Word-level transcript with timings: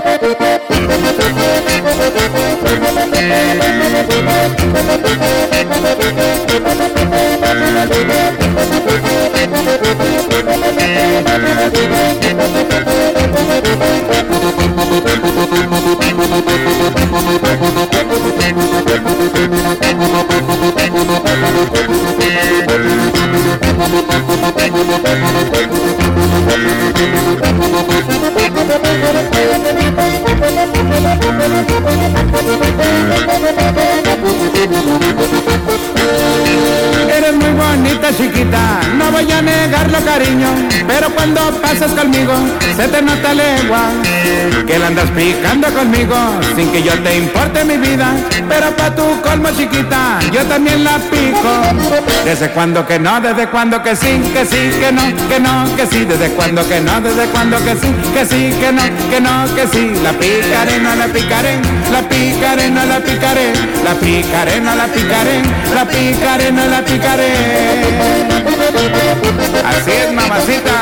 Eres 0.00 0.38
chiquita, 38.16 38.80
no 38.96 39.10
voy 39.10 39.30
a 39.30 39.42
negarlo 39.42 39.98
cariño, 40.04 40.48
pero 40.86 41.10
cuando 41.10 41.40
pasas 41.60 41.92
conmigo 41.92 42.32
se 42.76 42.88
te 42.88 43.02
nota 43.02 43.34
lengua, 43.34 43.90
que 44.66 44.78
la 44.78 44.86
andas 44.88 45.10
picando 45.10 45.68
conmigo 45.68 46.16
sin 46.56 46.70
que 46.70 46.82
yo 46.82 46.92
te 47.02 47.16
importe 47.16 47.64
mi 47.64 47.76
vida, 47.76 48.14
pero 48.48 48.70
pa' 48.76 48.94
tu 48.94 49.20
colmo 49.20 49.50
chiquita 49.50 50.18
yo 50.32 50.44
también 50.46 50.84
la 50.84 50.98
pico. 50.98 51.52
Desde 52.24 52.50
cuando 52.50 52.86
que 52.86 52.98
no, 52.98 53.20
desde 53.20 53.46
cuando 53.48 53.82
que 53.82 53.94
sí, 53.96 54.20
que 54.32 54.44
sí, 54.44 54.70
que 54.80 54.92
no, 54.92 55.02
que 55.28 55.40
no, 55.40 55.76
que 55.76 55.86
sí, 55.86 56.04
desde 56.04 56.28
cuando 56.30 56.66
que 56.68 56.80
no, 56.80 57.00
desde 57.00 57.26
cuando 57.26 57.56
que 57.64 57.74
sí, 57.76 57.94
que 58.14 58.24
sí, 58.26 58.54
que 58.60 58.72
no, 58.72 58.82
que 59.10 59.20
no, 59.20 59.54
que 59.54 59.66
sí, 59.68 59.92
la 60.02 60.12
picaré, 60.12 60.78
no 60.80 60.94
la 60.94 61.06
picaré, 61.06 61.58
la 61.90 62.02
picaré, 62.08 62.70
no 62.70 62.84
la 62.84 63.00
picaré, 63.00 63.52
la 63.84 63.94
picaré, 63.94 64.60
no 64.60 64.74
la 64.74 64.86
picaré, 64.86 65.42
la 65.74 65.84
picaré, 65.84 66.52
no 66.52 66.66
la 66.66 66.82
picaré. 66.82 67.32
Así 69.64 69.90
es, 69.90 70.12
mamacita. 70.12 70.72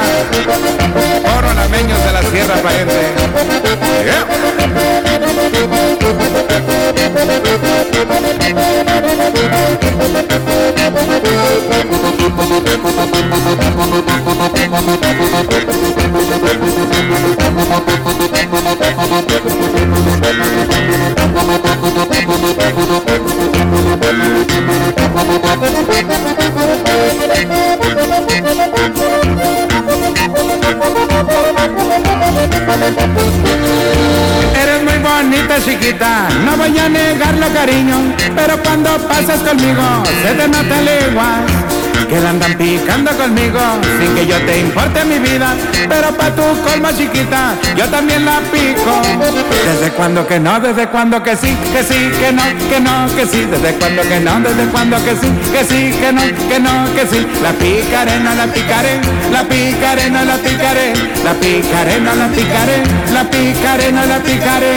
Oro 1.37 1.55
lameños 1.55 2.05
de 2.05 2.13
la 2.13 2.23
Sierra 2.23 2.57
Pariente. 2.57 2.95
Eres 18.97 19.26
chiquita, 35.65 36.29
no 36.45 36.57
voy 36.57 36.79
a 36.79 36.89
negarlo 36.89 37.47
cariño, 37.53 38.15
pero 38.35 38.63
cuando 38.63 38.97
pasas 39.09 39.41
conmigo 39.41 39.83
se 40.23 40.35
te 40.35 40.49
nota 40.49 40.81
leguas 40.83 41.66
que 42.09 42.21
la 42.21 42.31
andan 42.31 42.55
picando 42.55 43.11
conmigo 43.13 43.59
sin 43.99 44.15
que 44.15 44.27
yo 44.27 44.37
te 44.47 44.61
importe 44.61 45.05
mi 45.05 45.19
vida, 45.19 45.55
pero 45.89 46.13
pa' 46.17 46.31
tu 46.31 46.43
colma 46.63 46.95
chiquita 46.97 47.55
yo 47.77 47.87
también 47.89 48.25
la 48.25 48.41
pico. 48.53 49.03
Desde 49.65 49.91
cuando 49.93 50.27
que 50.27 50.39
no, 50.39 50.61
desde 50.61 50.87
cuando 50.89 51.23
que 51.23 51.37
sí, 51.37 51.57
que 51.73 51.83
sí, 51.83 52.11
que 52.21 52.33
no, 52.33 52.43
que 52.71 52.81
no, 52.81 53.09
que 53.17 53.27
sí, 53.27 53.45
desde 53.45 53.75
cuando 53.79 54.03
que 54.03 54.21
no, 54.21 54.41
desde 54.41 54.67
cuando 54.71 54.97
que 55.05 55.17
sí, 55.17 55.29
que 55.53 55.65
sí, 55.65 55.95
que 56.01 56.13
no, 56.13 56.23
que 56.49 56.61
no, 56.61 56.95
que 56.95 57.07
sí, 57.07 57.27
la 57.43 57.53
picaré, 57.53 58.21
no 58.21 58.35
la 58.35 58.47
picaré, 58.47 59.01
la 59.33 59.43
picaré, 59.43 60.11
no 60.11 60.25
la 60.25 60.37
picaré, 60.37 60.93
la 61.25 61.35
picaré, 61.35 62.01
no 62.01 62.15
la 62.15 62.29
picaré, 62.29 62.83
la 63.13 63.25
picaré, 63.25 63.93
no 63.93 64.07
la 64.07 64.19
picaré. 64.19 64.77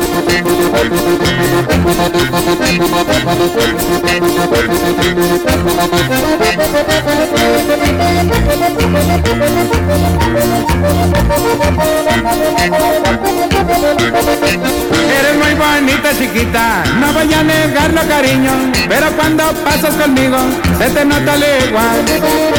Eres 15.19 15.35
muy 15.37 15.53
bonita 15.53 16.09
chiquita, 16.17 16.83
no 16.99 17.13
voy 17.13 17.33
a 17.33 17.43
negarlo 17.43 18.01
cariño, 18.07 18.51
pero 18.87 19.11
cuando 19.17 19.43
pasas 19.63 19.93
conmigo 19.95 20.37
se 20.81 20.89
te 20.89 21.05
nota 21.05 21.35
legua, 21.35 21.91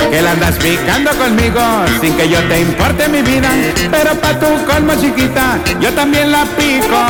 que 0.09 0.23
la 0.23 0.31
andas 0.31 0.55
picando 0.57 1.11
conmigo 1.13 1.61
sin 2.01 2.15
que 2.15 2.29
yo 2.29 2.39
te 2.47 2.61
importe 2.61 3.09
mi 3.09 3.21
vida, 3.21 3.49
pero 3.91 4.15
pa' 4.15 4.39
tu 4.39 4.47
colmo 4.65 4.95
chiquita 4.95 5.59
yo 5.81 5.93
también 5.93 6.31
la 6.31 6.45
pico. 6.57 7.01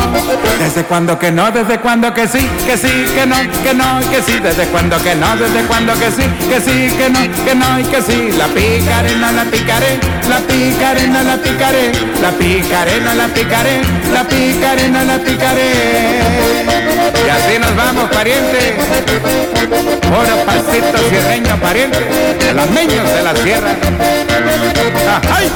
Desde 0.59 0.85
cuando 0.85 1.19
que 1.19 1.31
no, 1.31 1.51
desde 1.51 1.79
cuando 1.81 2.15
que 2.15 2.27
sí, 2.27 2.49
que 2.67 2.79
sí, 2.79 3.05
que 3.15 3.27
no, 3.27 3.37
que 3.63 3.75
no, 3.75 4.01
que 4.11 4.23
sí, 4.23 4.39
desde 4.39 4.65
cuando 4.69 4.97
que 5.03 5.15
no, 5.15 5.37
desde 5.37 5.63
cuando 5.67 5.93
que 5.95 6.11
sí, 6.11 6.25
que 6.49 6.61
sí, 6.61 6.97
que 6.97 7.11
no, 7.11 7.21
que 7.45 7.55
no 7.55 7.79
y 7.79 7.85
que 7.85 8.01
sí, 8.01 8.33
la 8.39 8.47
picaré, 8.47 9.15
la 9.17 9.45
picaré, 9.45 10.01
la 10.31 10.39
picaré, 10.39 11.09
la 11.09 11.37
picaré, 11.37 11.93
la 12.23 12.31
picaré, 12.31 13.01
no 13.01 13.15
la 13.15 13.27
picaré, 13.29 13.83
la 14.15 14.25
picaré, 14.25 14.89
no 14.89 15.05
la 15.05 15.19
picaré. 15.19 16.73
Y 17.27 17.29
así 17.29 17.59
nos 17.59 17.77
vamos, 17.77 18.09
pariente. 18.11 18.77
Puro 20.03 20.45
pasito 20.45 21.02
sierreño, 21.09 21.57
pariente. 21.61 21.99
De 21.99 22.55
los 22.55 22.71
niños 22.71 23.13
de 23.15 23.23
la 23.23 23.37
sierra. 23.37 23.77
¡Ay! 25.35 25.51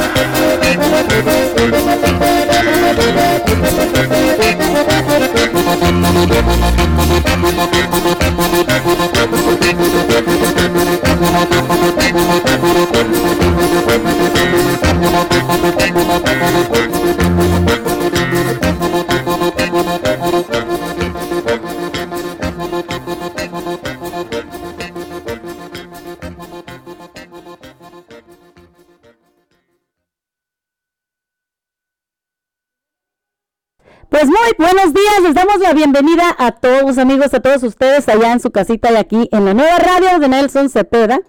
Bienvenida 35.74 36.34
a 36.39 36.53
todos 36.53 36.97
amigos, 36.97 37.34
a 37.34 37.41
todos 37.41 37.63
ustedes 37.65 38.09
allá 38.09 38.33
en 38.33 38.41
su 38.41 38.53
casita 38.53 38.92
y 38.92 38.97
aquí 38.97 39.28
en 39.33 39.45
la 39.45 39.53
nueva 39.53 39.77
radio 39.78 40.21
de 40.21 40.28
Nelson 40.28 40.71
Cepeda. 40.71 41.21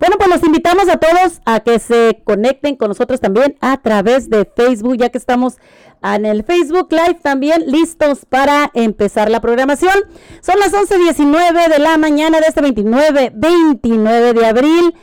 Bueno, 0.00 0.16
pues 0.18 0.28
los 0.28 0.42
invitamos 0.42 0.88
a 0.88 0.96
todos 0.96 1.40
a 1.44 1.60
que 1.60 1.78
se 1.78 2.20
conecten 2.24 2.74
con 2.74 2.88
nosotros 2.88 3.20
también 3.20 3.56
a 3.60 3.76
través 3.80 4.28
de 4.28 4.44
Facebook, 4.44 4.96
ya 4.96 5.10
que 5.10 5.18
estamos 5.18 5.58
en 6.02 6.26
el 6.26 6.42
Facebook 6.42 6.88
Live 6.90 7.20
también 7.22 7.70
listos 7.70 8.24
para 8.28 8.72
empezar 8.74 9.30
la 9.30 9.40
programación. 9.40 9.94
Son 10.40 10.58
las 10.58 10.72
11.19 10.72 11.68
de 11.68 11.78
la 11.78 11.96
mañana 11.96 12.40
de 12.40 12.46
este 12.48 12.62
29, 12.62 13.32
29 13.34 14.32
de 14.32 14.46
abril. 14.46 14.94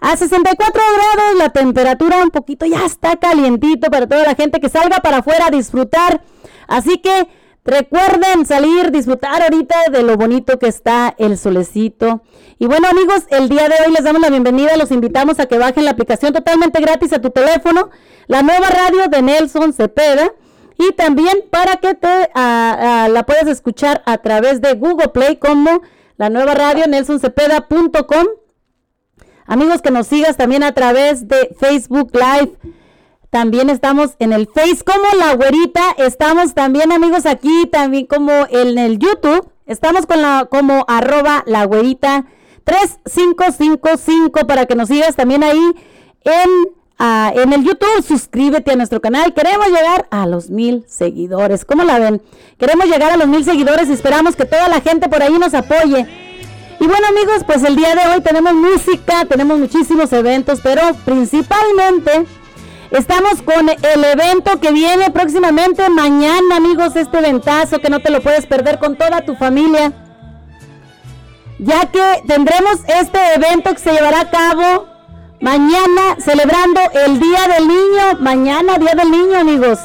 A 0.00 0.16
64 0.16 0.82
grados 1.14 1.36
la 1.36 1.50
temperatura 1.50 2.22
un 2.22 2.30
poquito 2.30 2.64
ya 2.64 2.86
está 2.86 3.16
calientito 3.16 3.90
para 3.90 4.06
toda 4.06 4.24
la 4.24 4.34
gente 4.34 4.60
que 4.60 4.70
salga 4.70 5.00
para 5.00 5.18
afuera 5.18 5.48
a 5.48 5.50
disfrutar. 5.50 6.22
Así 6.66 6.98
que 6.98 7.28
Recuerden 7.70 8.46
salir, 8.46 8.90
disfrutar 8.90 9.42
ahorita 9.42 9.76
de 9.92 10.02
lo 10.02 10.16
bonito 10.16 10.58
que 10.58 10.66
está 10.66 11.14
el 11.18 11.38
solecito. 11.38 12.20
Y 12.58 12.66
bueno 12.66 12.88
amigos, 12.88 13.26
el 13.30 13.48
día 13.48 13.68
de 13.68 13.76
hoy 13.86 13.92
les 13.92 14.02
damos 14.02 14.20
la 14.20 14.28
bienvenida, 14.28 14.76
los 14.76 14.90
invitamos 14.90 15.38
a 15.38 15.46
que 15.46 15.56
bajen 15.56 15.84
la 15.84 15.92
aplicación 15.92 16.32
totalmente 16.32 16.80
gratis 16.80 17.12
a 17.12 17.20
tu 17.20 17.30
teléfono, 17.30 17.90
la 18.26 18.42
nueva 18.42 18.70
radio 18.70 19.06
de 19.06 19.22
Nelson 19.22 19.72
Cepeda. 19.72 20.32
Y 20.78 20.94
también 20.94 21.44
para 21.48 21.76
que 21.76 21.94
te 21.94 22.28
la 22.34 23.24
puedas 23.24 23.46
escuchar 23.46 24.02
a 24.04 24.18
través 24.18 24.60
de 24.60 24.74
Google 24.74 25.10
Play 25.10 25.36
como 25.36 25.82
la 26.16 26.28
nueva 26.28 26.54
radio 26.54 26.88
nelsoncepeda.com. 26.88 28.26
Amigos, 29.46 29.80
que 29.80 29.92
nos 29.92 30.08
sigas 30.08 30.36
también 30.36 30.64
a 30.64 30.72
través 30.72 31.28
de 31.28 31.54
Facebook 31.60 32.10
Live. 32.14 32.50
También 33.30 33.70
estamos 33.70 34.16
en 34.18 34.32
el 34.32 34.48
Face 34.48 34.82
como 34.84 35.04
La 35.16 35.34
Güerita. 35.34 35.82
Estamos 35.98 36.52
también, 36.54 36.90
amigos, 36.90 37.26
aquí 37.26 37.68
también 37.70 38.06
como 38.06 38.32
en 38.50 38.76
el 38.76 38.98
YouTube. 38.98 39.48
Estamos 39.66 40.06
con 40.06 40.20
la 40.20 40.48
como 40.50 40.84
arroba 40.88 41.44
La 41.46 41.64
Güerita 41.64 42.26
3555 42.64 44.46
para 44.48 44.66
que 44.66 44.74
nos 44.74 44.88
sigas 44.88 45.14
también 45.14 45.44
ahí 45.44 45.74
en 46.24 46.80
en 47.34 47.52
el 47.52 47.64
YouTube. 47.64 48.02
Suscríbete 48.06 48.72
a 48.72 48.76
nuestro 48.76 49.00
canal. 49.00 49.32
Queremos 49.32 49.68
llegar 49.68 50.06
a 50.10 50.26
los 50.26 50.50
mil 50.50 50.84
seguidores. 50.86 51.64
¿Cómo 51.64 51.84
la 51.84 51.98
ven? 51.98 52.20
Queremos 52.58 52.86
llegar 52.86 53.12
a 53.12 53.16
los 53.16 53.26
mil 53.26 53.44
seguidores 53.44 53.88
y 53.88 53.92
esperamos 53.92 54.36
que 54.36 54.44
toda 54.44 54.68
la 54.68 54.80
gente 54.80 55.08
por 55.08 55.22
ahí 55.22 55.38
nos 55.38 55.54
apoye. 55.54 56.06
Y 56.78 56.86
bueno 56.86 57.06
amigos, 57.08 57.44
pues 57.46 57.62
el 57.62 57.76
día 57.76 57.94
de 57.94 58.12
hoy 58.12 58.20
tenemos 58.22 58.54
música, 58.54 59.24
tenemos 59.26 59.58
muchísimos 59.58 60.12
eventos, 60.12 60.60
pero 60.62 60.82
principalmente 61.04 62.26
estamos 62.90 63.42
con 63.42 63.68
el 63.68 64.04
evento 64.04 64.60
que 64.60 64.72
viene 64.72 65.10
próximamente 65.10 65.88
mañana 65.90 66.56
amigos, 66.56 66.96
este 66.96 67.18
eventazo 67.18 67.78
que 67.78 67.90
no 67.90 68.00
te 68.00 68.10
lo 68.10 68.20
puedes 68.20 68.46
perder 68.46 68.78
con 68.78 68.96
toda 68.96 69.22
tu 69.22 69.34
familia. 69.36 69.92
Ya 71.58 71.86
que 71.90 72.22
tendremos 72.26 72.78
este 72.86 73.18
evento 73.34 73.72
que 73.74 73.80
se 73.80 73.92
llevará 73.92 74.22
a 74.22 74.30
cabo 74.30 74.90
Mañana 75.40 76.16
celebrando 76.18 76.82
el 77.06 77.18
Día 77.18 77.48
del 77.48 77.66
Niño. 77.66 78.20
Mañana 78.20 78.76
Día 78.76 78.92
del 78.94 79.10
Niño, 79.10 79.38
amigos. 79.38 79.78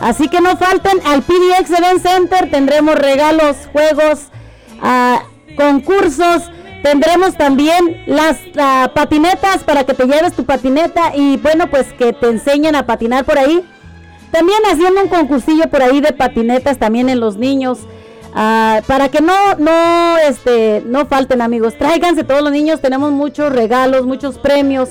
Así 0.00 0.28
que 0.28 0.40
no 0.40 0.56
falten 0.56 0.98
al 1.06 1.22
PDX 1.22 1.70
Event 1.70 2.02
Center. 2.02 2.50
Tendremos 2.50 2.94
regalos, 2.94 3.56
juegos, 3.70 4.28
ah, 4.80 5.22
concursos. 5.56 6.50
Tendremos 6.84 7.34
también 7.38 8.02
las 8.04 8.36
ah, 8.58 8.90
patinetas 8.94 9.64
para 9.64 9.84
que 9.84 9.94
te 9.94 10.04
lleves 10.04 10.34
tu 10.34 10.44
patineta 10.44 11.16
y 11.16 11.38
bueno, 11.38 11.70
pues 11.70 11.90
que 11.94 12.12
te 12.12 12.28
enseñen 12.28 12.76
a 12.76 12.84
patinar 12.84 13.24
por 13.24 13.38
ahí. 13.38 13.64
También 14.30 14.58
haciendo 14.70 15.00
un 15.00 15.08
concursillo 15.08 15.70
por 15.70 15.80
ahí 15.80 16.02
de 16.02 16.12
patinetas 16.12 16.76
también 16.76 17.08
en 17.08 17.20
los 17.20 17.38
niños. 17.38 17.78
Ah, 18.34 18.82
para 18.86 19.08
que 19.08 19.22
no, 19.22 19.54
no, 19.56 20.18
este, 20.28 20.82
no 20.84 21.06
falten 21.06 21.40
amigos, 21.40 21.72
tráiganse 21.78 22.22
todos 22.22 22.42
los 22.42 22.52
niños, 22.52 22.82
tenemos 22.82 23.12
muchos 23.12 23.50
regalos, 23.50 24.04
muchos 24.04 24.36
premios, 24.36 24.90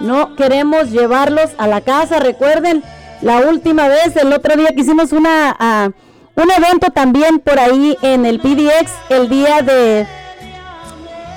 no 0.00 0.36
queremos 0.36 0.92
llevarlos 0.92 1.50
a 1.58 1.66
la 1.66 1.82
casa, 1.82 2.20
recuerden, 2.20 2.82
la 3.20 3.40
última 3.40 3.88
vez, 3.88 4.16
el 4.16 4.32
otro 4.32 4.56
día 4.56 4.70
que 4.74 4.80
hicimos 4.80 5.12
una, 5.12 5.54
ah, 5.58 5.90
un 6.36 6.50
evento 6.50 6.86
también 6.88 7.38
por 7.38 7.58
ahí 7.58 7.98
en 8.00 8.24
el 8.24 8.40
PDX, 8.40 8.92
el 9.10 9.28
día 9.28 9.60
de, 9.60 10.06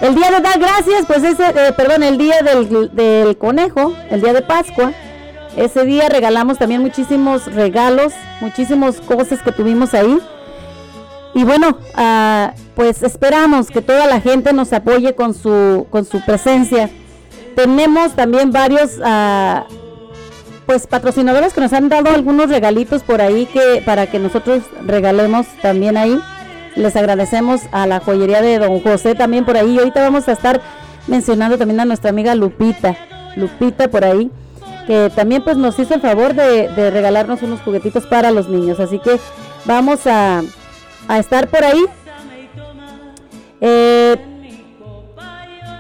el 0.02 0.16
día 0.16 0.32
de 0.32 0.42
dar 0.42 0.60
gracias, 0.60 1.06
pues 1.08 1.24
ese, 1.24 1.44
eh, 1.50 1.74
perdón, 1.76 2.04
el 2.04 2.18
día 2.18 2.42
del, 2.42 2.96
del 2.96 3.38
conejo, 3.38 3.94
el 4.10 4.22
día 4.22 4.34
de 4.34 4.42
Pascua, 4.42 4.94
ese 5.58 5.86
día 5.86 6.08
regalamos 6.08 6.60
también 6.60 6.82
muchísimos 6.82 7.52
regalos, 7.52 8.14
muchísimas 8.42 9.02
cosas 9.02 9.42
que 9.42 9.52
tuvimos 9.52 9.96
ahí. 9.96 10.20
Y 11.34 11.44
bueno, 11.44 11.80
ah, 11.96 12.54
pues 12.76 13.02
esperamos 13.02 13.70
que 13.70 13.82
toda 13.82 14.06
la 14.06 14.22
gente 14.22 14.54
nos 14.54 14.72
apoye 14.72 15.16
con 15.16 15.34
su, 15.34 15.88
con 15.90 16.06
su 16.06 16.24
presencia. 16.24 16.92
Tenemos 17.56 18.14
también 18.14 18.52
varios 18.52 18.98
uh, 19.00 19.64
pues 20.68 20.86
patrocinadores 20.86 21.54
que 21.54 21.62
nos 21.62 21.74
han 21.74 21.90
dado 21.90 22.12
algunos 22.12 22.50
regalitos 22.50 23.02
por 23.02 23.20
ahí 23.20 23.48
que 23.48 23.82
para 23.84 24.06
que 24.06 24.20
nosotros 24.20 24.62
regalemos 24.86 25.48
también 25.62 25.98
ahí. 25.98 26.20
Les 26.78 26.96
agradecemos 26.96 27.62
a 27.72 27.88
la 27.88 28.00
joyería 28.00 28.42
de 28.42 28.60
Don 28.60 28.80
José 28.82 29.16
también 29.16 29.46
por 29.46 29.58
ahí. 29.58 29.78
Ahorita 29.80 30.02
vamos 30.02 30.28
a 30.28 30.34
estar 30.34 30.62
mencionando 31.08 31.58
también 31.58 31.80
a 31.80 31.86
nuestra 31.86 32.12
amiga 32.12 32.36
Lupita. 32.36 32.96
Lupita 33.36 33.88
por 33.90 34.06
ahí 34.06 34.32
que 34.86 35.12
también 35.14 35.44
pues 35.44 35.58
nos 35.58 35.78
hizo 35.80 35.96
el 35.96 36.02
favor 36.02 36.34
de, 36.34 36.70
de 36.70 36.90
regalarnos 36.90 37.42
unos 37.42 37.60
juguetitos 37.62 38.06
para 38.06 38.32
los 38.32 38.48
niños. 38.48 38.80
Así 38.80 39.00
que 39.00 39.20
vamos 39.66 40.08
a, 40.08 40.44
a 41.08 41.20
estar 41.20 41.48
por 41.50 41.64
ahí. 41.64 41.84
Eh, 43.60 44.16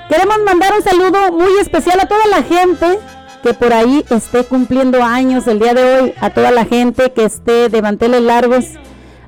queremos 0.10 0.38
mandar 0.46 0.74
un 0.74 0.84
saludo 0.84 1.32
muy 1.32 1.58
especial 1.62 2.00
a 2.00 2.08
toda 2.08 2.26
la 2.28 2.44
gente 2.44 3.00
que 3.44 3.54
por 3.54 3.72
ahí 3.72 4.04
esté 4.10 4.44
cumpliendo 4.44 5.04
años 5.04 5.48
el 5.48 5.60
día 5.60 5.74
de 5.74 5.84
hoy, 5.84 6.14
a 6.20 6.32
toda 6.32 6.52
la 6.52 6.66
gente 6.66 7.12
que 7.14 7.24
esté 7.24 7.70
de 7.70 7.82
manteles 7.82 8.22
largos, 8.22 8.66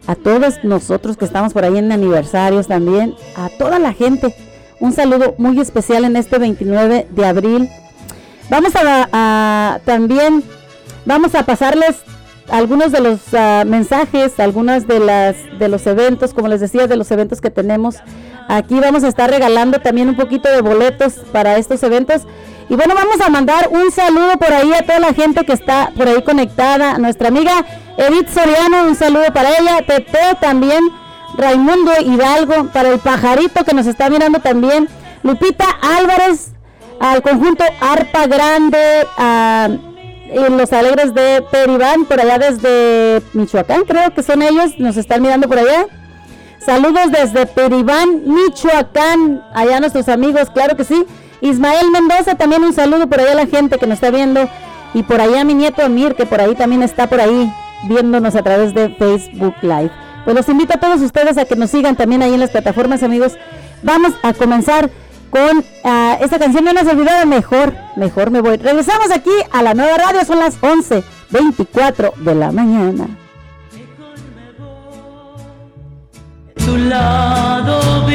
a 0.09 0.15
todos 0.15 0.63
nosotros 0.63 1.17
que 1.17 1.25
estamos 1.25 1.53
por 1.53 1.63
ahí 1.63 1.77
en 1.77 1.91
aniversarios 1.91 2.67
también, 2.67 3.13
a 3.35 3.47
toda 3.59 3.77
la 3.77 3.94
gente. 3.94 4.33
Un 4.79 4.91
saludo 4.91 5.35
muy 5.38 5.59
especial 5.59 6.03
en 6.03 6.15
este 6.15 6.39
29 6.39 7.06
de 7.11 7.25
abril. 7.27 7.69
Vamos 8.50 8.71
a 8.75 9.79
también, 9.85 10.44
vamos 11.06 11.35
a 11.35 11.44
pasarles 11.45 11.97
algunos 12.50 12.91
de 12.91 13.01
los 13.01 13.19
ah, 13.33 13.63
mensajes, 13.67 14.39
algunos 14.39 14.88
de 14.88 15.00
las 15.00 15.35
de 15.59 15.67
los 15.67 15.85
eventos, 15.85 16.33
como 16.33 16.47
les 16.47 16.59
decía, 16.59 16.88
de 16.88 16.95
los 16.95 17.11
eventos 17.11 17.39
que 17.39 17.51
tenemos. 17.51 17.97
Aquí 18.47 18.79
vamos 18.79 19.03
a 19.03 19.09
estar 19.09 19.29
regalando 19.29 19.77
también 19.77 20.09
un 20.09 20.15
poquito 20.15 20.50
de 20.50 20.61
boletos 20.61 21.19
para 21.31 21.57
estos 21.57 21.83
eventos. 21.83 22.23
Y 22.67 22.75
bueno, 22.75 22.95
vamos 22.95 23.21
a 23.21 23.29
mandar 23.29 23.69
un 23.69 23.91
saludo 23.91 24.38
por 24.39 24.51
ahí 24.51 24.73
a 24.73 24.81
toda 24.81 25.00
la 25.00 25.13
gente 25.13 25.45
que 25.45 25.53
está 25.53 25.91
por 25.95 26.07
ahí 26.07 26.23
conectada. 26.23 26.97
Nuestra 26.97 27.27
amiga 27.27 27.63
Edith 28.00 28.30
Soriano, 28.30 28.88
un 28.88 28.96
saludo 28.96 29.25
para 29.34 29.50
ella. 29.57 29.84
Tete 29.86 30.19
también. 30.40 30.80
Raimundo 31.36 31.92
Hidalgo, 32.00 32.69
para 32.69 32.90
el 32.90 33.00
pajarito 33.00 33.66
que 33.66 33.74
nos 33.74 33.88
está 33.88 34.10
mirando 34.10 34.40
también. 34.40 34.88
Lupita 35.22 35.66
Álvarez, 35.81 36.54
al 37.01 37.22
conjunto 37.22 37.66
Arpa 37.81 38.25
Grande, 38.28 39.06
a 39.18 39.69
los 40.50 40.72
alegres 40.72 41.13
de 41.13 41.44
Peribán, 41.51 42.06
por 42.06 42.22
allá 42.22 42.40
desde 42.40 43.22
Michoacán, 43.34 43.84
creo 43.84 44.13
que 44.13 44.24
son 44.24 44.44
ellos, 44.44 44.80
nos 44.80 44.95
están 44.95 45.22
mirando 45.22 45.50
por 45.50 45.60
allá. 45.60 45.86
Saludos 46.66 47.12
desde 47.12 47.48
Peribán, 47.48 48.24
Michoacán, 48.25 49.44
allá 49.54 49.81
nuestros 49.81 50.07
amigos, 50.07 50.50
claro 50.54 50.78
que 50.78 50.85
sí. 50.85 51.06
Ismael 51.42 51.92
Mendoza, 51.92 52.35
también 52.35 52.64
un 52.64 52.73
saludo 52.73 53.07
por 53.07 53.19
allá 53.19 53.33
a 53.33 53.35
la 53.35 53.47
gente 53.47 53.78
que 53.78 53.88
nos 53.88 53.95
está 53.95 54.09
viendo. 54.09 54.50
Y 54.94 55.04
por 55.04 55.19
allá 55.19 55.44
mi 55.44 55.54
nieto 55.54 55.83
Amir, 55.83 56.16
que 56.16 56.26
por 56.26 56.40
ahí 56.40 56.56
también 56.56 56.81
está 56.81 57.07
por 57.07 57.19
ahí 57.21 57.52
viéndonos 57.83 58.36
a 58.36 58.44
través 58.44 58.74
de 58.74 58.90
Facebook 58.90 59.56
Live. 59.62 59.92
Pues 60.26 60.36
los 60.36 60.50
invito 60.50 60.74
a 60.74 60.80
todos 60.80 61.02
ustedes 61.02 61.38
a 61.38 61.45
que 61.45 61.56
nos 61.56 61.71
sigan 61.71 61.95
también 61.95 62.21
ahí 62.21 62.33
en 62.33 62.40
las 62.40 62.52
plataformas, 62.52 63.04
amigos. 63.04 63.38
Vamos 63.83 64.14
a 64.21 64.33
comenzar 64.33 64.90
con 65.30 65.59
uh, 65.59 66.24
esta 66.24 66.40
canción 66.40 66.66
no 66.66 66.74
nos 66.74 66.88
olvidado 66.88 67.26
mejor, 67.26 67.74
mejor 67.95 68.31
me 68.31 68.42
voy. 68.42 68.57
Regresamos 68.57 69.12
aquí 69.12 69.31
a 69.52 69.62
la 69.62 69.74
nueva 69.74 69.98
radio, 69.98 70.26
son 70.26 70.40
las 70.40 70.59
11.24 70.59 72.16
de 72.16 72.36
la 72.36 72.52
mañana. 72.52 73.07
Tu 76.56 76.78
lado, 76.78 78.06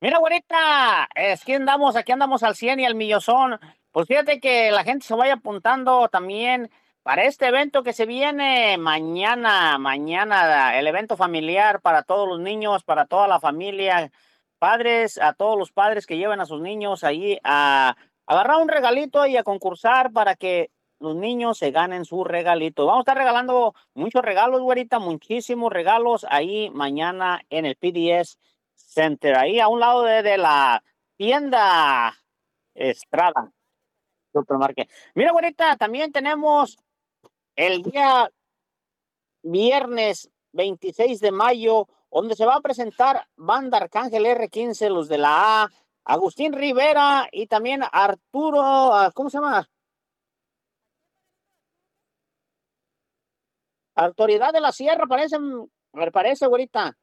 Mira, 0.00 0.18
güerita, 0.18 1.08
es 1.16 1.44
que 1.44 1.56
andamos, 1.56 1.96
aquí 1.96 2.12
andamos 2.12 2.44
al 2.44 2.54
100 2.54 2.78
y 2.78 2.84
al 2.86 2.94
millozón. 2.94 3.58
Pues 3.90 4.06
fíjate 4.06 4.38
que 4.38 4.70
la 4.70 4.84
gente 4.84 5.04
se 5.04 5.14
vaya 5.14 5.34
apuntando 5.34 6.08
también 6.08 6.70
para 7.02 7.24
este 7.24 7.48
evento 7.48 7.82
que 7.82 7.92
se 7.92 8.06
viene 8.06 8.78
mañana, 8.78 9.76
mañana, 9.78 10.78
el 10.78 10.86
evento 10.86 11.16
familiar 11.16 11.80
para 11.80 12.04
todos 12.04 12.28
los 12.28 12.38
niños, 12.38 12.84
para 12.84 13.06
toda 13.06 13.26
la 13.26 13.40
familia, 13.40 14.12
padres, 14.60 15.18
a 15.18 15.32
todos 15.32 15.58
los 15.58 15.72
padres 15.72 16.06
que 16.06 16.16
lleven 16.16 16.40
a 16.40 16.46
sus 16.46 16.60
niños 16.60 17.02
ahí 17.02 17.40
a 17.42 17.96
agarrar 18.26 18.58
un 18.62 18.68
regalito 18.68 19.26
y 19.26 19.36
a 19.36 19.42
concursar 19.42 20.12
para 20.12 20.36
que 20.36 20.70
los 21.00 21.16
niños 21.16 21.58
se 21.58 21.72
ganen 21.72 22.04
su 22.04 22.22
regalito. 22.22 22.86
Vamos 22.86 23.00
a 23.00 23.02
estar 23.02 23.16
regalando 23.18 23.74
muchos 23.94 24.22
regalos, 24.22 24.60
güerita, 24.60 25.00
muchísimos 25.00 25.72
regalos 25.72 26.24
ahí 26.30 26.70
mañana 26.70 27.40
en 27.50 27.66
el 27.66 27.74
PDS 27.74 28.38
Center, 28.78 29.36
ahí 29.36 29.60
a 29.60 29.68
un 29.68 29.80
lado 29.80 30.02
de, 30.04 30.38
la 30.38 30.82
tienda 31.16 32.14
Estrada. 32.74 33.52
Supermarket. 34.32 34.88
Mira, 35.14 35.32
güerita, 35.32 35.76
también 35.76 36.12
tenemos 36.12 36.76
el 37.56 37.82
día 37.82 38.30
viernes 39.42 40.30
26 40.52 41.20
de 41.20 41.32
mayo, 41.32 41.88
donde 42.10 42.36
se 42.36 42.46
va 42.46 42.56
a 42.56 42.60
presentar 42.60 43.26
Banda 43.36 43.78
Arcángel 43.78 44.26
R15, 44.26 44.88
los 44.90 45.08
de 45.08 45.18
la 45.18 45.64
A, 45.64 45.70
Agustín 46.04 46.52
Rivera 46.52 47.28
y 47.32 47.46
también 47.46 47.82
Arturo, 47.90 48.60
ah, 48.62 49.10
¿cómo 49.14 49.30
se 49.30 49.38
llama? 49.38 49.68
Autoridad 53.96 54.52
de 54.52 54.60
la 54.60 54.72
Sierra, 54.72 55.06
parece, 55.06 55.36
parece, 56.12 56.46
güerita. 56.46 56.96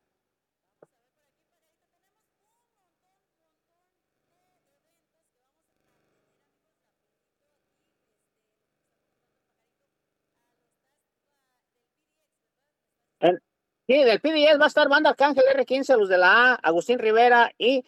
El- 13.19 13.41
Sí, 13.87 14.03
del 14.03 14.19
PDS 14.19 14.59
va 14.59 14.65
a 14.65 14.67
estar 14.67 14.89
Banda 14.89 15.11
Arcángel 15.11 15.43
R15, 15.45 15.97
los 15.97 16.09
de 16.09 16.17
la 16.17 16.53
A, 16.53 16.55
Agustín 16.55 16.97
Rivera 16.97 17.51
y 17.57 17.83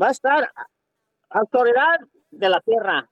va 0.00 0.08
a 0.08 0.10
estar 0.12 0.50
Autoridad 1.28 2.00
de 2.30 2.48
la 2.48 2.60
Tierra. 2.60 3.08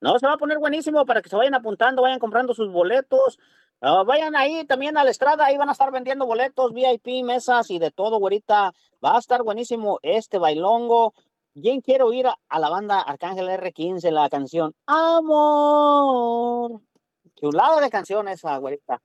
No, 0.00 0.18
se 0.18 0.26
va 0.26 0.34
a 0.34 0.38
poner 0.38 0.58
buenísimo 0.58 1.06
para 1.06 1.22
que 1.22 1.30
se 1.30 1.36
vayan 1.36 1.54
apuntando, 1.54 2.02
vayan 2.02 2.18
comprando 2.18 2.52
sus 2.54 2.70
boletos. 2.70 3.38
Ah, 3.80 4.02
vayan 4.04 4.36
ahí 4.36 4.64
también 4.66 4.96
a 4.98 5.04
la 5.04 5.10
estrada, 5.10 5.46
ahí 5.46 5.56
van 5.56 5.68
a 5.70 5.72
estar 5.72 5.90
vendiendo 5.90 6.26
boletos, 6.26 6.72
VIP, 6.72 7.24
mesas 7.24 7.70
y 7.70 7.78
de 7.78 7.90
todo, 7.90 8.18
güerita. 8.18 8.72
Va 9.04 9.16
a 9.16 9.18
estar 9.18 9.42
buenísimo 9.42 9.98
este 10.02 10.38
bailongo. 10.38 11.14
Bien 11.54 11.80
quiero 11.80 12.12
ir 12.12 12.26
a, 12.26 12.36
a 12.48 12.58
la 12.58 12.68
banda 12.68 13.00
Arcángel 13.00 13.48
R15, 13.48 14.10
la 14.10 14.28
canción 14.28 14.74
Amor. 14.86 16.80
Chulada 17.36 17.80
de 17.80 17.90
canción 17.90 18.28
esa, 18.28 18.56
güerita. 18.58 19.00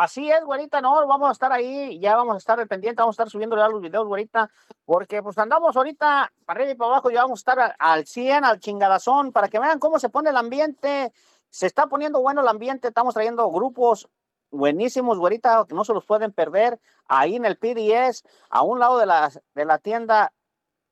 Así 0.00 0.30
es, 0.30 0.44
güerita, 0.44 0.80
no, 0.80 1.04
vamos 1.08 1.28
a 1.28 1.32
estar 1.32 1.50
ahí, 1.50 1.98
ya 1.98 2.14
vamos 2.14 2.36
a 2.36 2.38
estar 2.38 2.68
pendiente, 2.68 3.02
vamos 3.02 3.14
a 3.18 3.24
estar 3.24 3.30
subiendo 3.30 3.56
ya 3.56 3.66
los 3.66 3.80
videos, 3.80 4.06
güerita, 4.06 4.48
porque 4.84 5.24
pues 5.24 5.36
andamos 5.38 5.76
ahorita 5.76 6.32
para 6.46 6.60
arriba 6.60 6.70
y 6.70 6.76
para 6.76 6.92
abajo, 6.92 7.10
ya 7.10 7.22
vamos 7.22 7.40
a 7.40 7.42
estar 7.42 7.76
al 7.76 8.06
100, 8.06 8.44
al 8.44 8.60
chingadazón, 8.60 9.32
para 9.32 9.48
que 9.48 9.58
vean 9.58 9.80
cómo 9.80 9.98
se 9.98 10.08
pone 10.08 10.30
el 10.30 10.36
ambiente, 10.36 11.12
se 11.50 11.66
está 11.66 11.88
poniendo 11.88 12.20
bueno 12.20 12.42
el 12.42 12.46
ambiente, 12.46 12.86
estamos 12.86 13.12
trayendo 13.12 13.50
grupos 13.50 14.08
buenísimos, 14.52 15.18
güerita, 15.18 15.64
que 15.68 15.74
no 15.74 15.84
se 15.84 15.94
los 15.94 16.06
pueden 16.06 16.30
perder, 16.30 16.78
ahí 17.08 17.34
en 17.34 17.44
el 17.44 17.58
PDS, 17.58 18.22
a 18.50 18.62
un 18.62 18.78
lado 18.78 18.98
de 18.98 19.06
la, 19.06 19.32
de 19.56 19.64
la 19.64 19.78
tienda 19.78 20.32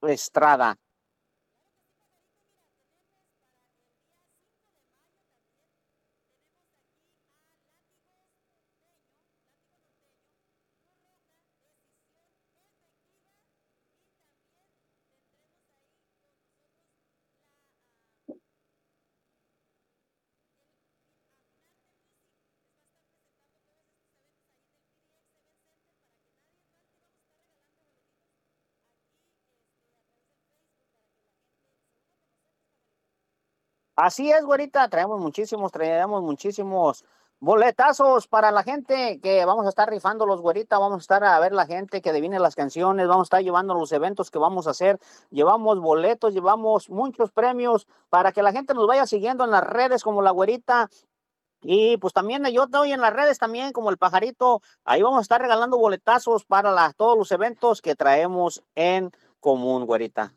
Estrada. 0.03 0.79
Así 33.97 34.31
es, 34.31 34.45
güerita, 34.45 34.87
traemos 34.91 35.19
muchísimos, 35.21 35.73
traemos 35.73 36.23
muchísimos 36.23 37.03
boletazos 37.41 38.29
para 38.29 38.51
la 38.51 38.63
gente 38.63 39.21
que 39.23 39.43
vamos 39.47 39.65
a 39.65 39.71
estar 39.71 39.89
rifando 39.89 40.27
los 40.27 40.43
güerita, 40.43 40.79
vamos 40.79 40.99
a 40.99 41.01
estar 41.01 41.25
a 41.25 41.41
ver 41.41 41.55
la 41.55 41.65
gente 41.65 42.03
que 42.03 42.11
adivine 42.11 42.39
las 42.39 42.55
canciones, 42.55 43.09
vamos 43.09 43.25
a 43.25 43.29
estar 43.29 43.43
llevando 43.43 43.73
los 43.73 43.93
eventos 43.93 44.31
que 44.31 44.39
vamos 44.39 44.67
a 44.67 44.73
hacer, 44.73 44.99
llevamos 45.31 45.81
boletos, 45.81 46.35
llevamos 46.35 46.91
muchos 46.91 47.33
premios 47.33 47.87
para 48.11 48.33
que 48.33 48.43
la 48.43 48.53
gente 48.53 48.75
nos 48.75 48.87
vaya 48.87 49.07
siguiendo 49.07 49.45
en 49.45 49.51
las 49.51 49.65
redes 49.65 50.03
como 50.03 50.21
la 50.21 50.31
güerita. 50.31 50.91
Y 51.63 51.97
pues 51.97 52.13
también 52.13 52.45
yo 52.53 52.65
estoy 52.65 52.93
en 52.93 53.01
las 53.01 53.15
redes 53.15 53.39
también 53.39 53.73
como 53.73 53.89
el 53.89 53.97
pajarito, 53.97 54.61
ahí 54.85 55.01
vamos 55.01 55.21
a 55.21 55.23
estar 55.23 55.41
regalando 55.41 55.79
boletazos 55.79 56.45
para 56.45 56.93
todos 56.93 57.17
los 57.17 57.33
eventos 57.33 57.81
que 57.81 57.95
traemos 57.95 58.63
en 58.75 59.11
común, 59.41 59.87
güerita. 59.87 60.35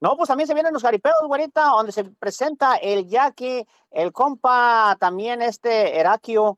No, 0.00 0.16
pues 0.16 0.28
también 0.28 0.46
se 0.46 0.54
vienen 0.54 0.72
los 0.72 0.82
jaripeos, 0.82 1.16
güerita, 1.26 1.70
donde 1.70 1.90
se 1.90 2.04
presenta 2.04 2.76
el 2.76 3.08
Yaqui, 3.08 3.66
el 3.90 4.12
compa, 4.12 4.96
también 5.00 5.42
este 5.42 5.98
Heraquio, 5.98 6.56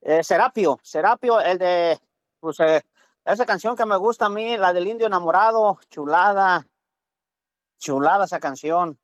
eh, 0.00 0.24
Serapio, 0.24 0.78
Serapio, 0.82 1.40
el 1.40 1.58
de, 1.58 2.00
pues, 2.40 2.58
eh, 2.60 2.82
esa 3.24 3.44
canción 3.44 3.76
que 3.76 3.84
me 3.84 3.96
gusta 3.96 4.26
a 4.26 4.30
mí, 4.30 4.56
la 4.56 4.72
del 4.72 4.86
indio 4.88 5.06
enamorado, 5.06 5.78
chulada, 5.90 6.66
chulada 7.78 8.24
esa 8.24 8.40
canción. 8.40 8.98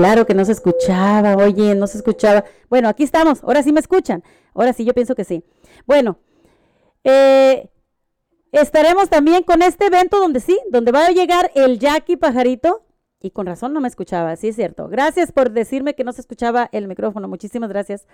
Claro 0.00 0.24
que 0.24 0.32
no 0.32 0.46
se 0.46 0.52
escuchaba, 0.52 1.36
oye, 1.36 1.74
no 1.74 1.86
se 1.86 1.98
escuchaba. 1.98 2.42
Bueno, 2.70 2.88
aquí 2.88 3.02
estamos, 3.02 3.44
ahora 3.44 3.62
sí 3.62 3.70
me 3.70 3.80
escuchan. 3.80 4.24
Ahora 4.54 4.72
sí, 4.72 4.86
yo 4.86 4.94
pienso 4.94 5.14
que 5.14 5.24
sí. 5.24 5.44
Bueno, 5.86 6.18
eh, 7.04 7.68
estaremos 8.50 9.10
también 9.10 9.42
con 9.42 9.60
este 9.60 9.88
evento 9.88 10.18
donde 10.18 10.40
sí, 10.40 10.58
donde 10.70 10.90
va 10.90 11.04
a 11.04 11.10
llegar 11.10 11.50
el 11.54 11.78
Jackie 11.78 12.16
Pajarito. 12.16 12.86
Y 13.20 13.30
con 13.32 13.44
razón 13.44 13.74
no 13.74 13.82
me 13.82 13.88
escuchaba, 13.88 14.34
sí 14.36 14.48
es 14.48 14.56
cierto. 14.56 14.88
Gracias 14.88 15.32
por 15.32 15.50
decirme 15.50 15.94
que 15.94 16.02
no 16.02 16.14
se 16.14 16.22
escuchaba 16.22 16.70
el 16.72 16.88
micrófono, 16.88 17.28
muchísimas 17.28 17.68
gracias. 17.68 18.06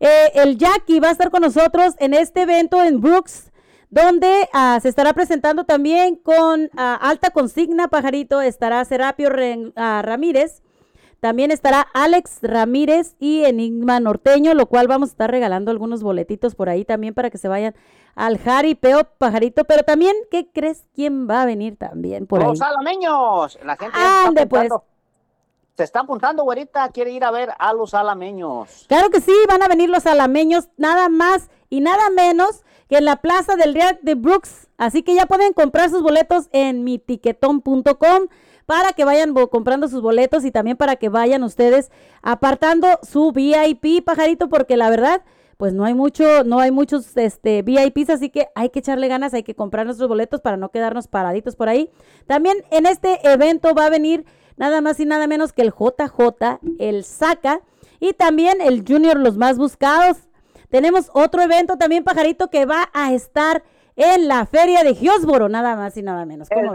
Eh, 0.00 0.32
el 0.34 0.58
Jackie 0.58 1.00
va 1.00 1.08
a 1.08 1.12
estar 1.12 1.30
con 1.30 1.40
nosotros 1.40 1.94
en 1.98 2.12
este 2.12 2.42
evento 2.42 2.84
en 2.84 3.00
Brooks, 3.00 3.52
donde 3.88 4.50
ah, 4.52 4.78
se 4.82 4.90
estará 4.90 5.14
presentando 5.14 5.64
también 5.64 6.16
con 6.16 6.68
ah, 6.76 6.98
alta 7.00 7.30
consigna 7.30 7.88
Pajarito, 7.88 8.42
estará 8.42 8.84
Serapio 8.84 9.30
ah, 9.76 10.02
Ramírez 10.04 10.60
también 11.22 11.52
estará 11.52 11.86
Alex 11.94 12.40
Ramírez 12.42 13.14
y 13.20 13.44
Enigma 13.44 14.00
Norteño, 14.00 14.54
lo 14.54 14.66
cual 14.66 14.88
vamos 14.88 15.10
a 15.10 15.12
estar 15.12 15.30
regalando 15.30 15.70
algunos 15.70 16.02
boletitos 16.02 16.56
por 16.56 16.68
ahí 16.68 16.84
también 16.84 17.14
para 17.14 17.30
que 17.30 17.38
se 17.38 17.46
vayan 17.46 17.76
al 18.16 18.38
Jaripeo 18.38 19.04
Pajarito. 19.18 19.62
Pero 19.64 19.84
también, 19.84 20.16
¿qué 20.32 20.50
crees 20.52 20.84
quién 20.96 21.30
va 21.30 21.42
a 21.42 21.46
venir 21.46 21.76
también 21.76 22.26
por 22.26 22.40
ahí? 22.40 22.48
Los 22.48 22.60
alameños. 22.60 23.56
La 23.62 23.76
gente 23.76 23.96
Ande, 23.96 24.48
pues. 24.48 24.68
Se 25.76 25.84
está 25.84 26.00
apuntando, 26.00 26.42
güerita, 26.42 26.88
quiere 26.88 27.12
ir 27.12 27.22
a 27.22 27.30
ver 27.30 27.50
a 27.56 27.72
los 27.72 27.94
alameños. 27.94 28.86
Claro 28.88 29.10
que 29.10 29.20
sí, 29.20 29.32
van 29.48 29.62
a 29.62 29.68
venir 29.68 29.90
los 29.90 30.06
alameños, 30.06 30.70
nada 30.76 31.08
más 31.08 31.50
y 31.70 31.82
nada 31.82 32.10
menos 32.10 32.64
que 32.88 32.96
en 32.96 33.04
la 33.04 33.14
plaza 33.14 33.54
del 33.54 33.74
Real 33.74 33.96
de 34.02 34.16
Brooks. 34.16 34.66
Así 34.76 35.04
que 35.04 35.14
ya 35.14 35.26
pueden 35.26 35.52
comprar 35.52 35.88
sus 35.88 36.02
boletos 36.02 36.48
en 36.50 36.82
mitiquetón.com 36.82 38.26
para 38.66 38.92
que 38.92 39.04
vayan 39.04 39.34
comprando 39.34 39.88
sus 39.88 40.02
boletos 40.02 40.44
y 40.44 40.50
también 40.50 40.76
para 40.76 40.96
que 40.96 41.08
vayan 41.08 41.42
ustedes 41.42 41.90
apartando 42.22 42.98
su 43.02 43.32
VIP, 43.32 44.04
pajarito, 44.04 44.48
porque 44.48 44.76
la 44.76 44.90
verdad, 44.90 45.22
pues 45.56 45.72
no 45.72 45.84
hay 45.84 45.94
mucho, 45.94 46.44
no 46.44 46.60
hay 46.60 46.70
muchos 46.70 47.16
este, 47.16 47.62
VIPs, 47.62 48.10
así 48.10 48.30
que 48.30 48.48
hay 48.54 48.70
que 48.70 48.80
echarle 48.80 49.08
ganas, 49.08 49.34
hay 49.34 49.42
que 49.42 49.54
comprar 49.54 49.86
nuestros 49.86 50.08
boletos 50.08 50.40
para 50.40 50.56
no 50.56 50.70
quedarnos 50.70 51.08
paraditos 51.08 51.56
por 51.56 51.68
ahí. 51.68 51.90
También 52.26 52.64
en 52.70 52.86
este 52.86 53.20
evento 53.28 53.74
va 53.74 53.86
a 53.86 53.90
venir 53.90 54.24
nada 54.56 54.80
más 54.80 55.00
y 55.00 55.06
nada 55.06 55.26
menos 55.26 55.52
que 55.52 55.62
el 55.62 55.72
JJ, 55.72 56.60
el 56.78 57.04
SACA 57.04 57.60
y 58.00 58.12
también 58.12 58.60
el 58.60 58.84
Junior, 58.86 59.18
los 59.18 59.36
más 59.36 59.58
buscados. 59.58 60.28
Tenemos 60.70 61.10
otro 61.12 61.42
evento 61.42 61.76
también, 61.76 62.02
pajarito, 62.02 62.48
que 62.48 62.64
va 62.64 62.88
a 62.94 63.12
estar 63.12 63.62
en 63.96 64.26
la 64.26 64.46
feria 64.46 64.82
de 64.82 64.94
Giosboro, 64.94 65.48
nada 65.48 65.76
más 65.76 65.96
y 65.96 66.02
nada 66.02 66.24
menos. 66.24 66.48
El 66.50 66.70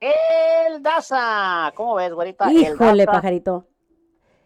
el 0.00 0.82
Daza. 0.82 1.72
¿Cómo 1.74 1.94
ves, 1.94 2.12
güerita? 2.12 2.50
Híjole, 2.50 3.06
pajarito. 3.06 3.66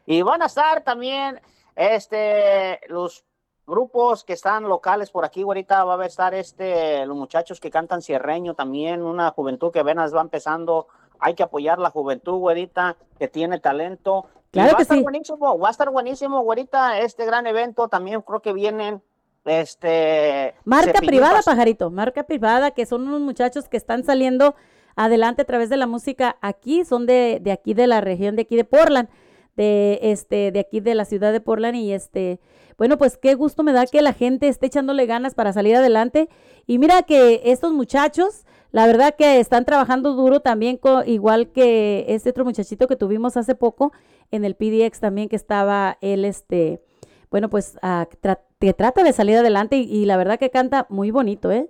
Y 0.07 0.23
van 0.23 0.43
a 0.43 0.47
estar 0.47 0.83
también 0.83 1.41
este, 1.77 2.81
los 2.88 3.25
grupos 3.67 4.25
que 4.25 4.33
están 4.33 4.65
locales 4.65 5.11
por 5.11 5.25
aquí, 5.25 5.43
güerita. 5.43 5.85
Va 5.85 6.03
a 6.03 6.07
estar 6.07 6.35
este, 6.35 7.07
los 7.07 7.17
muchachos 7.17 7.61
que 7.61 7.71
cantan 7.71 8.03
cierreño 8.03 8.55
también, 8.55 9.03
una 9.03 9.31
juventud 9.31 9.71
que 9.71 9.81
apenas 9.81 10.15
va 10.15 10.21
empezando. 10.21 10.88
Hay 11.21 11.35
que 11.35 11.43
apoyar 11.43 11.79
la 11.79 11.91
juventud, 11.91 12.38
güerita, 12.38 12.97
que 13.19 13.29
tiene 13.29 13.61
talento. 13.61 14.27
Claro 14.51 14.73
va 14.73 14.77
que 14.77 14.83
a 14.83 14.85
estar 14.85 14.97
sí. 14.99 15.03
buenísimo, 15.03 15.59
va 15.59 15.69
a 15.69 15.71
estar 15.71 15.91
buenísimo, 15.91 16.41
güerita, 16.43 16.99
este 16.99 17.25
gran 17.25 17.47
evento. 17.47 17.88
También 17.88 18.23
creo 18.23 18.41
que 18.41 18.53
vienen 18.53 19.03
este 19.45 20.55
marca 20.65 21.01
privada, 21.01 21.41
pajarito, 21.43 21.91
marca 21.91 22.25
privada, 22.25 22.73
que 22.73 22.87
son 22.87 23.07
unos 23.09 23.21
muchachos 23.21 23.69
que 23.69 23.77
están 23.77 24.05
saliendo 24.05 24.55
adelante 24.97 25.43
a 25.43 25.45
través 25.45 25.69
de 25.71 25.77
la 25.77 25.87
música 25.87 26.37
aquí, 26.41 26.85
son 26.85 27.07
de, 27.07 27.41
de 27.43 27.53
aquí 27.53 27.75
de 27.75 27.87
la 27.87 28.01
región 28.01 28.37
de 28.37 28.43
aquí 28.43 28.57
de 28.57 28.65
Portland, 28.65 29.09
de 29.57 29.99
este, 30.03 30.51
de 30.53 30.61
aquí 30.61 30.81
de 30.81 30.95
la 30.95 31.05
ciudad 31.05 31.33
de 31.33 31.41
Portland, 31.41 31.77
y 31.77 31.93
este, 31.93 32.41
bueno, 32.79 32.99
pues 32.99 33.17
qué 33.17 33.35
gusto 33.35 33.63
me 33.63 33.73
da 33.73 33.87
que 33.87 34.03
la 34.03 34.13
gente 34.13 34.49
esté 34.49 34.67
echándole 34.67 35.07
ganas 35.07 35.35
para 35.35 35.53
salir 35.53 35.77
adelante. 35.77 36.29
Y 36.67 36.79
mira 36.79 37.03
que 37.03 37.43
estos 37.45 37.73
muchachos, 37.73 38.45
la 38.71 38.87
verdad 38.87 39.15
que 39.17 39.41
están 39.41 39.65
trabajando 39.65 40.15
duro 40.15 40.41
también, 40.41 40.81
igual 41.07 41.53
que 41.53 42.07
este 42.09 42.31
otro 42.31 42.45
muchachito 42.45 42.87
que 42.87 42.97
tuvimos 42.97 43.37
hace 43.37 43.55
poco 43.55 43.93
en 44.31 44.45
el 44.45 44.55
PDX 44.55 45.01
también, 45.01 45.29
que 45.29 45.37
estaba 45.37 45.99
él, 46.01 46.25
este, 46.25 46.83
bueno, 47.31 47.51
pues 47.51 47.79
uh, 47.83 48.05
que 48.59 48.73
trata 48.73 49.03
de 49.03 49.13
salir 49.13 49.37
adelante 49.37 49.77
y, 49.77 50.05
la 50.07 50.17
verdad 50.17 50.39
que 50.39 50.51
canta 50.51 50.87
muy 50.89 51.11
bonito, 51.11 51.51
¿eh? 51.51 51.69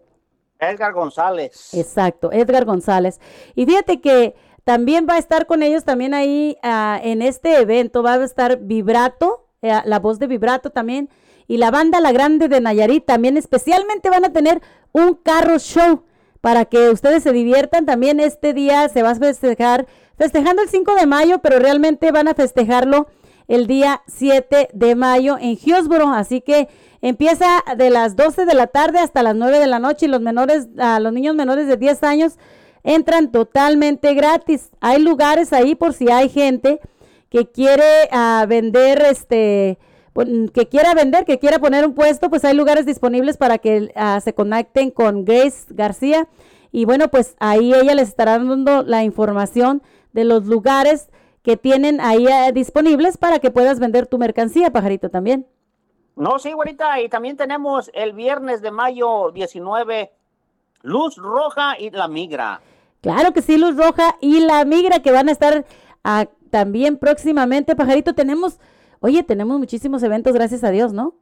Edgar 0.70 0.92
González. 0.92 1.75
Exacto, 1.75 2.31
Edgar 2.33 2.64
González. 2.64 3.20
Y 3.55 3.66
fíjate 3.66 4.01
que 4.01 4.35
también 4.64 5.07
va 5.09 5.14
a 5.14 5.18
estar 5.18 5.46
con 5.46 5.62
ellos 5.62 5.85
también 5.85 6.14
ahí 6.14 6.57
uh, 6.62 6.98
en 7.03 7.22
este 7.22 7.59
evento, 7.59 8.03
va 8.03 8.14
a 8.14 8.25
estar 8.25 8.59
Vibrato, 8.59 9.48
eh, 9.61 9.81
la 9.85 9.98
voz 9.98 10.18
de 10.18 10.29
Vibrato 10.29 10.70
también, 10.70 11.09
y 11.48 11.57
la 11.57 11.70
banda 11.70 12.01
La 12.01 12.12
Grande 12.12 12.48
de 12.48 12.61
Nayarit 12.61 13.05
también 13.05 13.37
especialmente 13.37 14.09
van 14.09 14.25
a 14.25 14.33
tener 14.33 14.62
un 14.92 15.14
carro 15.14 15.59
show 15.59 16.05
para 16.40 16.64
que 16.64 16.90
ustedes 16.90 17.22
se 17.22 17.33
diviertan. 17.33 17.85
También 17.85 18.20
este 18.20 18.55
día 18.55 18.88
se 18.88 19.03
va 19.03 19.11
a 19.11 19.14
festejar, 19.16 19.87
festejando 20.16 20.62
el 20.62 20.68
5 20.68 20.94
de 20.94 21.07
mayo, 21.07 21.38
pero 21.40 21.59
realmente 21.59 22.12
van 22.12 22.29
a 22.29 22.35
festejarlo 22.35 23.09
el 23.48 23.66
día 23.66 24.03
7 24.07 24.68
de 24.72 24.94
mayo 24.94 25.37
en 25.38 25.59
Hillsboro. 25.62 26.11
Así 26.11 26.40
que 26.40 26.68
empieza 27.03 27.62
de 27.77 27.91
las 27.91 28.17
12 28.17 28.47
de 28.47 28.55
la 28.55 28.69
tarde 28.69 29.01
hasta 29.01 29.23
las 29.23 29.37
9 29.37 29.59
de 29.59 29.67
la 29.67 29.79
noche 29.79 30.07
y 30.07 30.09
los 30.09 30.23
menores, 30.23 30.69
los 30.75 31.12
niños 31.12 31.35
menores 31.35 31.67
de 31.67 31.77
10 31.77 32.03
años 32.05 32.38
entran 32.85 33.31
totalmente 33.31 34.15
gratis. 34.15 34.71
Hay 34.81 35.03
lugares 35.03 35.53
ahí 35.53 35.75
por 35.75 35.93
si 35.93 36.11
hay 36.11 36.29
gente 36.29 36.81
que 37.29 37.51
quiere 37.51 38.09
uh, 38.12 38.47
vender 38.47 39.03
este 39.03 39.79
que 40.53 40.69
quiera 40.69 40.93
vender, 40.93 41.25
que 41.25 41.38
quiera 41.38 41.59
poner 41.59 41.87
un 41.87 41.95
puesto, 41.95 42.29
pues 42.29 42.45
hay 42.45 42.55
lugares 42.55 42.85
disponibles 42.85 43.38
para 43.38 43.57
que 43.57 43.91
uh, 43.97 44.21
se 44.21 44.35
conecten 44.35 44.91
con 44.91 45.25
Grace 45.25 45.65
García. 45.71 46.29
Y 46.71 46.85
bueno, 46.85 47.09
pues 47.09 47.35
ahí 47.38 47.73
ella 47.73 47.95
les 47.95 48.09
estará 48.09 48.38
dando 48.38 48.83
la 48.83 49.05
información 49.05 49.83
de 50.12 50.25
los 50.25 50.45
lugares 50.45 51.09
que 51.43 51.57
tienen 51.57 52.01
ahí 52.01 52.27
eh, 52.27 52.53
disponibles 52.53 53.17
para 53.17 53.38
que 53.38 53.51
puedas 53.51 53.81
vender 53.81 54.07
tu 54.07 54.19
mercancía, 54.19 54.71
pajarito, 54.71 55.09
también. 55.09 55.47
No, 56.16 56.38
sí, 56.38 56.53
güerita, 56.53 57.01
y 57.01 57.09
también 57.09 57.37
tenemos 57.37 57.90
el 57.94 58.12
viernes 58.12 58.61
de 58.61 58.70
mayo 58.70 59.31
19, 59.33 60.12
Luz 60.83 61.16
Roja 61.16 61.79
y 61.79 61.90
La 61.90 62.09
Migra. 62.09 62.61
Claro 63.01 63.33
que 63.33 63.42
sí, 63.42 63.57
Luz 63.57 63.77
Roja 63.77 64.16
y 64.20 64.40
La 64.40 64.64
Migra 64.64 65.01
que 65.01 65.11
van 65.11 65.29
a 65.29 65.33
estar 65.33 65.64
ah, 66.05 66.27
también 66.51 66.98
próximamente, 66.98 67.75
pajarito. 67.75 68.14
Tenemos, 68.14 68.59
oye, 69.01 69.22
tenemos 69.22 69.59
muchísimos 69.59 70.03
eventos, 70.03 70.35
gracias 70.35 70.62
a 70.64 70.70
Dios, 70.70 70.92
¿no? 70.92 71.14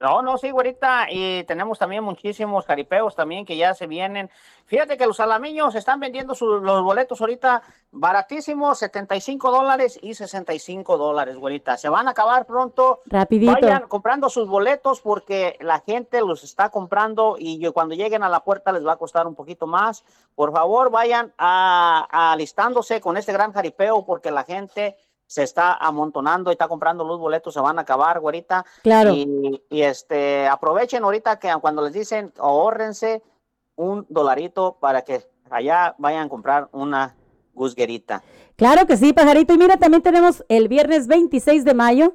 No, 0.00 0.22
no, 0.22 0.38
sí, 0.38 0.52
güerita, 0.52 1.06
y 1.10 1.42
tenemos 1.42 1.76
también 1.76 2.04
muchísimos 2.04 2.64
jaripeos 2.66 3.16
también 3.16 3.44
que 3.44 3.56
ya 3.56 3.74
se 3.74 3.88
vienen. 3.88 4.30
Fíjate 4.66 4.96
que 4.96 5.06
los 5.06 5.18
alameños 5.18 5.74
están 5.74 5.98
vendiendo 5.98 6.36
sus, 6.36 6.62
los 6.62 6.82
boletos 6.82 7.20
ahorita 7.20 7.62
baratísimos, 7.90 8.78
75 8.78 9.50
dólares 9.50 9.98
y 10.00 10.14
65 10.14 10.98
dólares, 10.98 11.36
güerita. 11.36 11.76
Se 11.76 11.88
van 11.88 12.06
a 12.06 12.12
acabar 12.12 12.46
pronto. 12.46 13.00
Rapidito. 13.06 13.52
Vayan 13.60 13.88
comprando 13.88 14.30
sus 14.30 14.46
boletos 14.48 15.00
porque 15.00 15.56
la 15.60 15.80
gente 15.80 16.20
los 16.20 16.44
está 16.44 16.70
comprando 16.70 17.34
y 17.36 17.66
cuando 17.72 17.96
lleguen 17.96 18.22
a 18.22 18.28
la 18.28 18.44
puerta 18.44 18.70
les 18.70 18.86
va 18.86 18.92
a 18.92 18.98
costar 18.98 19.26
un 19.26 19.34
poquito 19.34 19.66
más. 19.66 20.04
Por 20.36 20.52
favor, 20.52 20.90
vayan 20.90 21.32
a, 21.38 22.06
a 22.08 22.32
alistándose 22.32 23.00
con 23.00 23.16
este 23.16 23.32
gran 23.32 23.52
jaripeo 23.52 24.06
porque 24.06 24.30
la 24.30 24.44
gente 24.44 24.96
se 25.28 25.42
está 25.42 25.74
amontonando 25.74 26.50
y 26.50 26.54
está 26.54 26.66
comprando 26.66 27.04
los 27.04 27.20
boletos, 27.20 27.52
se 27.52 27.60
van 27.60 27.78
a 27.78 27.82
acabar, 27.82 28.18
güerita. 28.18 28.64
Claro. 28.82 29.12
Y, 29.12 29.62
y, 29.68 29.82
este, 29.82 30.48
aprovechen 30.48 31.04
ahorita 31.04 31.38
que 31.38 31.54
cuando 31.60 31.82
les 31.82 31.92
dicen 31.92 32.32
ahórrense 32.38 33.22
un 33.76 34.06
dolarito 34.08 34.78
para 34.80 35.02
que 35.02 35.22
allá 35.50 35.94
vayan 35.98 36.26
a 36.26 36.28
comprar 36.28 36.68
una 36.72 37.14
gusguerita. 37.52 38.22
Claro 38.56 38.86
que 38.86 38.96
sí, 38.96 39.12
pajarito. 39.12 39.52
Y 39.52 39.58
mira, 39.58 39.76
también 39.76 40.02
tenemos 40.02 40.44
el 40.48 40.68
viernes 40.68 41.06
26 41.06 41.64
de 41.64 41.74
mayo, 41.74 42.14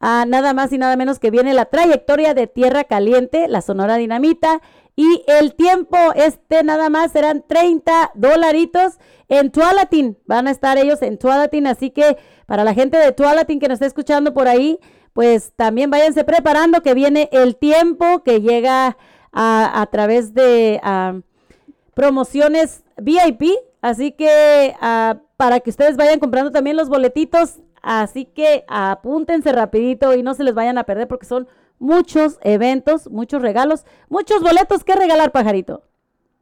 ah, 0.00 0.24
nada 0.26 0.54
más 0.54 0.72
y 0.72 0.78
nada 0.78 0.96
menos 0.96 1.18
que 1.18 1.30
viene 1.30 1.52
la 1.52 1.66
trayectoria 1.66 2.32
de 2.32 2.46
Tierra 2.46 2.84
Caliente, 2.84 3.48
la 3.48 3.60
Sonora 3.60 3.96
Dinamita. 3.96 4.62
Y 4.96 5.22
el 5.26 5.54
tiempo, 5.54 5.98
este 6.14 6.64
nada 6.64 6.88
más 6.88 7.12
serán 7.12 7.44
30 7.46 8.12
dolaritos 8.14 8.94
en 9.28 9.52
Tualatin. 9.52 10.16
Van 10.26 10.48
a 10.48 10.50
estar 10.50 10.78
ellos 10.78 11.02
en 11.02 11.18
Tualatin, 11.18 11.66
así 11.66 11.90
que 11.90 12.16
para 12.46 12.64
la 12.64 12.72
gente 12.72 12.96
de 12.96 13.12
Tualatin 13.12 13.60
que 13.60 13.68
nos 13.68 13.76
está 13.76 13.86
escuchando 13.86 14.32
por 14.32 14.48
ahí, 14.48 14.80
pues 15.12 15.52
también 15.54 15.90
váyanse 15.90 16.24
preparando 16.24 16.82
que 16.82 16.94
viene 16.94 17.28
el 17.30 17.56
tiempo 17.56 18.22
que 18.24 18.40
llega 18.40 18.96
a, 19.32 19.82
a 19.82 19.86
través 19.86 20.32
de... 20.32 20.80
promociones 21.94 22.84
VIP, 22.98 23.52
así 23.82 24.12
que 24.12 24.74
para 25.36 25.60
que 25.60 25.70
ustedes 25.70 25.96
vayan 25.96 26.20
comprando 26.20 26.50
también 26.50 26.76
los 26.76 26.88
boletitos, 26.88 27.60
así 27.82 28.24
que 28.24 28.64
apúntense 28.68 29.52
rapidito 29.52 30.14
y 30.14 30.22
no 30.22 30.34
se 30.34 30.44
les 30.44 30.54
vayan 30.54 30.78
a 30.78 30.84
perder 30.84 31.08
porque 31.08 31.26
son 31.26 31.48
muchos 31.78 32.38
eventos, 32.42 33.08
muchos 33.10 33.42
regalos, 33.42 33.84
muchos 34.08 34.42
boletos 34.42 34.84
que 34.84 34.94
regalar, 34.94 35.32
pajarito. 35.32 35.82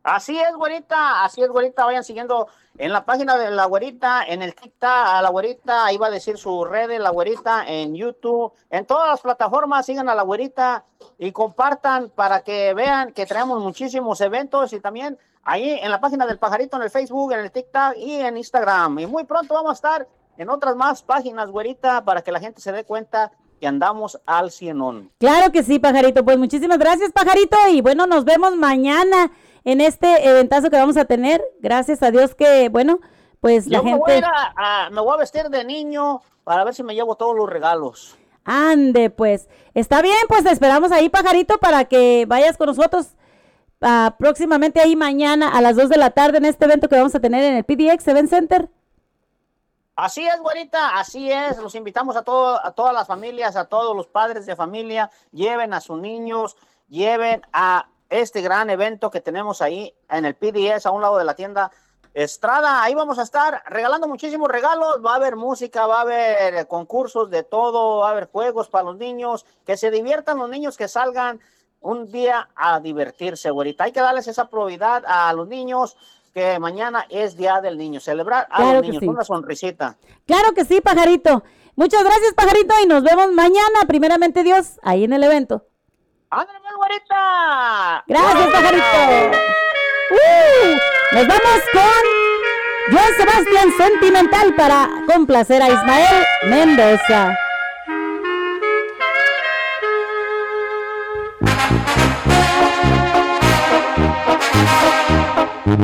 Así 0.04 0.38
es, 0.38 0.54
güerita, 0.54 1.24
así 1.24 1.42
es, 1.42 1.48
güerita. 1.48 1.86
Vayan 1.86 2.04
siguiendo 2.04 2.48
en 2.76 2.92
la 2.92 3.06
página 3.06 3.38
de 3.38 3.50
la 3.50 3.64
güerita, 3.64 4.22
en 4.24 4.42
el 4.42 4.54
TikTok 4.54 4.90
a 4.90 5.22
la 5.22 5.30
güerita, 5.30 5.86
ahí 5.86 5.96
va 5.96 6.08
a 6.08 6.10
decir 6.10 6.36
sus 6.36 6.68
redes, 6.68 7.00
la 7.00 7.08
güerita, 7.08 7.64
en 7.66 7.94
YouTube, 7.94 8.52
en 8.68 8.84
todas 8.84 9.08
las 9.08 9.20
plataformas, 9.22 9.86
sigan 9.86 10.10
a 10.10 10.14
la 10.14 10.22
güerita 10.22 10.84
y 11.16 11.32
compartan 11.32 12.10
para 12.10 12.42
que 12.42 12.74
vean 12.74 13.12
que 13.12 13.24
traemos 13.24 13.62
muchísimos 13.62 14.20
eventos 14.20 14.74
y 14.74 14.80
también 14.80 15.18
ahí 15.42 15.78
en 15.80 15.90
la 15.90 16.00
página 16.00 16.26
del 16.26 16.38
pajarito, 16.38 16.76
en 16.76 16.82
el 16.82 16.90
Facebook, 16.90 17.32
en 17.32 17.40
el 17.40 17.50
TikTok 17.50 17.96
y 17.96 18.16
en 18.16 18.36
Instagram. 18.36 18.98
Y 18.98 19.06
muy 19.06 19.24
pronto 19.24 19.54
vamos 19.54 19.70
a 19.70 19.74
estar 19.74 20.08
en 20.36 20.50
otras 20.50 20.76
más 20.76 21.02
páginas, 21.02 21.50
güerita, 21.50 22.04
para 22.04 22.22
que 22.22 22.32
la 22.32 22.40
gente 22.40 22.60
se 22.60 22.72
dé 22.72 22.84
cuenta 22.84 23.32
que 23.64 23.68
andamos 23.68 24.20
al 24.26 24.50
cienón. 24.50 25.10
Claro 25.18 25.50
que 25.50 25.62
sí, 25.62 25.78
pajarito. 25.78 26.22
Pues 26.22 26.36
muchísimas 26.36 26.76
gracias, 26.76 27.12
pajarito. 27.12 27.56
Y 27.70 27.80
bueno, 27.80 28.06
nos 28.06 28.26
vemos 28.26 28.54
mañana 28.56 29.32
en 29.64 29.80
este 29.80 30.28
eventazo 30.28 30.68
que 30.68 30.76
vamos 30.76 30.98
a 30.98 31.06
tener. 31.06 31.42
Gracias 31.60 32.02
a 32.02 32.10
Dios 32.10 32.34
que, 32.34 32.68
bueno, 32.68 33.00
pues 33.40 33.66
la 33.66 33.78
Yo 33.78 33.84
me 33.84 33.94
voy, 33.96 34.10
a 34.10 34.14
gente... 34.16 34.18
ir 34.18 34.24
a- 34.58 34.84
a- 34.86 34.90
me 34.90 35.00
voy 35.00 35.14
a 35.14 35.16
vestir 35.16 35.44
de 35.48 35.64
niño 35.64 36.20
para 36.44 36.62
ver 36.64 36.74
si 36.74 36.82
me 36.82 36.94
llevo 36.94 37.16
todos 37.16 37.34
los 37.34 37.48
regalos. 37.48 38.18
Ande, 38.44 39.08
pues. 39.08 39.48
Está 39.72 40.02
bien, 40.02 40.18
pues 40.28 40.44
te 40.44 40.50
esperamos 40.50 40.92
ahí, 40.92 41.08
pajarito, 41.08 41.56
para 41.56 41.86
que 41.86 42.26
vayas 42.28 42.58
con 42.58 42.66
nosotros 42.66 43.14
ah, 43.80 44.14
próximamente 44.18 44.78
ahí 44.78 44.94
mañana 44.94 45.48
a 45.48 45.62
las 45.62 45.74
2 45.76 45.88
de 45.88 45.96
la 45.96 46.10
tarde 46.10 46.36
en 46.36 46.44
este 46.44 46.66
evento 46.66 46.90
que 46.90 46.96
vamos 46.96 47.14
a 47.14 47.20
tener 47.20 47.42
en 47.44 47.54
el 47.56 47.64
PDX 47.64 48.06
Event 48.08 48.28
Center. 48.28 48.68
Así 49.96 50.26
es, 50.26 50.40
güerita, 50.40 50.98
así 50.98 51.30
es. 51.30 51.58
Los 51.58 51.74
invitamos 51.74 52.16
a, 52.16 52.22
todo, 52.22 52.64
a 52.64 52.72
todas 52.72 52.92
las 52.92 53.06
familias, 53.06 53.54
a 53.54 53.66
todos 53.66 53.96
los 53.96 54.08
padres 54.08 54.44
de 54.44 54.56
familia. 54.56 55.10
Lleven 55.30 55.72
a 55.72 55.80
sus 55.80 56.00
niños, 56.00 56.56
lleven 56.88 57.42
a 57.52 57.88
este 58.10 58.42
gran 58.42 58.70
evento 58.70 59.10
que 59.10 59.20
tenemos 59.20 59.62
ahí 59.62 59.94
en 60.10 60.24
el 60.24 60.34
PDS, 60.34 60.86
a 60.86 60.90
un 60.90 61.00
lado 61.00 61.18
de 61.18 61.24
la 61.24 61.34
tienda 61.34 61.70
Estrada. 62.14 62.80
Ahí 62.80 62.94
vamos 62.94 63.18
a 63.18 63.22
estar 63.22 63.64
regalando 63.66 64.06
muchísimos 64.06 64.48
regalos. 64.48 65.00
Va 65.04 65.14
a 65.14 65.16
haber 65.16 65.34
música, 65.34 65.88
va 65.88 65.98
a 65.98 66.02
haber 66.02 66.54
eh, 66.54 66.66
concursos 66.66 67.28
de 67.28 67.42
todo, 67.42 67.98
va 67.98 68.08
a 68.08 68.10
haber 68.12 68.30
juegos 68.30 68.68
para 68.68 68.84
los 68.84 68.96
niños. 68.96 69.44
Que 69.66 69.76
se 69.76 69.90
diviertan 69.90 70.38
los 70.38 70.48
niños, 70.48 70.76
que 70.76 70.86
salgan 70.86 71.40
un 71.80 72.10
día 72.12 72.48
a 72.54 72.78
divertirse, 72.78 73.50
güerita. 73.50 73.84
Hay 73.84 73.92
que 73.92 74.00
darles 74.00 74.28
esa 74.28 74.48
prioridad 74.48 75.02
a 75.06 75.32
los 75.32 75.48
niños. 75.48 75.96
Que 76.34 76.58
mañana 76.58 77.06
es 77.10 77.36
Día 77.36 77.60
del 77.60 77.78
Niño, 77.78 78.00
celebrar 78.00 78.48
a 78.50 78.56
Claro 78.56 78.72
los 78.74 78.82
niños, 78.82 79.00
sí. 79.00 79.06
una 79.06 79.22
sonrisita. 79.22 79.96
Claro 80.26 80.52
que 80.52 80.64
sí, 80.64 80.80
pajarito. 80.80 81.44
Muchas 81.76 82.02
gracias, 82.02 82.34
pajarito, 82.34 82.74
y 82.82 82.86
nos 82.86 83.04
vemos 83.04 83.30
mañana, 83.32 83.80
primeramente 83.86 84.42
Dios, 84.42 84.80
ahí 84.82 85.04
en 85.04 85.12
el 85.12 85.22
evento. 85.22 85.66
¡Ándale, 86.30 86.58
pues, 86.60 86.74
güerita! 86.76 88.04
Gracias, 88.08 88.48
pajarito. 88.50 89.38
¡Uh! 90.10 91.14
nos 91.14 91.26
vamos 91.28 91.62
con 91.72 92.92
Joan 92.92 93.14
Sebastián 93.16 93.68
Sentimental 93.76 94.54
para 94.56 94.88
complacer 95.06 95.62
a 95.62 95.68
Ismael 95.70 96.24
Mendoza. 96.48 97.36
No, 105.76 105.80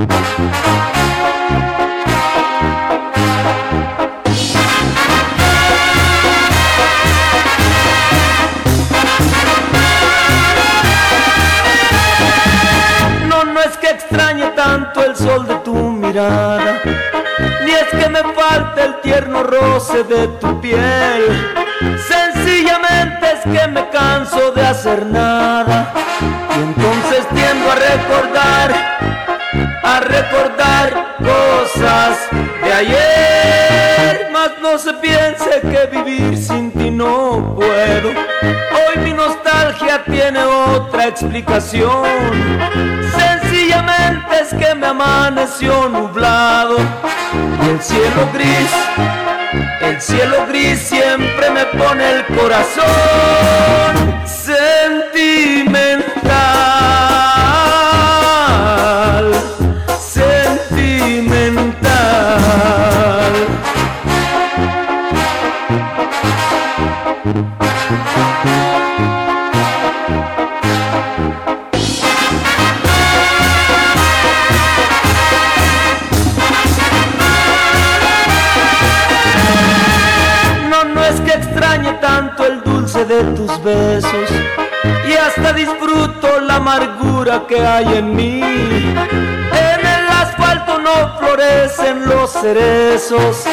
no 13.45 13.61
es 13.61 13.77
que 13.79 13.91
extrañe 13.91 14.47
tanto 14.55 15.05
el 15.05 15.17
sol 15.17 15.49
de 15.49 15.57
tu 15.57 15.75
mirada, 15.75 16.81
ni 17.65 17.73
es 17.73 17.89
que 17.89 18.09
me 18.09 18.23
falte 18.33 18.85
el 18.85 19.01
tierno 19.01 19.43
roce 19.43 20.05
de 20.05 20.29
tu 20.39 20.61
piel. 20.61 21.53
Sencillamente 22.07 23.33
es 23.33 23.41
que 23.41 23.67
me 23.67 23.89
canso 23.89 24.53
de 24.53 24.67
hacer 24.67 25.07
nada 25.07 25.93
y 26.21 26.63
entonces 26.63 27.27
tiendo 27.35 27.73
a 27.73 27.75
recordar, 27.75 28.30
recordar 30.01 31.17
cosas 31.19 32.19
de 32.65 32.73
ayer. 32.73 34.31
Mas 34.33 34.51
no 34.63 34.79
se 34.79 34.93
piense 34.95 35.61
que 35.61 35.87
vivir 35.97 36.37
sin 36.37 36.71
ti 36.73 36.91
no 36.91 37.55
puedo. 37.57 38.11
Hoy 38.11 38.99
mi 39.05 39.13
nostalgia 39.13 40.03
tiene 40.05 40.45
otra 40.45 41.09
explicación. 41.09 42.05
Sencillamente 43.19 44.41
es 44.41 44.49
que 44.55 44.75
me 44.75 44.87
amaneció 44.87 45.89
nublado 45.89 46.77
y 47.65 47.69
el 47.69 47.81
cielo 47.81 48.29
gris, 48.33 48.71
el 49.83 50.01
cielo 50.01 50.47
gris 50.49 50.79
siempre 50.81 51.51
me 51.51 51.65
pone 51.67 52.11
el 52.11 52.25
corazón 52.27 52.85
sentimental, 54.27 55.90
tus 83.35 83.63
besos 83.63 84.31
y 85.09 85.13
hasta 85.13 85.53
disfruto 85.53 86.41
la 86.41 86.57
amargura 86.57 87.45
que 87.47 87.61
hay 87.61 87.99
en 87.99 88.15
mí. 88.17 88.41
En 88.41 89.81
el 89.81 90.09
asfalto 90.09 90.79
no 90.79 91.19
florecen 91.19 92.07
los 92.09 92.33
cerezos, 92.33 93.45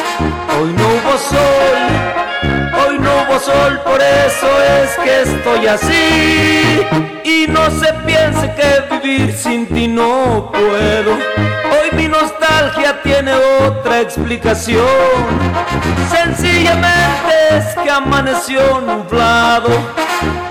hoy 0.58 0.72
no 0.72 0.86
hubo 0.86 1.18
sol, 1.18 2.86
hoy 2.86 2.98
no 2.98 3.10
hubo 3.22 3.38
sol, 3.38 3.80
por 3.84 4.00
eso 4.00 4.48
es 4.80 4.96
que 5.04 5.22
estoy 5.22 5.66
así. 5.66 6.86
Y 7.24 7.46
no 7.48 7.70
se 7.70 7.92
piense 8.06 8.54
que 8.54 8.96
vivir 8.96 9.32
sin 9.34 9.66
ti 9.66 9.86
no 9.86 10.50
puedo. 10.50 11.57
Nostalgia 12.58 13.02
tiene 13.04 13.32
otra 13.64 14.00
explicación. 14.00 14.84
Sencillamente 16.10 17.34
es 17.52 17.66
que 17.80 17.88
amaneció 17.88 18.80
nublado 18.80 19.68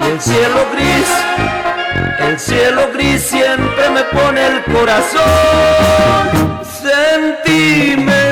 y 0.02 0.12
el 0.12 0.22
cielo 0.22 0.66
gris, 0.72 1.10
el 2.20 2.40
cielo 2.40 2.84
gris 2.94 3.24
siempre 3.24 3.90
me 3.90 4.04
pone 4.06 4.48
el 4.48 4.64
corazón 4.64 5.22
sentimental, 6.82 8.27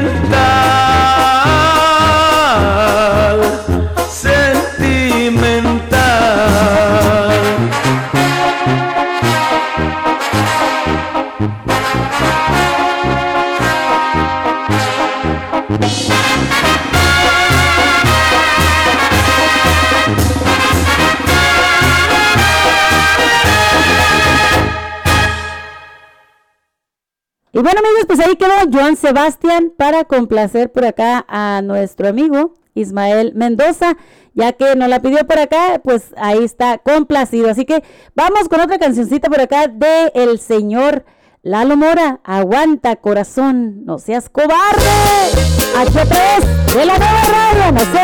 Y 27.56 27.60
bueno 27.60 27.80
amigos, 27.80 28.04
pues 28.06 28.20
ahí 28.20 28.36
quedó 28.36 28.52
Joan 28.70 28.98
Sebastián 28.98 29.72
para 29.78 30.04
complacer 30.04 30.74
por 30.74 30.84
acá 30.84 31.24
a 31.30 31.62
nuestro 31.62 32.10
amigo 32.10 32.54
Ismael 32.74 33.32
Mendoza, 33.34 33.96
ya 34.34 34.52
que 34.52 34.76
nos 34.76 34.90
la 34.90 35.02
pidió 35.02 35.26
por 35.26 35.40
acá, 35.40 35.80
pues 35.82 36.14
ahí 36.18 36.44
está 36.44 36.80
complacido. 36.80 37.50
Así 37.50 37.64
que 37.64 37.82
vamos 38.14 38.50
con 38.50 38.60
otra 38.60 38.78
cancioncita 38.78 39.30
por 39.30 39.40
acá 39.40 39.70
de 39.70 40.12
el 40.16 40.38
señor 40.40 41.06
Lalo 41.44 41.78
Mora, 41.78 42.20
Aguanta 42.26 42.98
corazón, 42.98 43.86
no 43.86 44.00
seas 44.00 44.28
cobarde. 44.28 44.84
Aquí 45.78 45.98
otra 45.98 46.04
vez 46.04 46.76
de 46.76 46.86
la 46.86 46.98
nueva 46.98 47.22
radio, 47.24 47.72
no 47.72 47.80
se 47.80 48.04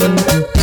vayan. 0.00 0.55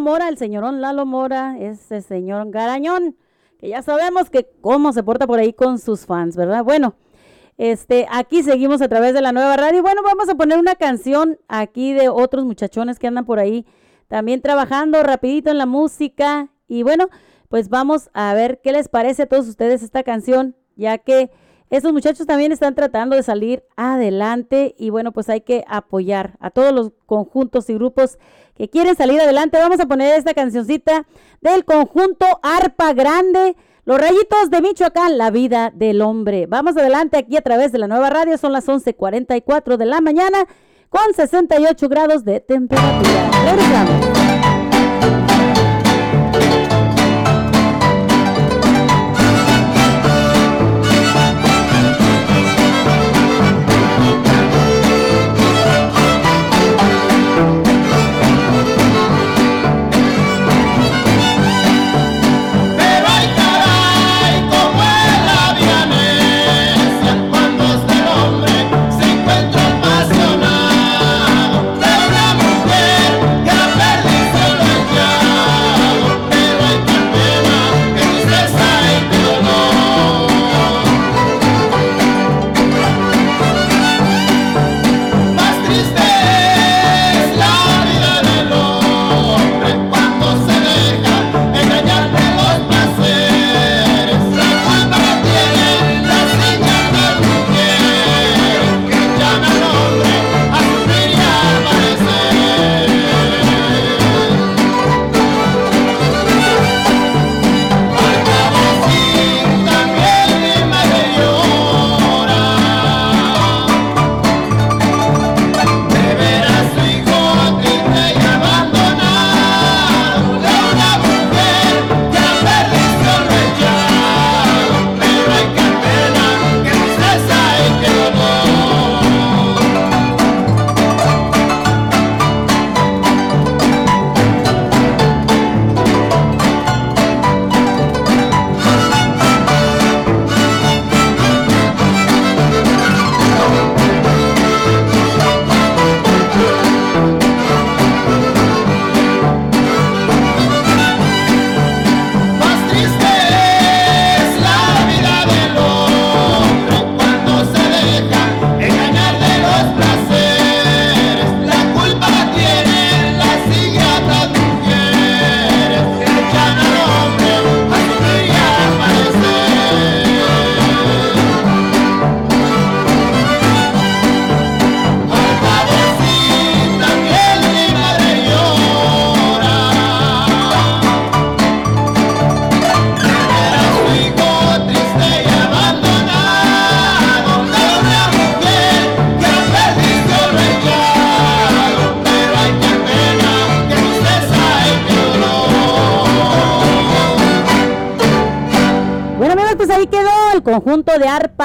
Mora, 0.00 0.28
el 0.28 0.38
señorón 0.38 0.80
Lalo 0.80 1.06
Mora, 1.06 1.56
ese 1.58 2.02
señor 2.02 2.50
garañón, 2.50 3.16
que 3.58 3.68
ya 3.68 3.82
sabemos 3.82 4.30
que 4.30 4.48
cómo 4.60 4.92
se 4.92 5.02
porta 5.02 5.26
por 5.26 5.38
ahí 5.38 5.52
con 5.52 5.78
sus 5.78 6.06
fans, 6.06 6.36
¿verdad? 6.36 6.64
Bueno, 6.64 6.94
este, 7.58 8.06
aquí 8.10 8.42
seguimos 8.42 8.80
a 8.80 8.88
través 8.88 9.12
de 9.12 9.20
la 9.20 9.32
nueva 9.32 9.56
radio. 9.56 9.82
Bueno, 9.82 10.02
vamos 10.02 10.28
a 10.30 10.34
poner 10.34 10.58
una 10.58 10.76
canción 10.76 11.38
aquí 11.46 11.92
de 11.92 12.08
otros 12.08 12.44
muchachones 12.46 12.98
que 12.98 13.06
andan 13.06 13.26
por 13.26 13.38
ahí 13.38 13.66
también 14.08 14.40
trabajando 14.40 15.02
rapidito 15.02 15.50
en 15.50 15.58
la 15.58 15.66
música. 15.66 16.48
Y 16.68 16.82
bueno, 16.82 17.10
pues 17.50 17.68
vamos 17.68 18.08
a 18.14 18.32
ver 18.32 18.60
qué 18.62 18.72
les 18.72 18.88
parece 18.88 19.24
a 19.24 19.26
todos 19.26 19.46
ustedes 19.46 19.82
esta 19.82 20.02
canción, 20.02 20.56
ya 20.74 20.96
que 20.98 21.30
estos 21.68 21.92
muchachos 21.92 22.26
también 22.26 22.50
están 22.50 22.74
tratando 22.74 23.14
de 23.14 23.22
salir 23.22 23.62
adelante 23.76 24.74
y 24.76 24.90
bueno, 24.90 25.12
pues 25.12 25.28
hay 25.28 25.42
que 25.42 25.64
apoyar 25.68 26.36
a 26.40 26.50
todos 26.50 26.72
los 26.72 26.92
conjuntos 27.06 27.70
y 27.70 27.74
grupos 27.74 28.18
que 28.60 28.68
quieren 28.68 28.94
salir 28.94 29.18
adelante. 29.18 29.56
Vamos 29.56 29.80
a 29.80 29.86
poner 29.86 30.18
esta 30.18 30.34
cancioncita 30.34 31.06
del 31.40 31.64
conjunto 31.64 32.26
Arpa 32.42 32.92
Grande, 32.92 33.56
Los 33.86 33.98
Rayitos 33.98 34.50
de 34.50 34.60
Michoacán, 34.60 35.16
La 35.16 35.30
Vida 35.30 35.72
del 35.74 36.02
Hombre. 36.02 36.44
Vamos 36.46 36.76
adelante 36.76 37.16
aquí 37.16 37.38
a 37.38 37.40
través 37.40 37.72
de 37.72 37.78
la 37.78 37.86
nueva 37.86 38.10
radio, 38.10 38.36
son 38.36 38.52
las 38.52 38.68
11.44 38.68 39.78
de 39.78 39.86
la 39.86 40.02
mañana 40.02 40.44
con 40.90 41.14
68 41.14 41.88
grados 41.88 42.22
de 42.22 42.40
temperatura. 42.40 43.30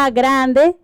Grande. 0.09 0.77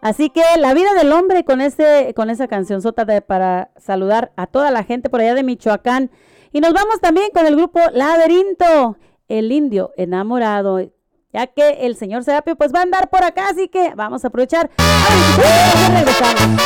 Así 0.00 0.30
que 0.30 0.42
la 0.58 0.74
vida 0.74 0.94
del 0.94 1.12
hombre 1.12 1.44
con 1.44 1.60
este, 1.60 2.14
con 2.14 2.30
esa 2.30 2.46
canción 2.46 2.80
sota 2.82 3.04
para 3.20 3.70
saludar 3.76 4.32
a 4.36 4.46
toda 4.46 4.70
la 4.70 4.84
gente 4.84 5.10
por 5.10 5.20
allá 5.20 5.34
de 5.34 5.42
Michoacán. 5.42 6.10
Y 6.52 6.60
nos 6.60 6.72
vamos 6.72 7.00
también 7.00 7.30
con 7.34 7.46
el 7.46 7.56
grupo 7.56 7.80
Laberinto, 7.92 8.96
el 9.28 9.50
indio 9.52 9.92
enamorado. 9.96 10.80
Ya 11.32 11.46
que 11.46 11.86
el 11.86 11.96
señor 11.96 12.24
Serapio 12.24 12.56
pues 12.56 12.72
va 12.72 12.80
a 12.80 12.82
andar 12.82 13.10
por 13.10 13.22
acá, 13.22 13.48
así 13.50 13.68
que 13.68 13.92
vamos 13.94 14.24
a 14.24 14.28
aprovechar. 14.28 14.70
Ay, 14.78 15.96
regresamos. 15.96 16.62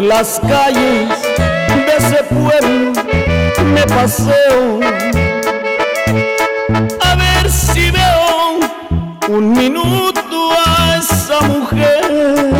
Las 0.00 0.40
calles 0.40 1.08
de 1.68 1.96
ese 1.98 2.22
pueblo 2.24 2.92
me 3.64 3.82
paseo. 3.82 4.78
A 7.00 7.14
ver 7.16 7.50
si 7.50 7.90
veo 7.90 8.60
un 9.28 9.52
minuto 9.52 10.50
a 10.64 10.96
esa 10.98 11.40
mujer, 11.40 12.54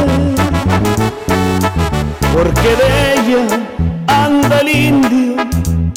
porque 2.34 2.76
de 2.80 3.14
ella 3.14 3.44
anda 4.08 4.58
el 4.58 4.68
indio 4.68 5.36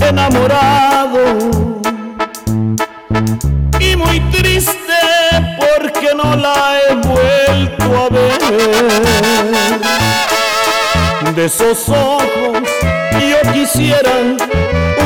enamorado. 0.08 1.20
Y 3.80 3.96
muy 3.96 4.20
triste 4.32 4.78
porque 5.58 6.14
no 6.16 6.36
la 6.36 6.78
he 6.78 6.96
vuelto 6.96 7.98
a 7.98 8.10
ver 8.10 9.81
de 11.42 11.48
esos 11.48 11.90
ojos 11.90 12.70
yo 13.20 13.52
quisiera 13.52 14.12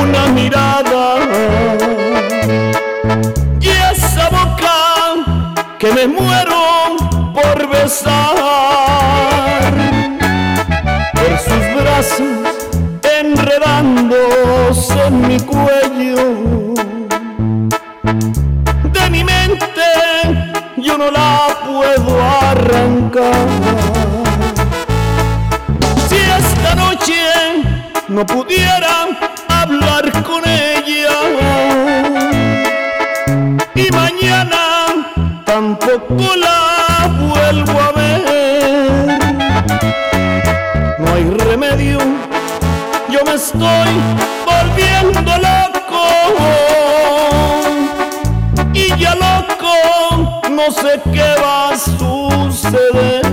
una 0.01 0.27
mirada. 0.27 1.19
Y 3.61 3.69
esa 3.69 4.29
boca 4.29 4.75
que 5.79 5.93
me 5.93 6.07
muero 6.07 6.97
por 7.33 7.69
besar 7.69 8.35
por 11.13 11.37
sus 11.39 11.65
brazos 11.81 12.37
enredándose 13.21 14.93
en 15.07 15.27
mi 15.29 15.39
cuello. 15.39 16.73
De 18.91 19.09
mi 19.09 19.23
mente 19.23 19.87
yo 20.75 20.97
no 20.97 21.11
la 21.11 21.47
puedo 21.65 22.21
arrancar 22.21 23.94
no 28.15 28.25
pudiera 28.25 29.09
hablar 29.49 30.09
con 30.23 30.41
ella 30.47 31.19
y 33.75 33.91
mañana 33.91 35.41
tampoco 35.43 36.23
la 36.37 37.09
vuelvo 37.19 37.77
a 37.77 37.91
ver. 37.91 39.19
No 40.97 41.13
hay 41.13 41.25
remedio, 41.25 41.99
yo 43.09 43.19
me 43.25 43.33
estoy 43.33 43.91
volviendo 44.45 45.31
loco 45.47 46.07
y 48.73 48.95
ya 48.97 49.13
loco 49.15 49.73
no 50.51 50.71
sé 50.71 51.01
qué 51.11 51.35
va 51.41 51.71
a 51.71 51.77
suceder. 51.77 53.25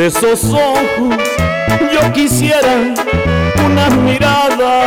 De 0.00 0.06
esos 0.06 0.44
ojos 0.44 1.14
yo 1.92 2.12
quisiera 2.14 2.94
una 3.66 3.90
mirada. 3.90 4.84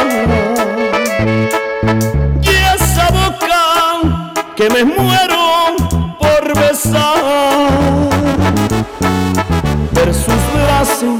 Y 2.41 2.49
esa 2.75 3.09
boca 3.11 4.33
que 4.55 4.71
me 4.71 4.83
muero 4.83 5.75
por 6.17 6.59
besar 6.59 8.09
ver 9.91 10.15
sus 10.15 10.43
brazos 10.63 11.19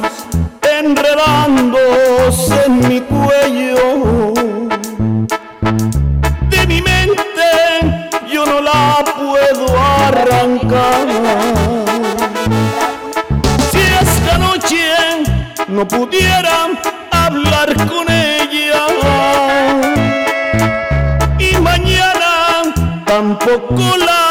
enredándose 0.80 2.66
en 2.66 2.90
mi 2.90 3.00
no 15.84 15.88
pudiera 15.88 16.70
hablar 17.12 17.74
con 17.88 18.10
ella. 18.10 18.86
Y 21.40 21.58
mañana 21.60 22.74
tampoco 23.06 23.98
la 23.98 24.23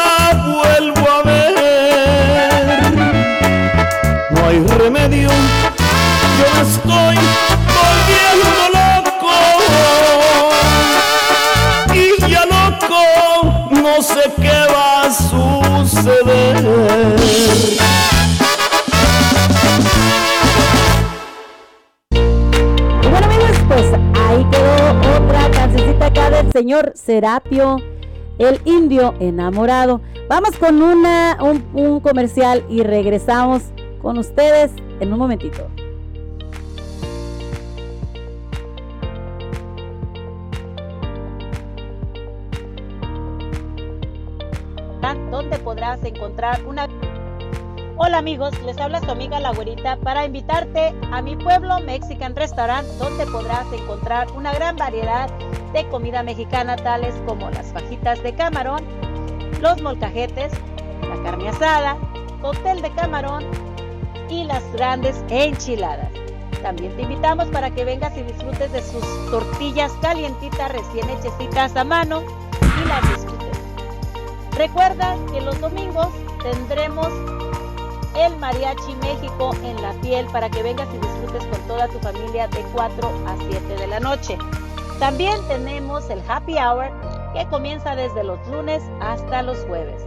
Serapio, 26.95 27.77
el 28.37 28.59
indio 28.65 29.13
enamorado. 29.19 30.01
Vamos 30.27 30.57
con 30.57 30.81
una, 30.81 31.37
un, 31.41 31.63
un 31.73 31.99
comercial 31.99 32.63
y 32.69 32.83
regresamos 32.83 33.63
con 34.01 34.17
ustedes 34.17 34.71
en 34.99 35.13
un 35.13 35.19
momentito. 35.19 35.67
donde 45.33 45.57
podrás 45.59 46.03
encontrar 46.03 46.63
una... 46.65 46.87
Amigos, 48.13 48.53
les 48.63 48.77
habla 48.77 48.99
su 48.99 49.09
amiga 49.09 49.39
La 49.39 49.51
Güerita 49.53 49.97
para 49.97 50.23
invitarte 50.23 50.93
a 51.11 51.23
mi 51.23 51.35
pueblo 51.35 51.79
Mexican 51.79 52.35
Restaurant 52.35 52.87
donde 52.99 53.25
podrás 53.25 53.65
encontrar 53.73 54.31
una 54.33 54.53
gran 54.53 54.75
variedad 54.75 55.31
de 55.73 55.87
comida 55.89 56.21
mexicana 56.21 56.75
tales 56.75 57.15
como 57.25 57.49
las 57.49 57.73
fajitas 57.73 58.21
de 58.21 58.35
camarón, 58.35 58.83
los 59.61 59.81
molcajetes, 59.81 60.53
la 61.01 61.23
carne 61.23 61.49
asada, 61.49 61.97
cóctel 62.39 62.83
de 62.83 62.91
camarón 62.91 63.45
y 64.29 64.43
las 64.43 64.63
grandes 64.73 65.23
enchiladas. 65.29 66.11
También 66.61 66.95
te 66.95 67.01
invitamos 67.01 67.47
para 67.47 67.71
que 67.71 67.83
vengas 67.83 68.15
y 68.15 68.21
disfrutes 68.21 68.71
de 68.71 68.83
sus 68.83 69.31
tortillas 69.31 69.91
calientitas 70.03 70.71
recién 70.71 71.09
hechecitas 71.09 71.75
a 71.75 71.83
mano 71.83 72.21
y 72.21 72.87
las 72.87 73.01
disfrutes. 73.09 73.59
Recuerda 74.55 75.17
que 75.31 75.41
los 75.41 75.59
domingos 75.59 76.09
tendremos 76.43 77.32
el 78.15 78.35
Mariachi 78.37 78.95
México 79.01 79.51
en 79.63 79.81
la 79.81 79.93
piel 80.01 80.25
para 80.27 80.49
que 80.49 80.63
vengas 80.63 80.87
y 80.93 80.97
disfrutes 80.97 81.45
con 81.47 81.59
toda 81.67 81.87
tu 81.87 81.99
familia 81.99 82.47
de 82.47 82.61
4 82.73 83.07
a 83.27 83.35
7 83.49 83.75
de 83.75 83.87
la 83.87 83.99
noche. 83.99 84.37
También 84.99 85.35
tenemos 85.47 86.09
el 86.09 86.21
Happy 86.27 86.55
Hour 86.57 86.91
que 87.33 87.47
comienza 87.47 87.95
desde 87.95 88.23
los 88.23 88.45
lunes 88.47 88.83
hasta 89.01 89.41
los 89.41 89.57
jueves. 89.65 90.01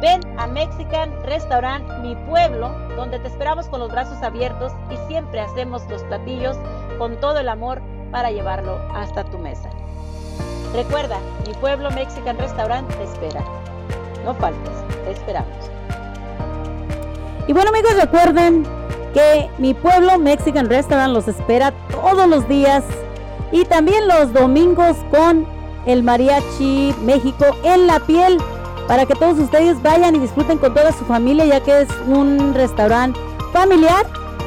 Ven 0.00 0.20
a 0.38 0.46
Mexican 0.46 1.12
Restaurant 1.24 1.86
Mi 2.00 2.14
Pueblo, 2.28 2.70
donde 2.96 3.18
te 3.18 3.28
esperamos 3.28 3.66
con 3.66 3.80
los 3.80 3.90
brazos 3.90 4.22
abiertos 4.22 4.72
y 4.90 4.96
siempre 5.08 5.40
hacemos 5.40 5.86
los 5.90 6.02
platillos 6.04 6.56
con 6.98 7.20
todo 7.20 7.38
el 7.38 7.48
amor 7.48 7.82
para 8.10 8.30
llevarlo 8.30 8.78
hasta 8.94 9.24
tu 9.24 9.38
mesa. 9.38 9.68
Recuerda, 10.72 11.18
Mi 11.46 11.52
Pueblo 11.54 11.90
Mexican 11.90 12.38
Restaurant 12.38 12.88
te 12.88 13.02
espera. 13.02 13.42
No 14.24 14.34
faltes, 14.34 14.72
te 15.04 15.10
esperamos. 15.10 15.70
Y 17.50 17.52
bueno 17.52 17.70
amigos, 17.70 17.96
recuerden 17.96 18.64
que 19.12 19.50
mi 19.58 19.74
pueblo 19.74 20.20
Mexican 20.20 20.70
Restaurant 20.70 21.12
los 21.12 21.26
espera 21.26 21.72
todos 21.90 22.28
los 22.28 22.46
días 22.46 22.84
y 23.50 23.64
también 23.64 24.06
los 24.06 24.32
domingos 24.32 24.96
con 25.10 25.44
el 25.84 26.04
Mariachi 26.04 26.94
México 27.02 27.44
en 27.64 27.88
la 27.88 27.98
piel 27.98 28.38
para 28.86 29.04
que 29.04 29.16
todos 29.16 29.36
ustedes 29.40 29.82
vayan 29.82 30.14
y 30.14 30.20
disfruten 30.20 30.58
con 30.58 30.74
toda 30.74 30.92
su 30.92 31.04
familia, 31.06 31.44
ya 31.44 31.60
que 31.60 31.80
es 31.80 31.88
un 32.06 32.54
restaurante 32.54 33.18
familiar. 33.52 34.06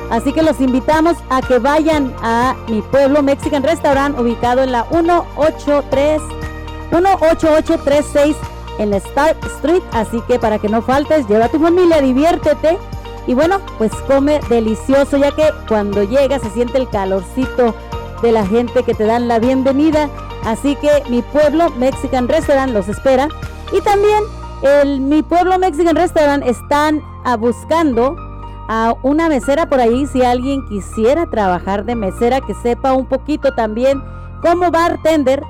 Así 0.10 0.32
que 0.32 0.42
los 0.42 0.62
invitamos 0.62 1.18
a 1.30 1.42
que 1.42 1.60
vayan 1.60 2.16
a 2.22 2.56
mi 2.70 2.82
pueblo 2.84 3.22
Mexican 3.22 3.64
Restaurant, 3.64 4.18
ubicado 4.18 4.64
en 4.64 4.72
la 4.72 4.86
183 4.86 6.22
18836 6.90 8.38
en 8.80 8.92
la 8.92 8.98
Star 8.98 9.36
Street. 9.58 9.84
Así 9.92 10.22
que 10.22 10.40
para 10.40 10.58
que 10.58 10.70
no 10.70 10.82
faltes, 10.82 11.28
lleva 11.28 11.46
a 11.46 11.50
tu 11.50 11.60
familia, 11.60 12.00
diviértete. 12.00 12.78
Y 13.28 13.34
bueno, 13.34 13.60
pues 13.78 13.92
come 14.08 14.40
delicioso, 14.50 15.18
ya 15.18 15.32
que 15.32 15.50
cuando 15.68 16.04
llegas 16.04 16.42
se 16.42 16.50
siente 16.50 16.78
el 16.78 16.90
calorcito 16.90 17.74
de 18.22 18.32
la 18.32 18.46
gente 18.46 18.84
que 18.84 18.94
te 18.94 19.06
dan 19.06 19.28
la 19.28 19.40
bienvenida. 19.40 20.10
Así 20.46 20.76
que 20.76 21.04
mi 21.10 21.22
pueblo 21.22 21.70
Mexican 21.78 22.28
Restaurant 22.28 22.74
los 22.74 22.90
espera. 22.90 23.30
Y 23.72 23.82
también 23.82 24.24
el, 24.62 25.02
mi 25.02 25.24
pueblo 25.24 25.58
Mexican 25.58 25.96
Restaurant 25.96 26.44
están 26.46 27.02
a 27.24 27.38
buscando 27.38 28.16
a 28.68 28.96
una 29.04 29.30
mesera 29.30 29.70
por 29.70 29.80
ahí. 29.80 30.06
Si 30.08 30.24
alguien 30.24 30.66
quisiera 30.68 31.30
trabajar 31.30 31.86
de 31.86 31.96
mesera, 31.96 32.42
que 32.42 32.54
sepa 32.56 32.94
un 32.94 33.06
poquito 33.06 33.54
también 33.54 34.02
como 34.42 34.70
bartender 34.70 35.44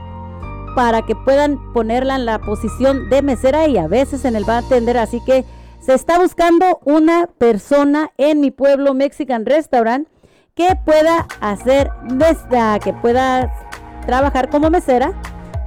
para 0.75 1.03
que 1.03 1.15
puedan 1.15 1.59
ponerla 1.73 2.15
en 2.15 2.25
la 2.25 2.39
posición 2.39 3.09
de 3.09 3.21
mesera 3.21 3.67
y 3.67 3.77
a 3.77 3.87
veces 3.87 4.25
en 4.25 4.35
el 4.35 4.45
bartender. 4.45 4.97
Así 4.97 5.21
que 5.25 5.45
se 5.83 5.93
está 5.93 6.17
buscando 6.17 6.79
una 6.85 7.27
persona 7.27 8.11
en 8.17 8.39
mi 8.39 8.51
pueblo 8.51 8.93
Mexican 8.93 9.45
Restaurant 9.45 10.07
que 10.55 10.77
pueda 10.85 11.27
hacer, 11.41 11.89
que 12.81 12.93
pueda 12.93 13.51
trabajar 14.05 14.49
como 14.49 14.69
mesera 14.69 15.11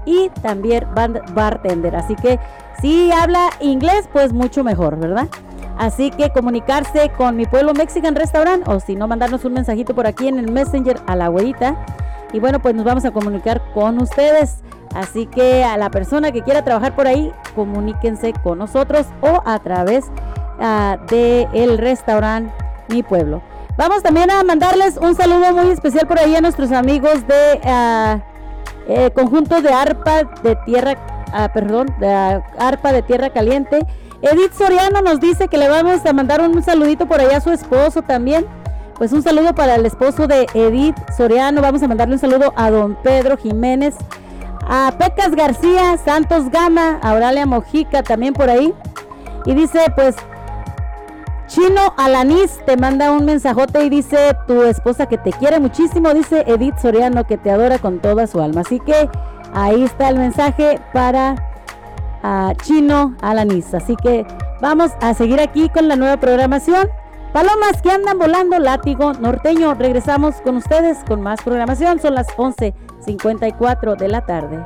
y 0.07 0.31
también 0.41 0.87
bartender. 1.35 1.97
Así 1.97 2.15
que 2.15 2.39
si 2.81 3.11
habla 3.13 3.51
inglés, 3.61 4.09
pues 4.11 4.33
mucho 4.33 4.65
mejor, 4.65 4.99
¿verdad? 4.99 5.29
Así 5.77 6.11
que 6.11 6.31
comunicarse 6.31 7.11
con 7.11 7.37
mi 7.37 7.45
pueblo 7.45 7.75
Mexican 7.75 8.15
Restaurant 8.15 8.67
o 8.69 8.81
si 8.81 8.97
no, 8.97 9.07
mandarnos 9.09 9.45
un 9.45 9.53
mensajito 9.53 9.95
por 9.95 10.07
aquí 10.07 10.29
en 10.29 10.39
el 10.39 10.51
Messenger 10.51 10.99
a 11.07 11.15
la 11.17 11.27
abuelita. 11.27 11.77
Y 12.33 12.41
bueno, 12.41 12.61
pues 12.61 12.75
nos 12.75 12.85
vamos 12.85 13.05
a 13.05 13.11
comunicar 13.11 13.63
con 13.73 13.99
ustedes. 14.01 14.59
Así 14.95 15.27
que 15.27 15.63
a 15.65 15.77
la 15.77 15.91
persona 15.91 16.33
que 16.33 16.43
quiera 16.43 16.65
trabajar 16.65 16.95
por 16.97 17.07
ahí, 17.07 17.33
comuníquense 17.55 18.33
con 18.43 18.59
nosotros 18.59 19.07
o 19.21 19.43
a 19.45 19.59
través 19.59 20.07
uh, 20.59 20.97
de 21.11 21.49
el 21.53 21.79
restaurante 21.79 22.53
Mi 22.89 23.03
Pueblo. 23.03 23.43
Vamos 23.77 24.03
también 24.03 24.31
a 24.31 24.43
mandarles 24.43 24.97
un 24.97 25.15
saludo 25.15 25.53
muy 25.53 25.69
especial 25.69 26.07
por 26.07 26.19
ahí 26.19 26.35
a 26.35 26.41
nuestros 26.41 26.73
amigos 26.73 27.27
de 27.27 27.61
uh, 27.63 28.21
eh, 28.89 29.11
conjunto 29.11 29.61
de 29.61 29.69
arpa 29.69 30.23
de 30.43 30.57
tierra, 30.65 30.95
uh, 31.29 31.53
perdón, 31.53 31.89
de 32.01 32.43
arpa 32.59 32.93
de 32.93 33.03
tierra 33.03 33.31
caliente. 33.31 33.81
Edith 34.23 34.55
Soriano 34.55 35.03
nos 35.03 35.21
dice 35.21 35.49
que 35.49 35.59
le 35.59 35.69
vamos 35.69 36.07
a 36.07 36.13
mandar 36.15 36.41
un 36.41 36.63
saludito 36.63 37.07
por 37.07 37.21
allá 37.21 37.37
a 37.37 37.41
su 37.41 37.51
esposo 37.51 38.01
también. 38.01 38.47
Pues 38.99 39.13
un 39.13 39.23
saludo 39.23 39.55
para 39.55 39.75
el 39.75 39.85
esposo 39.85 40.27
de 40.27 40.47
Edith 40.55 40.97
Soriano. 41.15 41.61
Vamos 41.61 41.83
a 41.83 41.89
mandarle 41.89 42.15
un 42.15 42.21
saludo 42.21 42.55
a 42.57 42.71
don 42.71 42.97
Pedro 43.03 43.37
Jiménez, 43.37 43.95
a 44.67 44.91
Pecas 44.99 45.35
García, 45.35 45.99
Santos 46.03 46.51
Gama, 46.51 46.99
Auralia 47.03 47.45
Mojica 47.45 48.03
también 48.03 48.33
por 48.33 48.49
ahí. 48.49 48.73
Y 49.45 49.55
dice, 49.55 49.81
pues, 49.95 50.17
Chino 51.47 51.93
Alanis 51.99 52.59
te 52.65 52.79
manda 52.79 53.13
un 53.13 53.27
mensajote 53.27 53.85
y 53.85 53.91
dice, 53.91 54.35
tu 54.47 54.63
esposa 54.63 55.07
que 55.07 55.19
te 55.19 55.31
quiere 55.31 55.61
muchísimo, 55.61 56.15
dice 56.15 56.45
Edith 56.47 56.79
Soriano 56.79 57.25
que 57.25 57.37
te 57.37 57.51
adora 57.51 57.79
con 57.79 58.01
toda 58.01 58.27
su 58.27 58.41
alma. 58.41 58.63
Así 58.63 58.81
que 58.81 59.11
ahí 59.53 59.83
está 59.85 60.09
el 60.09 60.19
mensaje 60.19 60.81
para 60.95 61.37
a 62.23 62.55
Chino 62.63 63.15
Alanis. 63.21 63.75
Así 63.75 63.95
que 63.95 64.27
vamos 64.63 64.93
a 65.01 65.13
seguir 65.13 65.39
aquí 65.39 65.69
con 65.69 65.87
la 65.87 65.97
nueva 65.97 66.17
programación. 66.17 66.89
Palomas 67.33 67.83
que 67.83 67.91
andan 67.91 68.19
volando, 68.19 68.59
látigo 68.59 69.13
norteño. 69.13 69.75
Regresamos 69.75 70.37
con 70.37 70.57
ustedes 70.57 70.99
con 71.07 71.21
más 71.21 71.43
programación. 71.43 72.01
Son 72.01 72.15
las 72.15 72.29
11.54 72.29 73.97
de 73.97 74.09
la 74.09 74.25
tarde. 74.25 74.65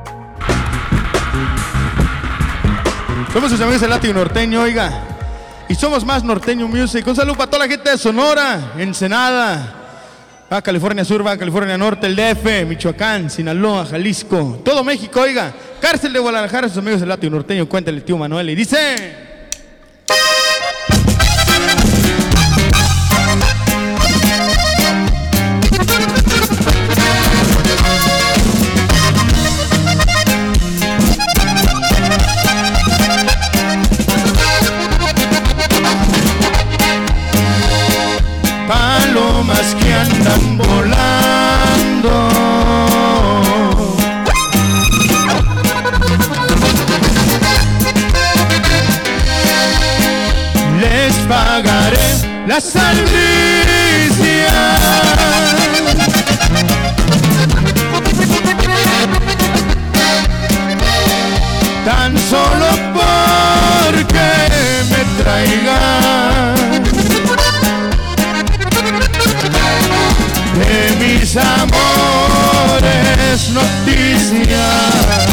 Somos 3.33 3.51
sus 3.51 3.61
amigos 3.61 3.81
del 3.81 3.89
látigo 3.89 4.13
norteño, 4.13 4.61
oiga. 4.61 4.91
Y 5.67 5.75
somos 5.75 6.05
más 6.05 6.23
norteño 6.23 6.67
music. 6.67 7.05
Un 7.07 7.15
saludo 7.15 7.35
para 7.35 7.49
toda 7.49 7.65
la 7.65 7.71
gente 7.71 7.89
de 7.89 7.97
Sonora, 7.97 8.73
Ensenada, 8.77 9.75
Baja 10.49 10.61
California 10.61 11.05
Sur, 11.05 11.23
Baja 11.23 11.37
California 11.37 11.77
Norte, 11.77 12.07
el 12.07 12.15
DF, 12.15 12.65
Michoacán, 12.67 13.29
Sinaloa, 13.29 13.85
Jalisco, 13.85 14.59
todo 14.65 14.83
México, 14.83 15.21
oiga. 15.21 15.53
Cárcel 15.79 16.11
de 16.11 16.19
Guadalajara, 16.19 16.67
sus 16.67 16.77
amigos 16.77 16.99
del 16.99 17.09
látigo 17.09 17.33
norteño. 17.33 17.67
Cuéntale, 17.69 18.01
tío 18.01 18.17
Manuel. 18.17 18.49
Y 18.49 18.55
dice. 18.55 19.30
Las 52.51 52.75
albricias. 52.75 53.13
Tan 61.85 62.17
solo 62.29 62.67
porque 62.93 64.29
me 64.91 65.01
traigan 65.23 66.55
de 70.59 70.75
mis 70.99 71.37
amores 71.37 72.69
noticias. 73.51 75.30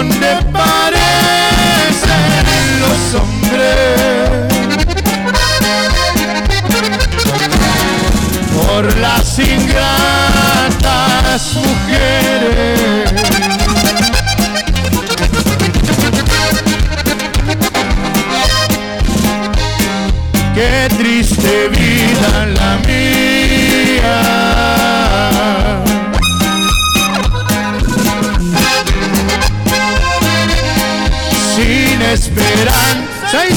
Donde 0.00 0.32
parecen 0.50 1.02
los 2.80 3.00
hombres. 3.20 4.48
Por 8.54 8.84
las 8.96 9.38
ingratas 9.38 10.74
mujeres. 11.54 12.89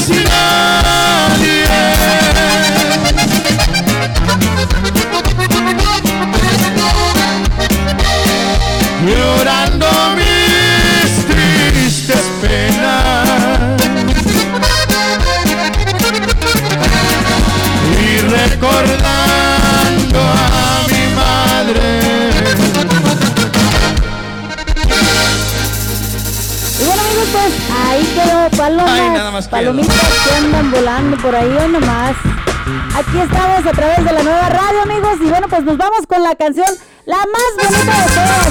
Krishna 0.06 0.73
palomas, 28.64 28.98
Ay, 28.98 29.10
nada 29.10 29.30
más 29.30 29.44
quedó. 29.44 29.50
palomitas 29.56 29.96
que 30.24 30.34
andan 30.36 30.70
volando 30.70 31.16
por 31.18 31.34
ahí 31.36 31.54
o 31.64 31.68
nomás. 31.68 32.16
Aquí 32.96 33.18
estamos 33.18 33.66
a 33.66 33.72
través 33.72 34.04
de 34.04 34.12
la 34.12 34.22
nueva 34.22 34.48
radio 34.48 34.82
amigos 34.82 35.16
y 35.20 35.26
bueno 35.28 35.48
pues 35.48 35.64
nos 35.64 35.76
vamos 35.76 36.06
con 36.08 36.22
la 36.22 36.34
canción 36.34 36.68
la 37.04 37.16
más 37.16 37.50
bonita 37.58 37.92
de 37.92 38.14
todas 38.14 38.44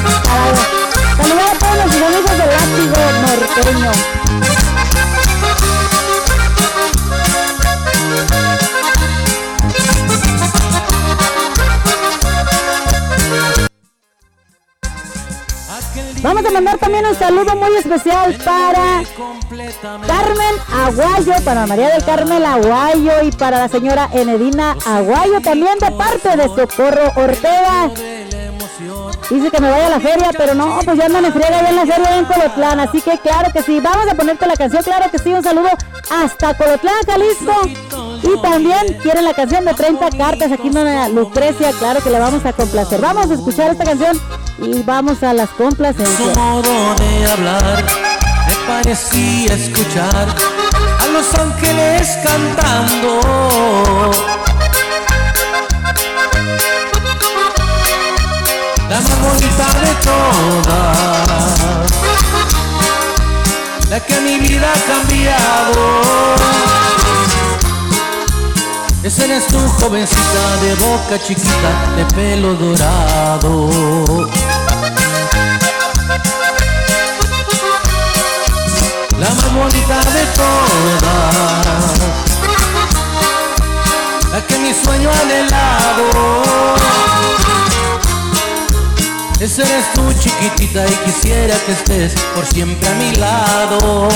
saludar 1.17 1.55
a 1.55 1.59
todos 1.59 1.75
los 1.77 1.91
amigos 1.95 2.37
del 2.37 2.49
látigo 2.57 2.97
norteño. 3.25 4.12
Vamos 16.43 16.55
mandar 16.55 16.77
también 16.77 17.05
un 17.05 17.15
saludo 17.15 17.55
muy 17.55 17.73
especial 17.77 18.35
para 18.43 19.01
Carmen 20.05 20.55
Aguayo, 20.73 21.33
para 21.45 21.65
María 21.65 21.87
del 21.87 22.03
Carmen 22.03 22.43
Aguayo 22.43 23.21
y 23.23 23.31
para 23.31 23.59
la 23.59 23.69
señora 23.69 24.09
Enedina 24.11 24.75
Aguayo, 24.85 25.39
también 25.39 25.79
de 25.79 25.89
parte 25.91 26.35
de 26.35 26.43
Socorro 26.49 27.13
Ortega. 27.15 27.89
Dice 29.29 29.51
que 29.51 29.61
me 29.61 29.71
vaya 29.71 29.87
a 29.87 29.89
la 29.91 29.99
feria, 30.01 30.31
pero 30.37 30.53
no, 30.53 30.79
pues 30.83 30.97
ya 30.97 31.05
andan 31.05 31.23
en 31.23 31.31
friega 31.31 31.59
allá 31.59 31.69
en 31.69 31.75
la 31.77 31.85
feria 31.85 32.17
en 32.17 32.25
Colotlán, 32.25 32.79
así 32.81 32.99
que 32.99 33.17
claro 33.19 33.49
que 33.53 33.63
sí, 33.63 33.79
vamos 33.79 34.05
a 34.11 34.15
ponerte 34.15 34.45
la 34.45 34.57
canción, 34.57 34.83
claro 34.83 35.09
que 35.09 35.19
sí, 35.19 35.31
un 35.31 35.43
saludo 35.43 35.69
hasta 36.11 36.57
Colotlán, 36.57 37.05
Jalisco. 37.07 37.53
Y 38.21 38.41
también 38.41 38.97
quieren 39.01 39.23
la 39.23 39.33
canción 39.33 39.63
de 39.63 39.73
30 39.73 40.09
cartas 40.17 40.51
aquí 40.51 40.67
en 40.67 41.15
Lucrecia, 41.15 41.71
claro 41.79 42.01
que 42.01 42.09
le 42.09 42.19
vamos 42.19 42.45
a 42.45 42.51
complacer. 42.51 42.99
Vamos 42.99 43.31
a 43.31 43.33
escuchar 43.33 43.71
esta 43.71 43.85
canción 43.85 44.19
y 44.59 44.83
vamos 44.83 45.23
a 45.23 45.33
las 45.33 45.49
Su 45.49 45.55
complacencias. 45.57 46.35
modo 46.37 46.95
de 46.95 47.31
hablar 47.31 47.83
me 48.47 48.55
parecía 48.67 49.53
escuchar 49.53 50.27
a 50.99 51.07
los 51.07 51.33
ángeles 51.35 52.17
cantando. 52.23 53.19
La 58.89 59.01
más 59.01 59.21
bonita 59.21 59.67
de 59.79 59.93
todas, 60.03 61.91
la 63.89 63.99
que 63.99 64.21
mi 64.21 64.39
vida 64.39 64.71
ha 64.71 64.79
cambiado. 64.91 65.83
Esa 69.03 69.25
eres 69.25 69.45
tu 69.47 69.59
jovencita 69.59 70.57
de 70.61 70.75
boca 70.75 71.21
chiquita, 71.21 71.71
de 71.97 72.05
pelo 72.15 72.53
dorado. 72.53 73.69
la 79.19 79.29
más 79.29 79.53
bonita 79.53 79.99
de 79.99 80.25
todas, 80.37 81.99
la 84.31 84.47
que 84.47 84.57
mi 84.59 84.73
sueño 84.73 85.09
anhelado. 85.21 86.43
Esa 89.41 89.63
eres 89.63 89.93
tú 89.93 90.13
chiquitita 90.17 90.85
y 90.87 90.95
quisiera 91.05 91.55
que 91.65 91.73
estés 91.73 92.13
por 92.33 92.45
siempre 92.45 92.87
a 92.87 92.93
mi 92.95 93.15
lado. 93.17 94.07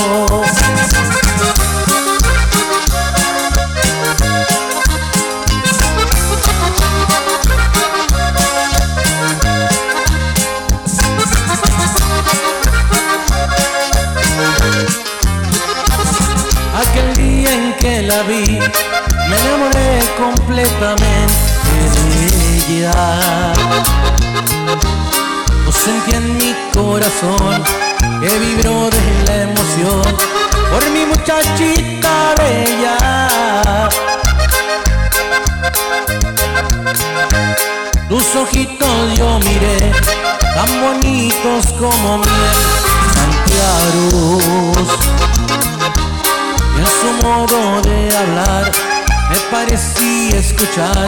Me 18.28 18.60
enamoré 19.40 20.00
completamente 20.18 21.32
de 21.94 22.02
ella. 22.76 22.94
Lo 25.64 25.72
sentí 25.72 26.12
en 26.14 26.36
mi 26.36 26.54
corazón, 26.74 27.64
que 28.20 28.38
vibró 28.38 28.90
de 28.90 29.24
la 29.26 29.34
emoción 29.44 30.02
por 30.70 30.90
mi 30.90 31.06
muchachita 31.06 32.34
bella. 32.36 33.88
Tus 38.10 38.36
ojitos 38.36 39.16
yo 39.16 39.38
miré, 39.38 39.90
tan 40.54 40.70
bonitos 40.82 41.64
como 41.78 42.18
miel, 42.18 42.58
tan. 43.14 43.30
Su 46.88 47.10
modo 47.22 47.80
de 47.82 48.16
hablar 48.16 48.72
me 49.30 49.38
parecía 49.50 50.38
escuchar 50.38 51.06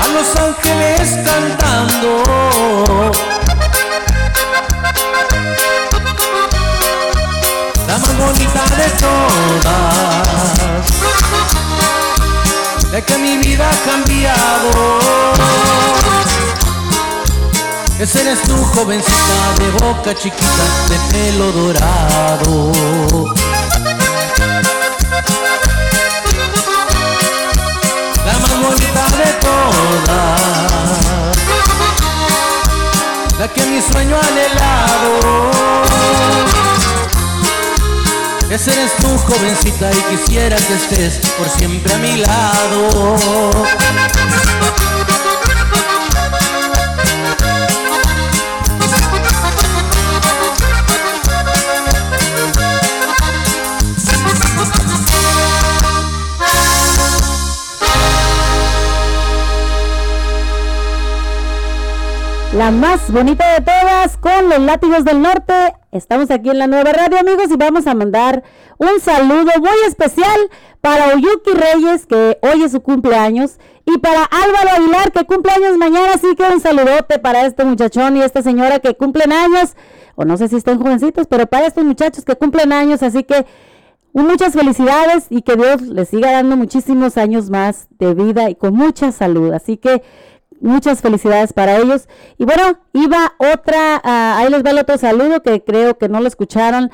a 0.00 0.08
los 0.08 0.36
ángeles 0.36 1.18
cantando. 1.24 2.22
La 7.86 7.98
más 7.98 8.16
bonita 8.18 8.62
de 8.76 8.88
todas, 9.04 10.84
de 12.92 13.02
que 13.02 13.18
mi 13.18 13.38
vida 13.38 13.68
ha 13.70 13.76
cambiado. 13.90 14.70
Esa 17.98 18.20
eres 18.20 18.42
tu 18.42 18.56
jovencita 18.56 19.54
de 19.58 19.70
boca 19.80 20.14
chiquita, 20.14 20.64
de 20.88 20.98
pelo 21.10 21.50
dorado. 21.50 22.72
Todas, 29.48 31.36
la 33.38 33.48
que 33.48 33.66
mi 33.66 33.80
sueño 33.80 34.16
anhelado. 34.28 35.48
Esa 38.50 38.72
eres 38.72 38.96
tu 38.96 39.08
jovencita 39.18 39.90
y 39.92 40.16
quisiera 40.16 40.56
que 40.56 40.74
estés 40.74 41.20
por 41.36 41.48
siempre 41.48 41.92
a 41.94 41.98
mi 41.98 42.16
lado. 42.16 43.50
La 62.58 62.72
más 62.72 63.12
bonita 63.12 63.54
de 63.54 63.60
todas 63.60 64.16
con 64.16 64.48
los 64.48 64.58
látigos 64.58 65.04
del 65.04 65.22
norte. 65.22 65.54
Estamos 65.92 66.28
aquí 66.32 66.50
en 66.50 66.58
la 66.58 66.66
nueva 66.66 66.90
radio, 66.92 67.20
amigos, 67.20 67.52
y 67.52 67.56
vamos 67.56 67.86
a 67.86 67.94
mandar 67.94 68.42
un 68.78 68.98
saludo 68.98 69.52
muy 69.60 69.86
especial 69.86 70.40
para 70.80 71.14
Oyuki 71.14 71.52
Reyes, 71.52 72.04
que 72.06 72.36
hoy 72.42 72.64
es 72.64 72.72
su 72.72 72.82
cumpleaños, 72.82 73.60
Y 73.86 73.98
para 73.98 74.24
Álvaro 74.24 74.70
Aguilar, 74.76 75.12
que 75.12 75.24
cumple 75.24 75.52
años 75.52 75.76
mañana, 75.76 76.14
sí 76.20 76.34
que 76.36 76.42
un 76.52 76.58
saludote 76.58 77.20
para 77.20 77.46
este 77.46 77.64
muchachón 77.64 78.16
y 78.16 78.22
esta 78.22 78.42
señora 78.42 78.80
que 78.80 78.96
cumplen 78.96 79.32
años, 79.32 79.76
o 80.16 80.24
no 80.24 80.36
sé 80.36 80.48
si 80.48 80.56
estén 80.56 80.80
jovencitos, 80.80 81.28
pero 81.28 81.46
para 81.46 81.68
estos 81.68 81.84
muchachos 81.84 82.24
que 82.24 82.34
cumplen 82.34 82.72
años, 82.72 83.04
así 83.04 83.22
que 83.22 83.46
muchas 84.12 84.54
felicidades 84.54 85.26
y 85.30 85.42
que 85.42 85.54
Dios 85.54 85.82
les 85.82 86.08
siga 86.08 86.32
dando 86.32 86.56
muchísimos 86.56 87.18
años 87.18 87.50
más 87.50 87.86
de 88.00 88.14
vida 88.14 88.50
y 88.50 88.56
con 88.56 88.74
mucha 88.74 89.12
salud. 89.12 89.52
Así 89.52 89.76
que 89.76 90.02
muchas 90.60 91.00
felicidades 91.00 91.52
para 91.52 91.76
ellos. 91.76 92.08
Y 92.36 92.44
bueno, 92.44 92.78
iba 92.92 93.34
otra, 93.38 94.00
ah, 94.02 94.36
ahí 94.38 94.50
les 94.50 94.64
va 94.64 94.70
el 94.70 94.78
otro 94.78 94.98
saludo 94.98 95.42
que 95.42 95.62
creo 95.62 95.98
que 95.98 96.08
no 96.08 96.20
lo 96.20 96.28
escucharon. 96.28 96.90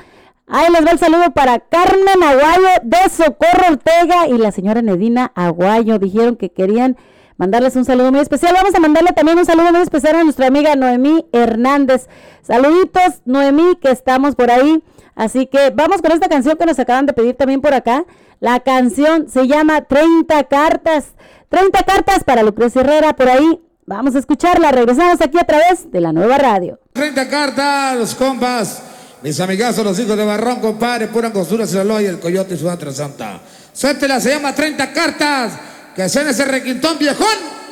Ahí 0.47 0.71
les 0.71 0.85
va 0.85 0.91
el 0.91 0.99
saludo 0.99 1.31
para 1.31 1.59
Carmen 1.59 2.21
Aguayo 2.23 2.67
de 2.83 3.09
Socorro 3.09 3.67
Ortega 3.71 4.27
y 4.27 4.37
la 4.37 4.51
señora 4.51 4.81
Nedina 4.81 5.31
Aguayo. 5.33 5.97
Dijeron 5.97 6.35
que 6.35 6.51
querían 6.51 6.97
mandarles 7.37 7.75
un 7.75 7.85
saludo 7.85 8.11
muy 8.11 8.21
especial. 8.21 8.53
Vamos 8.53 8.75
a 8.75 8.79
mandarle 8.79 9.11
también 9.11 9.39
un 9.39 9.45
saludo 9.45 9.71
muy 9.71 9.81
especial 9.81 10.15
a 10.15 10.23
nuestra 10.23 10.47
amiga 10.47 10.75
Noemí 10.75 11.25
Hernández. 11.31 12.07
Saluditos, 12.43 13.21
Noemí, 13.25 13.75
que 13.81 13.89
estamos 13.89 14.35
por 14.35 14.51
ahí. 14.51 14.83
Así 15.15 15.47
que 15.47 15.71
vamos 15.71 16.01
con 16.01 16.11
esta 16.11 16.27
canción 16.27 16.57
que 16.57 16.65
nos 16.65 16.77
acaban 16.77 17.05
de 17.05 17.13
pedir 17.13 17.35
también 17.35 17.61
por 17.61 17.73
acá. 17.73 18.05
La 18.39 18.59
canción 18.59 19.29
se 19.29 19.47
llama 19.47 19.81
30 19.81 20.43
cartas. 20.43 21.15
30 21.49 21.83
cartas 21.83 22.23
para 22.23 22.43
Lucrecia 22.43 22.81
Herrera 22.81 23.15
por 23.15 23.29
ahí. 23.29 23.61
Vamos 23.85 24.15
a 24.15 24.19
escucharla. 24.19 24.71
Regresamos 24.71 25.21
aquí 25.21 25.37
a 25.37 25.43
través 25.43 25.91
de 25.91 26.01
la 26.01 26.11
nueva 26.11 26.37
radio. 26.37 26.79
30 26.93 27.29
cartas, 27.29 27.97
los 27.97 28.15
compas. 28.15 28.81
Mis 29.21 29.39
amigazos, 29.39 29.83
los 29.83 29.97
hijos 29.99 30.17
de 30.17 30.25
Barrón, 30.25 30.59
compadre, 30.59 31.07
pura 31.07 31.31
costura, 31.31 31.65
Sinaloa 31.65 32.01
y 32.01 32.05
el 32.05 32.19
Coyote 32.19 32.55
y 32.55 32.57
su 32.57 32.67
otra 32.67 32.91
santa. 32.91 33.39
Suéltela, 33.73 34.19
se 34.19 34.29
llama 34.29 34.53
30 34.53 34.93
cartas. 34.93 35.53
Que 35.95 36.09
suene 36.09 36.31
ese 36.31 36.45
requintón 36.45 36.97
viejón. 36.99 37.64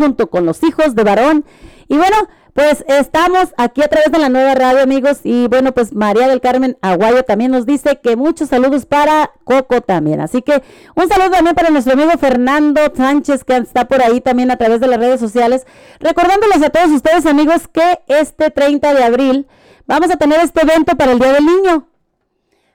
Junto 0.00 0.30
con 0.30 0.46
los 0.46 0.62
hijos 0.62 0.94
de 0.94 1.04
varón. 1.04 1.44
Y 1.88 1.96
bueno, 1.96 2.16
pues 2.54 2.84
estamos 2.88 3.54
aquí 3.58 3.82
a 3.82 3.88
través 3.88 4.10
de 4.10 4.18
la 4.18 4.28
nueva 4.28 4.54
radio, 4.54 4.82
amigos. 4.82 5.20
Y 5.24 5.46
bueno, 5.48 5.72
pues 5.72 5.92
María 5.92 6.26
del 6.26 6.40
Carmen 6.40 6.78
Aguayo 6.80 7.22
también 7.24 7.50
nos 7.50 7.66
dice 7.66 8.00
que 8.02 8.16
muchos 8.16 8.48
saludos 8.48 8.86
para 8.86 9.32
Coco 9.44 9.80
también. 9.82 10.20
Así 10.20 10.42
que 10.42 10.62
un 10.96 11.08
saludo 11.08 11.30
también 11.30 11.54
para 11.54 11.70
nuestro 11.70 11.92
amigo 11.92 12.10
Fernando 12.18 12.80
Sánchez, 12.94 13.44
que 13.44 13.56
está 13.56 13.86
por 13.86 14.02
ahí 14.02 14.20
también 14.20 14.50
a 14.50 14.56
través 14.56 14.80
de 14.80 14.88
las 14.88 14.98
redes 14.98 15.20
sociales. 15.20 15.66
Recordándoles 16.00 16.62
a 16.62 16.70
todos 16.70 16.90
ustedes, 16.90 17.26
amigos, 17.26 17.68
que 17.68 18.00
este 18.08 18.50
30 18.50 18.94
de 18.94 19.04
abril 19.04 19.46
vamos 19.86 20.10
a 20.10 20.16
tener 20.16 20.40
este 20.40 20.62
evento 20.62 20.96
para 20.96 21.12
el 21.12 21.18
Día 21.18 21.32
del 21.34 21.44
Niño. 21.44 21.86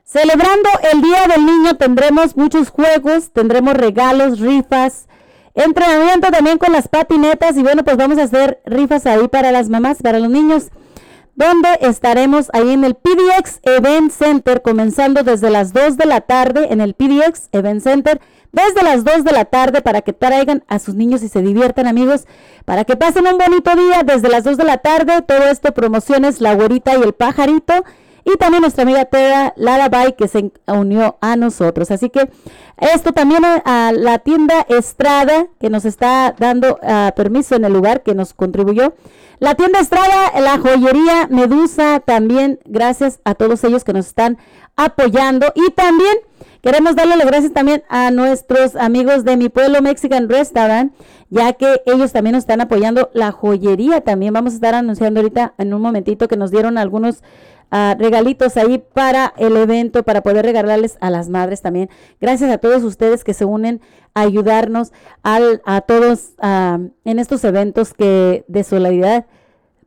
Celebrando 0.04 0.70
el 0.94 1.02
Día 1.02 1.28
del 1.28 1.46
Niño 1.46 1.78
tendremos 1.78 2.38
muchos 2.38 2.70
juegos, 2.70 3.32
tendremos 3.32 3.74
regalos, 3.74 4.40
rifas, 4.40 5.08
entrenamiento 5.56 6.30
también 6.32 6.58
con 6.58 6.72
las 6.72 6.88
patinetas 6.88 7.58
y 7.58 7.64
bueno, 7.64 7.84
pues 7.84 7.98
vamos 7.98 8.18
a 8.18 8.24
hacer 8.24 8.62
rifas 8.66 9.06
ahí 9.06 9.28
para 9.28 9.52
las 9.52 9.70
mamás, 9.70 10.02
para 10.02 10.20
los 10.20 10.30
niños, 10.30 10.68
donde 11.36 11.70
estaremos 11.82 12.50
ahí 12.54 12.72
en 12.72 12.84
el 12.84 12.96
PDX 12.96 13.60
Event 13.64 14.12
Center, 14.12 14.62
comenzando 14.62 15.24
desde 15.24 15.50
las 15.50 15.74
2 15.74 15.98
de 15.98 16.06
la 16.06 16.22
tarde 16.22 16.68
en 16.72 16.82
el 16.82 16.94
PDX 16.94 17.50
Event 17.52 17.82
Center, 17.82 18.22
desde 18.52 18.84
las 18.84 19.04
2 19.04 19.24
de 19.24 19.32
la 19.34 19.46
tarde 19.46 19.82
para 19.82 20.02
que 20.02 20.14
traigan 20.14 20.64
a 20.68 20.80
sus 20.80 20.96
niños 20.96 21.24
y 21.24 21.30
se 21.30 21.42
diviertan 21.42 21.88
amigos, 21.88 22.26
para 22.64 22.86
que 22.86 22.96
pasen 22.96 23.28
un 23.28 23.38
bonito 23.38 23.76
día 23.76 24.04
desde 24.04 24.30
las 24.30 24.46
2 24.46 24.58
de 24.58 24.64
la 24.64 24.78
tarde, 24.78 25.22
todo 25.22 25.46
esto 25.48 25.74
promociones 25.74 26.40
La 26.40 26.54
Güerita 26.54 26.98
y 26.98 27.02
el 27.02 27.14
Pajarito, 27.14 27.84
y 28.26 28.36
también 28.38 28.62
nuestra 28.62 28.82
amiga 28.82 29.06
Tera 29.06 29.54
Larabay 29.56 30.16
que 30.16 30.28
se 30.28 30.52
unió 30.68 31.18
a 31.22 31.36
nosotros. 31.36 31.92
Así 31.92 32.10
que 32.10 32.30
esto 32.78 33.14
también 33.14 33.46
a, 33.46 33.62
a 33.64 33.92
la 33.92 34.20
tienda 34.20 34.66
Estrada 34.68 35.48
que 35.60 35.70
nos 35.70 35.86
está 35.86 36.36
dando 36.38 36.80
ah, 36.82 37.14
permiso 37.16 37.56
en 37.56 37.66
el 37.66 37.74
lugar 37.74 38.02
que 38.02 38.16
nos 38.16 38.34
contribuyó. 38.34 38.96
La 39.40 39.56
tienda 39.56 39.80
Estrada, 39.80 40.32
la 40.40 40.58
joyería 40.58 41.28
Medusa 41.30 42.00
también, 42.00 42.60
gracias 42.66 43.20
a 43.26 43.36
todos 43.36 43.64
ellos 43.64 43.84
que 43.84 43.94
nos 43.94 44.08
están 44.08 44.38
apoyando 44.76 45.52
y 45.56 45.72
también 45.72 46.18
queremos 46.62 46.96
darle 46.96 47.18
las 47.18 47.28
gracias 47.28 47.54
también 47.54 47.84
a 47.90 48.12
nuestros 48.12 48.76
amigos 48.76 49.24
de 49.24 49.38
mi 49.38 49.50
pueblo 49.50 49.82
Mexican 49.82 50.30
Restaurant, 50.30 50.94
ya 51.30 51.54
que 51.54 51.82
ellos 51.86 52.12
también 52.12 52.34
nos 52.34 52.44
están 52.44 52.62
apoyando 52.62 53.10
la 53.14 53.32
joyería 53.32 54.02
también. 54.02 54.34
Vamos 54.34 54.54
a 54.54 54.56
estar 54.56 54.74
anunciando 54.74 55.20
ahorita 55.20 55.54
en 55.58 55.74
un 55.74 55.82
momentito 55.82 56.28
que 56.28 56.38
nos 56.38 56.50
dieron 56.50 56.78
algunos 56.78 57.22
ah, 57.72 57.96
regalitos 57.98 58.58
ahí 58.58 58.84
para 58.94 59.34
el 59.38 59.56
evento, 59.58 60.04
para 60.04 60.22
poder 60.22 60.46
regalarles 60.46 60.98
a 61.02 61.10
las 61.10 61.30
madres 61.30 61.62
también. 61.62 61.90
Gracias 62.20 62.52
a 62.52 62.58
todos 62.58 62.84
ustedes 62.84 63.24
que 63.24 63.34
se 63.34 63.46
unen 63.46 63.82
a 64.14 64.22
ayudarnos 64.22 64.92
al, 65.24 65.62
a 65.66 65.82
todos 65.82 66.34
ah, 66.40 66.80
en 67.04 67.20
estos 67.20 67.44
eventos 67.44 67.94
que 67.94 68.46
de 68.48 68.64
solidaridad 68.64 69.26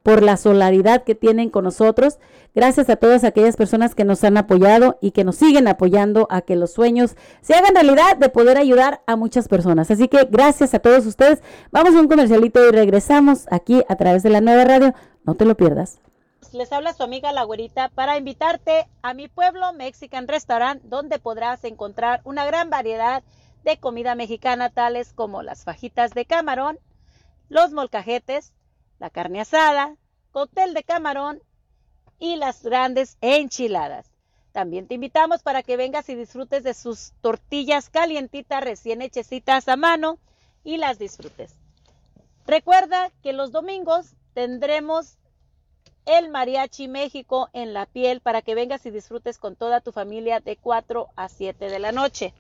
por 0.09 0.23
la 0.23 0.39
solidaridad 0.39 1.05
que 1.05 1.15
tienen 1.15 1.51
con 1.51 1.65
nosotros. 1.65 2.19
Gracias 2.55 2.89
a 2.89 2.97
todas 2.97 3.25
aquellas 3.25 3.57
personas 3.57 3.95
que 3.95 4.07
nos 4.07 4.25
han 4.25 4.39
apoyado 4.39 4.97
y 5.03 5.11
que 5.11 5.23
nos 5.23 5.37
siguen 5.37 5.69
apoyando 5.69 6.27
a 6.31 6.41
que 6.41 6.57
los 6.57 6.73
sueños 6.73 7.15
se 7.43 7.55
hagan 7.55 7.75
realidad 7.75 8.17
de 8.17 8.31
poder 8.31 8.57
ayudar 8.57 9.03
a 9.07 9.17
muchas 9.17 9.49
personas. 9.49 9.91
Así 9.91 10.09
que 10.09 10.27
gracias 10.31 10.73
a 10.73 10.79
todos 10.79 11.05
ustedes. 11.05 11.43
Vamos 11.73 11.95
a 11.95 12.01
un 12.01 12.09
comercialito 12.09 12.67
y 12.67 12.71
regresamos 12.71 13.47
aquí 13.51 13.83
a 13.87 13.97
través 13.97 14.23
de 14.23 14.31
la 14.31 14.41
nueva 14.41 14.65
radio. 14.65 14.95
No 15.25 15.35
te 15.35 15.45
lo 15.45 15.57
pierdas. 15.57 16.01
Les 16.53 16.73
habla 16.73 16.95
su 16.95 17.03
amiga 17.03 17.33
La 17.33 17.45
Güerita 17.45 17.91
para 17.91 18.17
invitarte 18.17 18.89
a 19.03 19.13
mi 19.13 19.29
pueblo 19.29 19.73
Mexican 19.75 20.27
Restaurant, 20.27 20.83
donde 20.85 21.19
podrás 21.19 21.63
encontrar 21.65 22.23
una 22.25 22.47
gran 22.47 22.71
variedad 22.71 23.23
de 23.65 23.79
comida 23.79 24.15
mexicana, 24.15 24.71
tales 24.71 25.13
como 25.13 25.43
las 25.43 25.65
fajitas 25.65 26.13
de 26.13 26.25
camarón, 26.25 26.79
los 27.51 27.73
molcajetes, 27.73 28.55
la 28.99 29.11
carne 29.11 29.43
asada, 29.43 29.97
cóctel 30.33 30.73
de 30.73 30.85
camarón 30.85 31.43
y 32.19 32.37
las 32.37 32.63
grandes 32.63 33.19
enchiladas. 33.21 34.11
También 34.53 34.89
te 34.89 34.95
invitamos 34.95 35.43
para 35.43 35.63
que 35.63 35.77
vengas 35.77 36.09
y 36.09 36.15
disfrutes 36.15 36.63
de 36.63 36.73
sus 36.73 37.13
tortillas 37.21 37.91
calientitas 37.91 38.65
recién 38.65 39.03
hechecitas 39.03 39.69
a 39.69 39.77
mano 39.77 40.19
y 40.65 40.79
las 40.79 40.99
disfrutes. 40.99 41.55
Recuerda 42.47 43.11
que 43.23 43.35
los 43.35 43.53
domingos 43.53 44.15
tendremos 44.33 45.19
el 46.09 46.31
Mariachi 46.31 46.89
México 46.89 47.51
en 47.53 47.75
la 47.75 47.85
piel 47.85 48.21
para 48.21 48.41
que 48.41 48.55
vengas 48.55 48.87
y 48.87 48.91
disfrutes 48.91 49.37
con 49.37 49.57
toda 49.57 49.83
tu 49.83 49.93
familia 49.93 50.41
de 50.41 50.57
4 50.57 51.11
a 51.15 51.29
7 51.29 51.69
de 51.69 51.79
la 51.79 51.93
noche. 51.93 52.33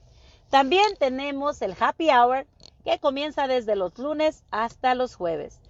También 0.48 0.96
tenemos 0.98 1.60
el 1.60 1.76
Happy 1.78 2.08
Hour 2.08 2.46
que 2.82 2.98
comienza 2.98 3.46
desde 3.46 3.76
los 3.76 3.98
lunes 3.98 4.42
hasta 4.50 4.94
los 4.94 5.14
jueves. 5.14 5.60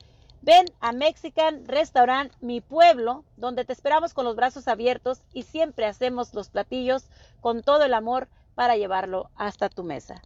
Ven 0.42 0.66
a 0.78 0.92
Mexican 0.92 1.66
Restaurant 1.66 2.32
Mi 2.40 2.60
Pueblo, 2.60 3.24
donde 3.36 3.64
te 3.64 3.72
esperamos 3.72 4.14
con 4.14 4.24
los 4.24 4.36
brazos 4.36 4.68
abiertos 4.68 5.20
y 5.32 5.42
siempre 5.42 5.84
hacemos 5.84 6.32
los 6.34 6.50
platillos 6.50 7.06
con 7.40 7.64
todo 7.64 7.82
el 7.82 7.94
amor 7.94 8.28
para 8.54 8.76
llevarlo 8.76 9.28
hasta 9.34 9.68
tu 9.68 9.82
mesa. 9.82 10.22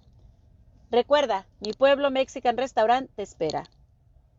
Recuerda, 0.90 1.46
Mi 1.60 1.72
Pueblo 1.72 2.10
Mexican 2.10 2.58
Restaurant 2.58 3.10
te 3.16 3.22
espera. 3.22 3.64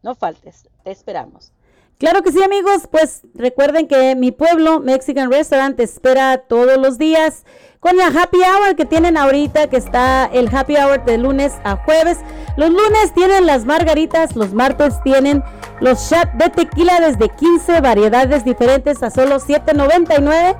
No 0.03 0.13
faltes, 0.13 0.69
te 0.83 0.91
esperamos. 0.91 1.51
Claro 1.99 2.21
que 2.21 2.31
sí, 2.31 2.43
amigos. 2.43 2.87
Pues 2.91 3.21
recuerden 3.33 3.87
que 3.87 4.15
mi 4.15 4.31
pueblo, 4.31 4.79
Mexican 4.79 5.31
Restaurant, 5.31 5.79
espera 5.79 6.37
todos 6.37 6.77
los 6.77 6.97
días 6.97 7.45
con 7.79 7.97
la 7.97 8.07
happy 8.07 8.37
hour 8.37 8.75
que 8.75 8.85
tienen 8.85 9.17
ahorita, 9.17 9.67
que 9.67 9.77
está 9.77 10.25
el 10.31 10.53
happy 10.53 10.77
hour 10.77 11.03
de 11.05 11.17
lunes 11.17 11.53
a 11.63 11.75
jueves. 11.75 12.17
Los 12.55 12.69
lunes 12.69 13.13
tienen 13.13 13.45
las 13.45 13.65
margaritas, 13.65 14.35
los 14.35 14.53
martes 14.53 15.01
tienen 15.03 15.43
los 15.81 16.09
shots 16.09 16.37
de 16.37 16.49
tequila 16.49 17.01
desde 17.01 17.29
15 17.29 17.81
variedades 17.81 18.45
diferentes 18.45 19.03
a 19.03 19.09
solo 19.09 19.39
7.99. 19.39 20.55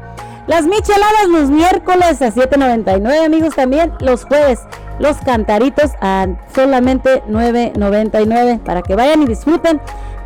Las 0.48 0.66
micheladas 0.66 1.30
los 1.30 1.50
miércoles 1.50 2.22
a 2.22 2.32
7.99, 2.32 3.26
amigos, 3.26 3.56
también 3.56 3.94
los 4.02 4.26
jueves. 4.26 4.60
Los 5.00 5.18
cantaritos 5.18 5.92
a 6.02 6.28
solamente 6.54 7.24
9.99 7.24 8.60
para 8.60 8.82
que 8.82 8.96
vayan 8.96 9.24
y 9.24 9.28
disfruten 9.28 9.82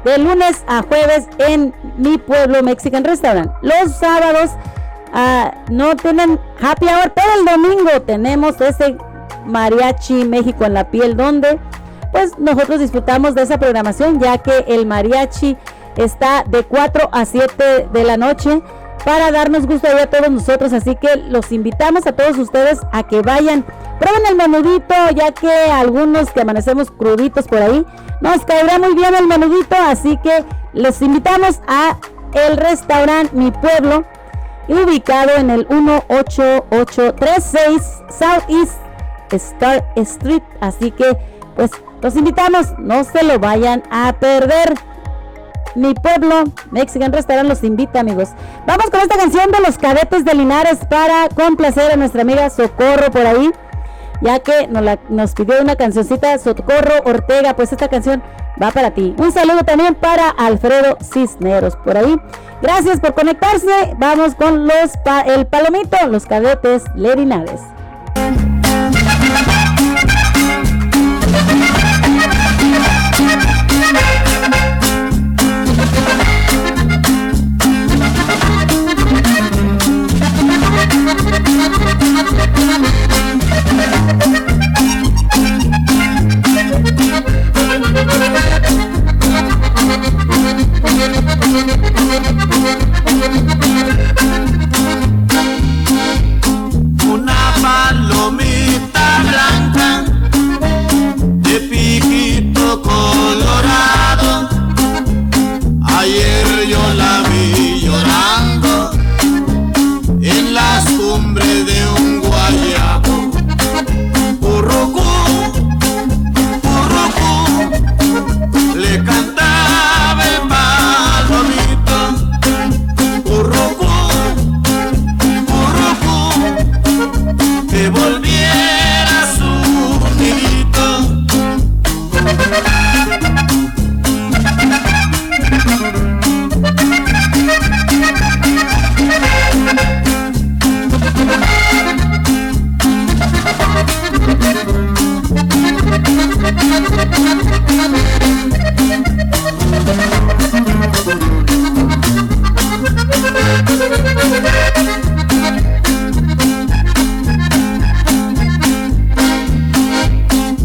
de 0.08 0.18
lunes 0.20 0.64
a 0.68 0.84
jueves 0.84 1.28
en 1.38 1.74
mi 1.97 2.18
pueblo 2.18 2.64
Mexican 2.64 3.03
Restaurant. 3.03 3.51
Los 3.62 3.95
sábados 3.97 4.51
ah, 5.14 5.53
no 5.70 5.95
tienen 5.95 6.39
happy 6.62 6.86
hour, 6.86 7.12
pero 7.14 7.28
el 7.39 7.45
domingo 7.45 8.01
tenemos 8.05 8.60
ese 8.62 8.97
mariachi 9.45 10.26
México 10.26 10.66
en 10.66 10.74
la 10.74 10.89
piel 10.89 11.16
donde 11.18 11.60
pues 12.12 12.38
nosotros 12.39 12.80
disfrutamos 12.80 13.36
de 13.36 13.43
esa 13.43 13.60
programación 13.60 14.20
ya 14.20 14.38
que 14.38 14.66
el 14.68 14.86
mariachi 14.86 15.58
está 15.97 16.43
de 16.47 16.64
4 16.64 17.10
a 17.12 17.26
7 17.26 17.89
de 17.91 18.03
la 18.03 18.16
noche 18.18 18.62
para 19.08 19.32
darnos 19.32 19.66
gusto 19.66 19.88
a 19.88 20.05
todos 20.08 20.30
nosotros. 20.30 20.74
Así 20.74 20.97
que 20.97 21.16
los 21.16 21.53
invitamos 21.53 22.05
a 22.05 22.12
todos 22.12 22.38
ustedes 22.38 22.82
a 22.91 23.03
que 23.03 23.22
vayan, 23.22 23.64
prueben 24.01 24.26
el 24.30 24.36
menudito, 24.36 24.93
ya 25.16 25.32
que 25.32 25.49
algunos 25.49 26.30
que 26.32 26.41
amanecemos 26.41 26.91
cruditos 26.91 27.47
por 27.47 27.60
ahí, 27.60 27.86
nos 28.20 28.43
caerá 28.43 28.80
muy 28.80 28.95
bien 28.95 29.16
el 29.16 29.26
menudito. 29.26 29.78
Así 29.78 30.18
que 30.18 30.43
les 30.74 31.01
invitamos 31.01 31.62
a 31.70 31.97
el 32.34 32.58
restaurante 32.58 33.34
Mi 33.34 33.49
Pueblo, 33.49 34.03
ubicado 34.68 35.38
en 35.38 35.51
el 35.51 35.66
18836 35.70 37.82
Southeast 38.10 38.74
Star 39.32 39.86
Street. 39.95 40.43
Así 40.60 40.91
que, 40.91 41.18
pues, 41.55 41.72
los 42.01 42.14
invitamos, 42.18 42.78
no 42.78 43.05
se 43.05 43.24
lo 43.24 43.39
vayan 43.39 43.84
a 43.89 44.12
perder. 44.20 44.74
Mi 45.76 45.93
pueblo, 45.93 46.45
Mexican 46.72 47.11
Restaurant, 47.11 47.47
los 47.47 47.63
invita, 47.63 47.99
amigos. 47.99 48.30
Vamos 48.65 48.89
con 48.89 49.01
esta 49.01 49.18
canción 49.18 49.51
de 49.51 49.59
los 49.59 49.78
cadetes 49.78 50.26
de 50.26 50.34
Linares 50.34 50.80
para 50.89 51.30
complacer 51.30 51.91
a 51.91 51.95
nuestra 51.95 52.22
amiga 52.22 52.49
Socorro 52.49 53.11
por 53.11 53.26
ahí, 53.26 53.51
ya 54.22 54.39
que 54.39 54.68
nos, 55.09 55.34
pidió 55.34 55.61
una 55.61 55.76
cancioncita 55.76 56.38
Socorro 56.38 57.03
Ortega. 57.05 57.55
Pues 57.55 57.72
esta 57.72 57.88
canción 57.88 58.24
va 58.61 58.72
para 58.72 58.91
ti. 58.91 59.15
Un 59.18 59.32
saludo 59.32 59.63
también 59.63 59.95
para 59.95 60.30
Alfredo 60.30 60.97
Cisneros 61.01 61.76
por 61.78 61.97
ahí. 61.97 62.20
Gracias 62.61 62.99
por 62.99 63.13
conectarse. 63.13 63.95
Vamos 63.97 64.36
con 64.36 64.68
los 64.68 64.91
el 65.28 65.45
palomito, 65.45 65.97
los 66.07 66.26
cadetes 66.26 66.84
de 66.95 67.15
Linares. 67.15 67.61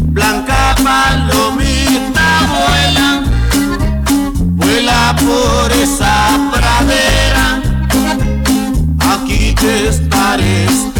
Blanca 0.09 0.75
Palomita 0.83 2.29
vuela, 2.47 3.23
vuela 4.39 5.15
por 5.15 5.71
esa 5.71 6.37
pradera, 6.51 7.61
aquí 8.99 9.55
te 9.55 9.91
parece. 10.09 10.92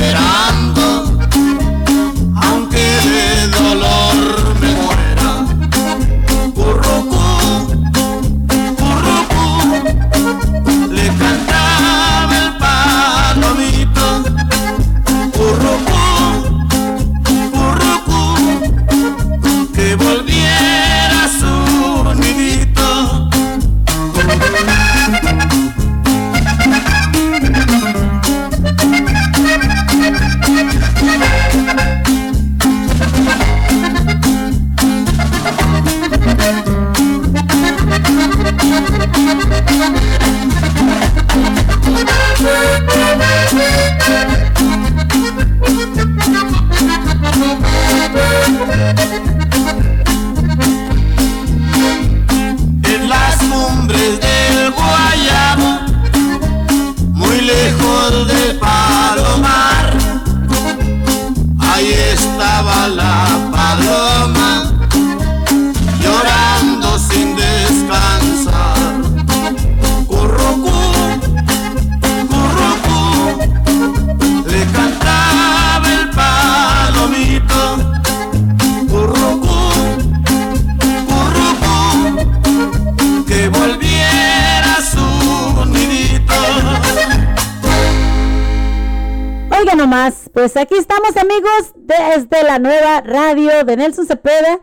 Pues 90.44 90.58
aquí 90.58 90.76
estamos 90.76 91.16
amigos 91.16 91.72
desde 91.78 92.44
la 92.44 92.60
nueva 92.60 93.00
radio 93.00 93.64
de 93.64 93.78
Nelson 93.78 94.06
Cepeda. 94.06 94.60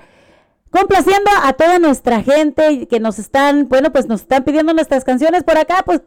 Complaciendo 0.68 1.31
a 1.43 1.55
toda 1.55 1.78
nuestra 1.78 2.22
gente 2.22 2.87
que 2.87 3.01
nos 3.01 3.18
están, 3.18 3.66
bueno, 3.66 3.91
pues 3.91 4.07
nos 4.07 4.20
están 4.20 4.45
pidiendo 4.45 4.74
nuestras 4.74 5.05
canciones 5.05 5.43
por 5.43 5.57
acá, 5.57 5.83
pues 5.87 6.03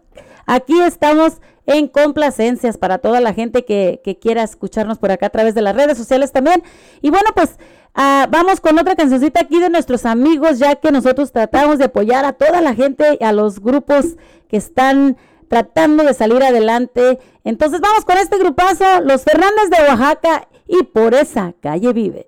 aquí 0.45 0.79
estamos 0.79 1.41
en 1.65 1.87
complacencias 1.87 2.77
para 2.77 2.99
toda 2.99 3.19
la 3.19 3.33
gente 3.33 3.65
que, 3.65 3.99
que 4.03 4.19
quiera 4.19 4.43
escucharnos 4.43 4.99
por 4.99 5.09
acá 5.09 5.25
a 5.25 5.31
través 5.31 5.55
de 5.55 5.63
las 5.63 5.75
redes 5.75 5.97
sociales 5.97 6.31
también. 6.31 6.61
Y 7.01 7.09
bueno, 7.09 7.31
pues 7.33 7.57
ah, 7.95 8.27
vamos 8.29 8.61
con 8.61 8.77
otra 8.77 8.95
cancioncita 8.95 9.41
aquí 9.41 9.59
de 9.59 9.71
nuestros 9.71 10.05
amigos, 10.05 10.59
ya 10.59 10.75
que 10.75 10.91
nosotros 10.91 11.31
tratamos 11.31 11.79
de 11.79 11.85
apoyar 11.85 12.25
a 12.25 12.33
toda 12.33 12.61
la 12.61 12.75
gente, 12.75 13.17
a 13.21 13.31
los 13.31 13.59
grupos 13.59 14.17
que 14.47 14.57
están 14.57 15.17
tratando 15.53 16.03
de 16.03 16.15
salir 16.15 16.41
adelante. 16.41 17.19
Entonces 17.43 17.79
vamos 17.79 18.05
con 18.05 18.17
este 18.17 18.39
grupazo, 18.39 19.01
los 19.01 19.21
Fernández 19.21 19.69
de 19.69 19.83
Oaxaca 19.87 20.47
y 20.67 20.81
por 20.81 21.13
esa 21.13 21.53
calle 21.61 21.93
vive. 21.93 22.27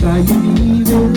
Calle 0.00 0.34
vive 0.54 1.12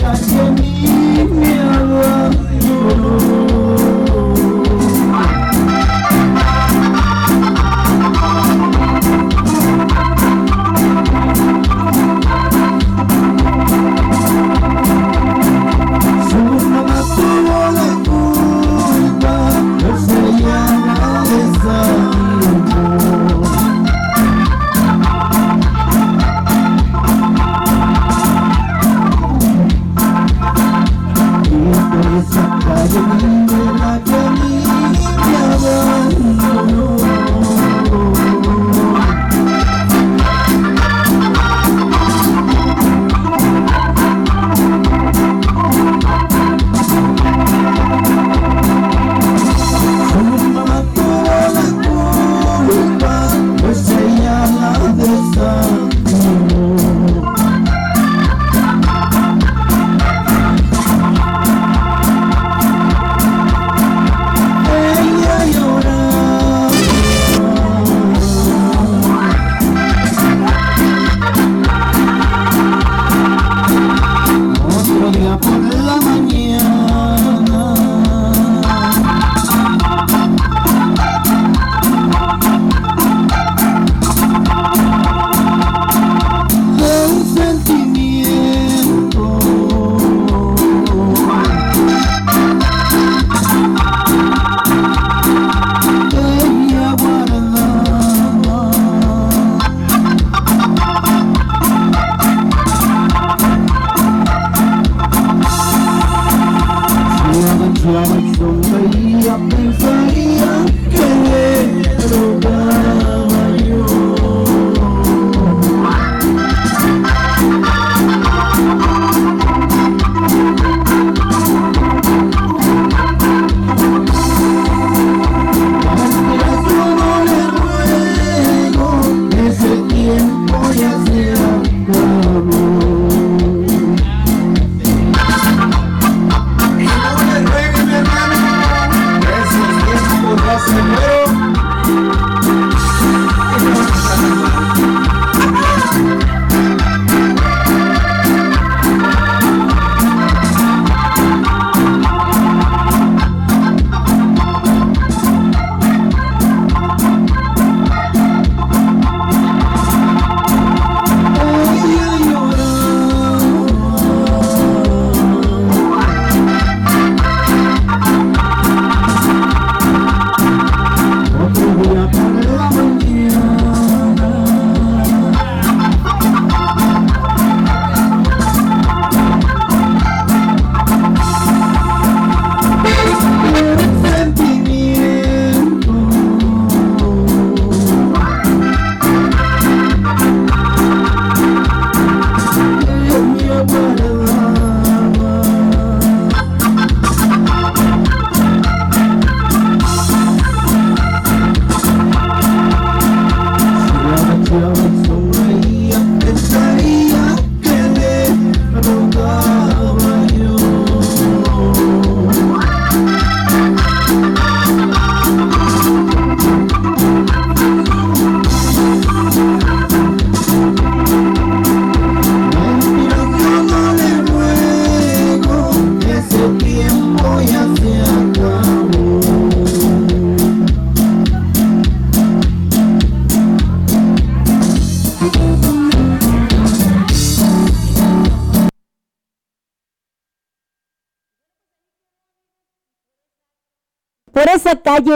esa 32.96 33.04
calle 33.08 33.35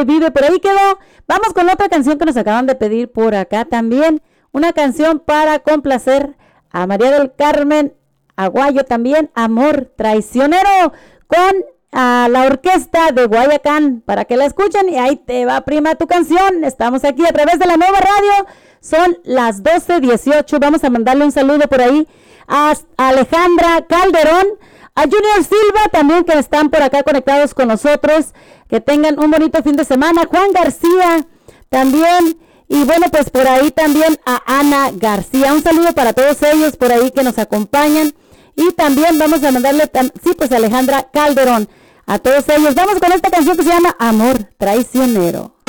vive, 0.04 0.30
por 0.30 0.44
ahí 0.44 0.58
quedó. 0.60 0.98
Vamos 1.26 1.52
con 1.54 1.68
otra 1.68 1.88
canción 1.88 2.18
que 2.18 2.24
nos 2.24 2.36
acaban 2.36 2.66
de 2.66 2.74
pedir 2.74 3.10
por 3.10 3.34
acá 3.34 3.64
también. 3.64 4.22
Una 4.52 4.72
canción 4.72 5.20
para 5.20 5.58
complacer 5.60 6.36
a 6.70 6.86
María 6.86 7.10
del 7.10 7.34
Carmen 7.34 7.94
Aguayo 8.36 8.84
también. 8.84 9.30
Amor 9.34 9.92
traicionero 9.96 10.92
con 11.26 11.64
a 11.92 12.28
la 12.30 12.44
orquesta 12.44 13.10
de 13.10 13.26
Guayacán 13.26 14.02
para 14.06 14.24
que 14.24 14.36
la 14.36 14.46
escuchen 14.46 14.88
y 14.88 14.96
ahí 14.96 15.16
te 15.16 15.44
va 15.44 15.60
prima 15.62 15.96
tu 15.96 16.06
canción. 16.06 16.64
Estamos 16.64 17.04
aquí 17.04 17.24
a 17.26 17.32
través 17.32 17.58
de 17.58 17.66
la 17.66 17.76
nueva 17.76 17.98
radio. 17.98 18.46
Son 18.80 19.18
las 19.24 19.62
12.18. 19.62 20.58
Vamos 20.60 20.84
a 20.84 20.90
mandarle 20.90 21.24
un 21.24 21.32
saludo 21.32 21.66
por 21.68 21.80
ahí 21.80 22.06
a 22.46 22.74
Alejandra 22.96 23.86
Calderón, 23.88 24.46
a 24.94 25.02
Junior 25.02 25.44
Silva 25.44 25.88
también 25.92 26.24
que 26.24 26.38
están 26.38 26.70
por 26.70 26.82
acá 26.82 27.02
conectados 27.02 27.54
con 27.54 27.68
nosotros. 27.68 28.26
Que 28.68 28.80
tengan 28.80 29.18
un 29.18 29.30
bonito 29.30 29.62
fin 29.62 29.76
de 29.76 29.84
semana. 29.84 30.26
Juan 30.28 30.52
García 30.52 31.26
también. 31.68 32.38
Y 32.68 32.84
bueno, 32.84 33.06
pues 33.10 33.30
por 33.30 33.46
ahí 33.48 33.70
también 33.70 34.18
a 34.24 34.42
Ana 34.46 34.90
García. 34.92 35.52
Un 35.52 35.62
saludo 35.62 35.92
para 35.92 36.12
todos 36.12 36.42
ellos 36.42 36.76
por 36.76 36.92
ahí 36.92 37.10
que 37.10 37.22
nos 37.22 37.38
acompañan. 37.38 38.14
Y 38.54 38.72
también 38.72 39.18
vamos 39.18 39.42
a 39.42 39.52
mandarle, 39.52 39.90
sí, 40.22 40.34
pues 40.36 40.52
a 40.52 40.56
Alejandra 40.56 41.08
Calderón. 41.12 41.68
A 42.06 42.18
todos 42.18 42.48
ellos. 42.48 42.74
Vamos 42.74 42.98
con 43.00 43.12
esta 43.12 43.30
canción 43.30 43.56
que 43.56 43.62
se 43.62 43.70
llama 43.70 43.96
Amor 43.98 44.44
Traicionero. 44.58 45.59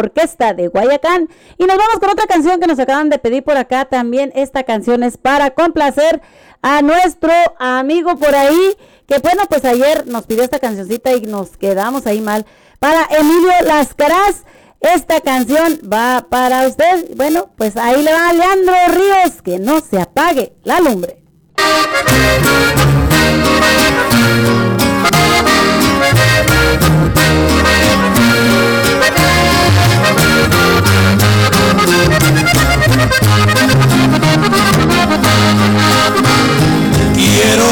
Orquesta 0.00 0.52
de 0.52 0.68
Guayacán. 0.68 1.28
Y 1.56 1.64
nos 1.64 1.76
vamos 1.78 1.98
con 2.00 2.10
otra 2.10 2.26
canción 2.26 2.60
que 2.60 2.66
nos 2.66 2.78
acaban 2.78 3.08
de 3.08 3.18
pedir 3.18 3.44
por 3.44 3.56
acá 3.56 3.84
también. 3.84 4.32
Esta 4.34 4.64
canción 4.64 5.02
es 5.02 5.16
para 5.16 5.50
complacer 5.50 6.20
a 6.62 6.82
nuestro 6.82 7.32
amigo 7.58 8.16
por 8.16 8.34
ahí, 8.34 8.76
que 9.06 9.18
bueno, 9.18 9.44
pues 9.48 9.64
ayer 9.64 10.06
nos 10.06 10.26
pidió 10.26 10.42
esta 10.42 10.58
cancioncita 10.58 11.12
y 11.12 11.22
nos 11.22 11.56
quedamos 11.56 12.06
ahí 12.06 12.20
mal. 12.20 12.44
Para 12.78 13.06
Emilio 13.10 13.52
Lascaraz, 13.64 14.44
esta 14.80 15.20
canción 15.20 15.80
va 15.90 16.26
para 16.28 16.66
usted. 16.66 17.14
Bueno, 17.16 17.50
pues 17.56 17.76
ahí 17.76 18.02
le 18.02 18.12
va 18.12 18.32
Leandro 18.32 18.74
Ríos, 18.88 19.42
que 19.42 19.58
no 19.58 19.80
se 19.80 20.00
apague 20.00 20.54
la 20.64 20.80
lumbre. 20.80 21.19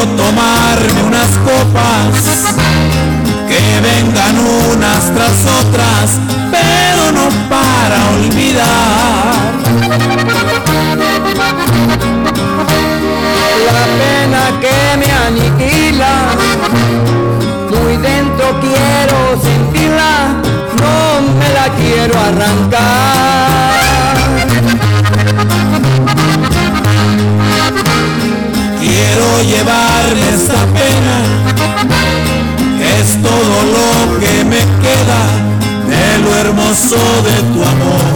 Tomarme 0.06 1.02
unas 1.02 1.30
copas 1.38 2.54
que 3.48 3.80
vengan 3.80 4.38
unas 4.72 5.12
tras 5.14 5.46
otras, 5.60 6.20
pero 6.50 7.12
no 7.12 7.28
para 7.48 7.96
olvidar. 8.10 9.52
La 13.76 13.84
pena 14.00 14.42
que 14.60 14.96
me 14.98 15.10
aniquila, 15.26 16.14
muy 17.70 17.96
dentro 17.96 18.60
quiero 18.60 19.42
sentirla, 19.42 20.28
no 20.80 21.20
me 21.38 21.48
la 21.54 21.68
quiero 21.76 22.14
arrancar. 22.20 23.67
Llevarme 29.68 30.28
esta 30.34 30.60
pena, 30.78 31.16
es 32.98 33.08
todo 33.22 33.56
lo 33.76 34.18
que 34.18 34.44
me 34.44 34.62
queda 34.84 35.22
de 35.92 36.04
lo 36.22 36.30
hermoso 36.36 37.00
de 37.28 37.36
tu 37.52 37.60
amor. 37.74 38.06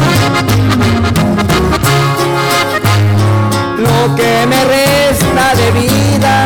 Lo 3.87 4.15
que 4.17 4.47
me 4.47 4.61
resta 4.65 5.55
de 5.61 5.69
vida, 5.83 6.37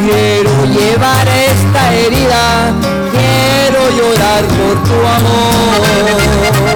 quiero 0.00 0.54
llevar 0.66 1.26
esta 1.26 1.82
herida, 1.94 2.72
quiero 3.10 3.80
llorar 3.98 4.44
por 4.44 4.74
tu 4.84 4.96
amor. 5.18 6.73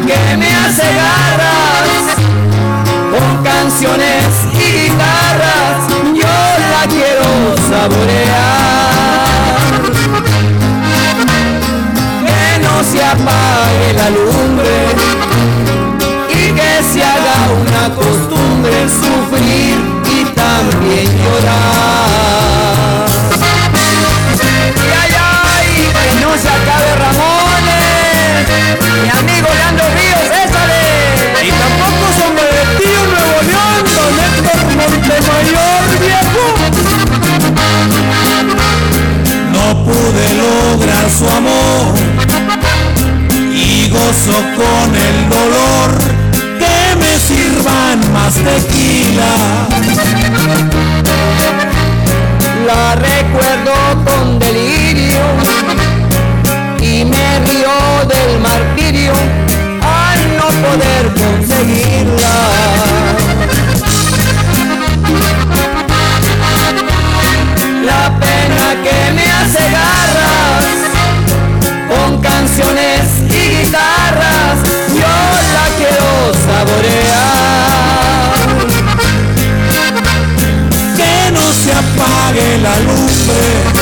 Que 0.00 0.36
me 0.36 0.52
hace 0.52 0.82
garras 0.82 2.16
con 3.10 3.44
canciones 3.44 4.24
y 4.52 4.88
guitarras, 4.88 5.86
yo 6.14 6.36
la 6.72 6.82
quiero 6.88 7.28
saborear. 7.70 8.84
Que 12.26 12.58
no 12.60 12.74
se 12.82 13.04
apague 13.04 13.92
la 13.96 14.10
lumbre 14.10 14.76
y 16.28 16.52
que 16.52 16.72
se 16.92 17.00
haga 17.04 17.36
una 17.62 17.84
costumbre 17.94 18.76
sufrir 18.88 19.76
y 20.10 20.24
también 20.34 21.06
llorar. 21.22 23.06
Y 24.34 24.90
ay, 25.02 25.12
ay, 25.22 25.68
que 25.94 26.08
no 26.20 26.30
se 26.36 26.48
acabe 26.48 26.90
Ramones, 26.98 27.43
mi 29.02 29.08
amigo 29.08 29.48
Leandro 29.54 29.86
Ríos, 29.96 30.28
échale. 30.44 30.84
Y 31.42 31.50
tampoco 31.50 32.04
son 32.18 32.34
de 32.36 32.42
tío 32.78 33.02
Nuevo 33.12 33.40
León, 33.48 33.82
don 33.96 34.14
Héctor 34.24 34.60
Montemayor, 34.76 35.84
viejo. 36.00 36.44
No 39.52 39.66
pude 39.84 40.24
lograr 40.34 41.06
su 41.10 41.26
amor 41.28 41.94
y 43.52 43.88
gozo 43.88 44.38
con 44.56 44.94
el 44.94 45.28
dolor 45.28 45.90
que 46.58 46.96
me 46.96 47.18
sirvan 47.18 47.98
más 48.12 48.34
tequila. 48.34 49.32
La 52.66 52.94
recuerdo 52.94 53.74
con 54.06 54.38
delirio 54.38 55.83
me 57.04 57.38
río 57.40 57.76
del 58.08 58.40
martirio 58.40 59.12
al 59.82 60.36
no 60.36 60.48
poder 60.64 61.04
conseguirla. 61.14 62.36
La 67.84 68.04
pena 68.18 68.66
que 68.82 68.98
me 69.12 69.26
hace 69.30 69.64
garras 69.70 70.64
con 71.88 72.20
canciones 72.20 73.00
y 73.28 73.42
guitarras, 73.56 74.56
yo 74.88 75.14
la 75.56 75.66
quiero 75.78 76.08
saborear. 76.46 77.54
Que 80.96 81.30
no 81.32 81.44
se 81.52 81.70
apague 81.72 82.58
la 82.58 82.74
lumbre 82.80 83.73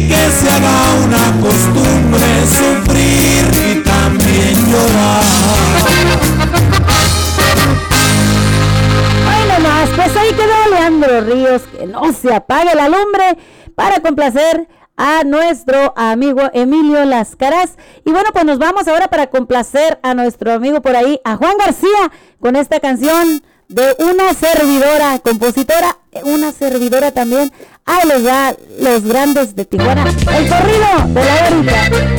que 0.00 0.30
se 0.30 0.50
haga 0.50 0.94
una 1.04 1.40
costumbre 1.40 2.26
sufrir 2.46 3.44
y 3.70 3.82
también 3.82 4.54
llorar. 4.70 5.22
Ay, 9.28 9.48
nomás, 9.48 9.88
pues 9.96 10.16
ahí 10.16 10.30
quedó 10.32 10.70
Leandro 10.70 11.20
Ríos, 11.22 11.62
que 11.62 11.86
no 11.86 12.12
se 12.12 12.34
apague 12.34 12.74
la 12.74 12.88
lumbre 12.88 13.38
para 13.74 14.00
complacer 14.00 14.68
a 14.96 15.24
nuestro 15.24 15.92
amigo 15.96 16.42
Emilio 16.52 17.04
Lascaraz. 17.04 17.76
Y 18.04 18.10
bueno, 18.10 18.30
pues 18.32 18.44
nos 18.44 18.58
vamos 18.58 18.88
ahora 18.88 19.08
para 19.08 19.28
complacer 19.28 19.98
a 20.02 20.14
nuestro 20.14 20.52
amigo 20.52 20.80
por 20.82 20.96
ahí, 20.96 21.20
a 21.24 21.36
Juan 21.36 21.56
García, 21.58 22.10
con 22.40 22.56
esta 22.56 22.80
canción 22.80 23.42
de 23.68 23.96
una 23.98 24.34
servidora, 24.34 25.18
compositora, 25.18 25.96
una 26.24 26.52
servidora 26.52 27.12
también. 27.12 27.52
Ahí 27.84 28.08
les 28.08 28.22
da 28.24 28.54
los 28.80 29.02
grandes 29.02 29.54
de 29.54 29.64
Tijuana. 29.64 30.04
El 30.08 30.48
corrido 30.48 30.86
de 31.08 31.24
la 31.24 31.44
ahorita. 31.44 32.16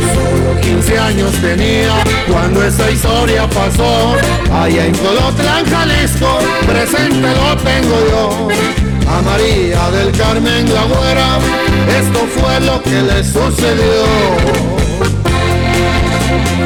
Solo 0.00 0.60
15 0.60 0.98
años 0.98 1.32
tenía 1.40 1.94
cuando 2.30 2.64
esa 2.64 2.90
historia 2.90 3.48
pasó. 3.48 4.16
Allá 4.52 4.86
en 4.86 4.94
Colotlán, 4.94 5.64
Jalisco, 5.66 6.38
presente 6.66 7.28
lo 7.28 7.56
tengo 7.58 7.96
yo. 8.10 8.48
A 9.08 9.22
María 9.22 9.90
del 9.90 10.10
Carmen 10.16 10.72
la 10.72 10.84
güera, 10.84 11.38
esto 12.00 12.26
fue 12.34 12.60
lo 12.60 12.82
que 12.82 13.02
le 13.02 13.22
sucedió. 13.22 14.83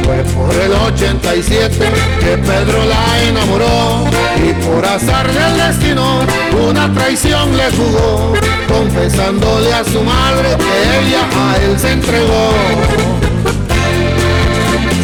Fue 0.05 0.23
por 0.35 0.55
el 0.55 0.73
87 0.73 1.77
que 2.21 2.39
Pedro 2.39 2.85
la 2.87 3.23
enamoró 3.29 4.07
y 4.37 4.53
por 4.65 4.85
azar 4.85 5.27
del 5.33 5.57
destino 5.57 6.21
una 6.69 6.93
traición 6.95 7.57
le 7.57 7.71
jugó, 7.73 8.33
confesándole 8.69 9.73
a 9.73 9.85
su 9.85 10.03
madre 10.03 10.57
que 10.57 11.09
ella 11.09 11.29
a 11.37 11.57
él 11.57 11.79
se 11.79 11.93
entregó. 11.93 12.51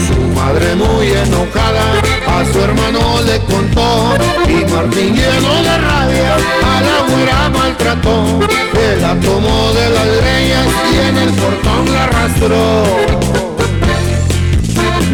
Su 0.07 0.21
madre 0.39 0.75
muy 0.75 1.09
enojada 1.09 2.01
a 2.27 2.53
su 2.53 2.61
hermano 2.61 3.21
le 3.23 3.39
contó 3.41 4.15
y 4.49 4.71
Martín 4.73 5.15
lleno 5.15 5.63
de 5.63 5.79
rabia 5.79 6.37
a 6.63 6.81
la 6.81 7.15
güera 7.15 7.49
maltrató. 7.51 8.41
Él 8.75 9.01
la 9.01 9.15
tomó 9.21 9.73
de 9.73 9.91
las 9.91 10.07
leñas 10.07 10.67
y 10.93 11.09
en 11.09 11.17
el 11.19 11.31
portón 11.35 11.93
la 11.93 12.05
arrastró. 12.05 13.44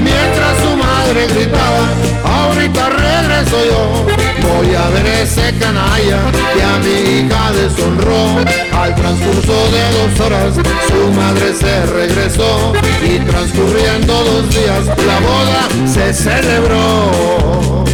Mientras 0.03 0.59
su 0.63 0.77
madre 0.77 1.27
gritaba, 1.29 1.89
ahorita 2.25 2.89
regreso 2.91 3.65
yo. 3.65 4.07
Voy 4.49 4.75
a 4.75 4.89
ver 4.91 5.07
ese 5.07 5.55
canalla 5.59 6.21
que 6.55 6.63
a 6.63 6.79
mi 6.79 6.95
hija 7.19 7.53
deshonró. 7.53 8.39
Al 8.73 8.95
transcurso 8.95 9.71
de 9.71 9.83
dos 9.99 10.21
horas, 10.21 10.55
su 10.89 11.13
madre 11.13 11.55
se 11.55 11.87
regresó. 11.87 12.73
Y 13.03 13.19
transcurriendo 13.21 14.13
dos 14.25 14.49
días, 14.51 14.87
la 14.87 15.21
boda 15.21 15.69
se 15.87 16.15
celebró. 16.15 17.85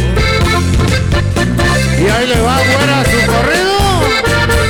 Y 1.99 2.09
ahí 2.09 2.27
le 2.27 2.39
va 2.41 2.57
fuera 2.57 3.03
su 3.03 3.19
corrido. 3.31 3.77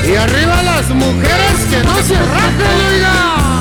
Y 0.07 0.15
arriba 0.15 0.63
las 0.63 0.89
mujeres 0.89 1.57
que 1.69 1.83
no 1.83 1.95
se 1.97 2.15
rajen, 2.15 2.77
oiga. 2.93 3.56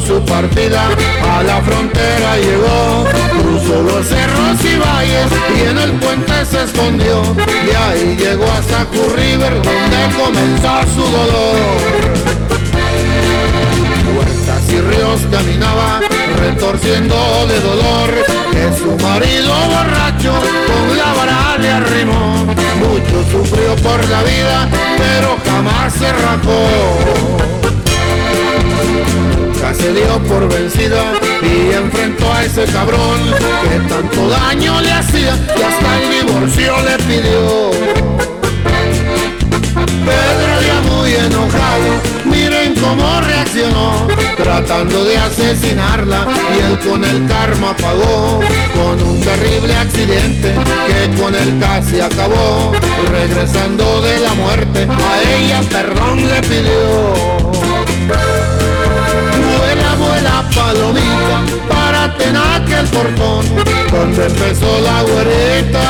Su 0.00 0.22
partida, 0.24 0.88
a 1.22 1.42
la 1.42 1.62
frontera 1.62 2.36
llegó, 2.36 3.04
cruzó 3.40 3.82
los 3.82 4.06
cerros 4.06 4.64
y 4.64 4.76
valles 4.76 5.26
y 5.56 5.68
en 5.70 5.78
el 5.78 5.92
puente 5.92 6.44
se 6.44 6.64
escondió. 6.64 7.22
Y 7.66 7.74
ahí 7.74 8.16
llegó 8.16 8.44
hasta 8.44 8.84
Curry 8.86 9.32
River 9.32 9.54
donde 9.54 10.16
comenzó 10.18 10.94
su 10.94 11.02
dolor. 11.02 11.56
Puertas 14.14 14.70
y 14.70 14.80
ríos 14.80 15.20
caminaba 15.30 16.00
retorciendo 16.36 17.46
de 17.46 17.60
dolor 17.60 18.10
que 18.52 18.78
su 18.78 18.96
marido 19.02 19.54
borracho 19.68 20.34
con 20.66 20.96
la 20.96 21.12
vara 21.14 21.58
le 21.58 21.70
arrimó. 21.70 22.44
Mucho 22.80 23.24
sufrió 23.30 23.74
por 23.76 24.06
la 24.08 24.22
vida, 24.22 24.68
pero 24.98 25.36
jamás 25.44 25.92
se 25.94 26.12
rajó. 26.12 27.55
Se 29.76 29.92
dio 29.92 30.18
por 30.26 30.48
vencida 30.48 31.12
y 31.42 31.72
enfrentó 31.74 32.32
a 32.32 32.44
ese 32.44 32.64
cabrón 32.64 33.20
que 33.62 33.78
tanto 33.88 34.28
daño 34.28 34.80
le 34.80 34.90
hacía 34.90 35.36
y 35.56 35.62
hasta 35.62 36.00
el 36.00 36.26
divorcio 36.26 36.74
le 36.82 36.96
pidió. 37.04 37.70
Pedro 40.06 40.62
ya 40.66 40.80
muy 40.90 41.12
enojado, 41.14 41.90
miren 42.24 42.74
cómo 42.74 43.20
reaccionó, 43.20 44.08
tratando 44.36 45.04
de 45.04 45.18
asesinarla 45.18 46.26
y 46.56 46.72
él 46.72 46.78
con 46.80 47.04
el 47.04 47.28
karma 47.28 47.76
pagó, 47.76 48.40
con 48.74 49.02
un 49.06 49.20
terrible 49.20 49.76
accidente 49.76 50.54
que 50.86 51.22
con 51.22 51.34
él 51.34 51.58
casi 51.60 52.00
acabó, 52.00 52.72
regresando 53.12 54.00
de 54.00 54.18
la 54.20 54.34
muerte, 54.34 54.88
a 54.90 55.36
ella 55.38 55.60
perdón 55.70 56.26
le 56.26 56.40
pidió. 56.42 58.35
Palomita, 60.66 61.38
para 61.68 62.12
tener 62.18 62.80
el 62.80 62.86
portón, 62.88 63.44
donde 63.92 64.26
empezó 64.26 64.80
la 64.80 65.02
güerita 65.02 65.80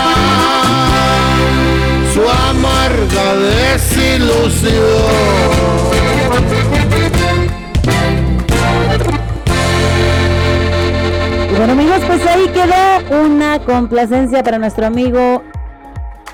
su 2.13 2.21
amarga 2.21 3.37
desilusión. 3.37 4.73
Y 11.51 11.55
bueno 11.57 11.73
amigos, 11.73 12.01
pues 12.07 12.27
ahí 12.27 12.47
quedó 12.49 13.25
una 13.25 13.59
complacencia 13.61 14.43
para 14.43 14.59
nuestro 14.59 14.85
amigo, 14.85 15.43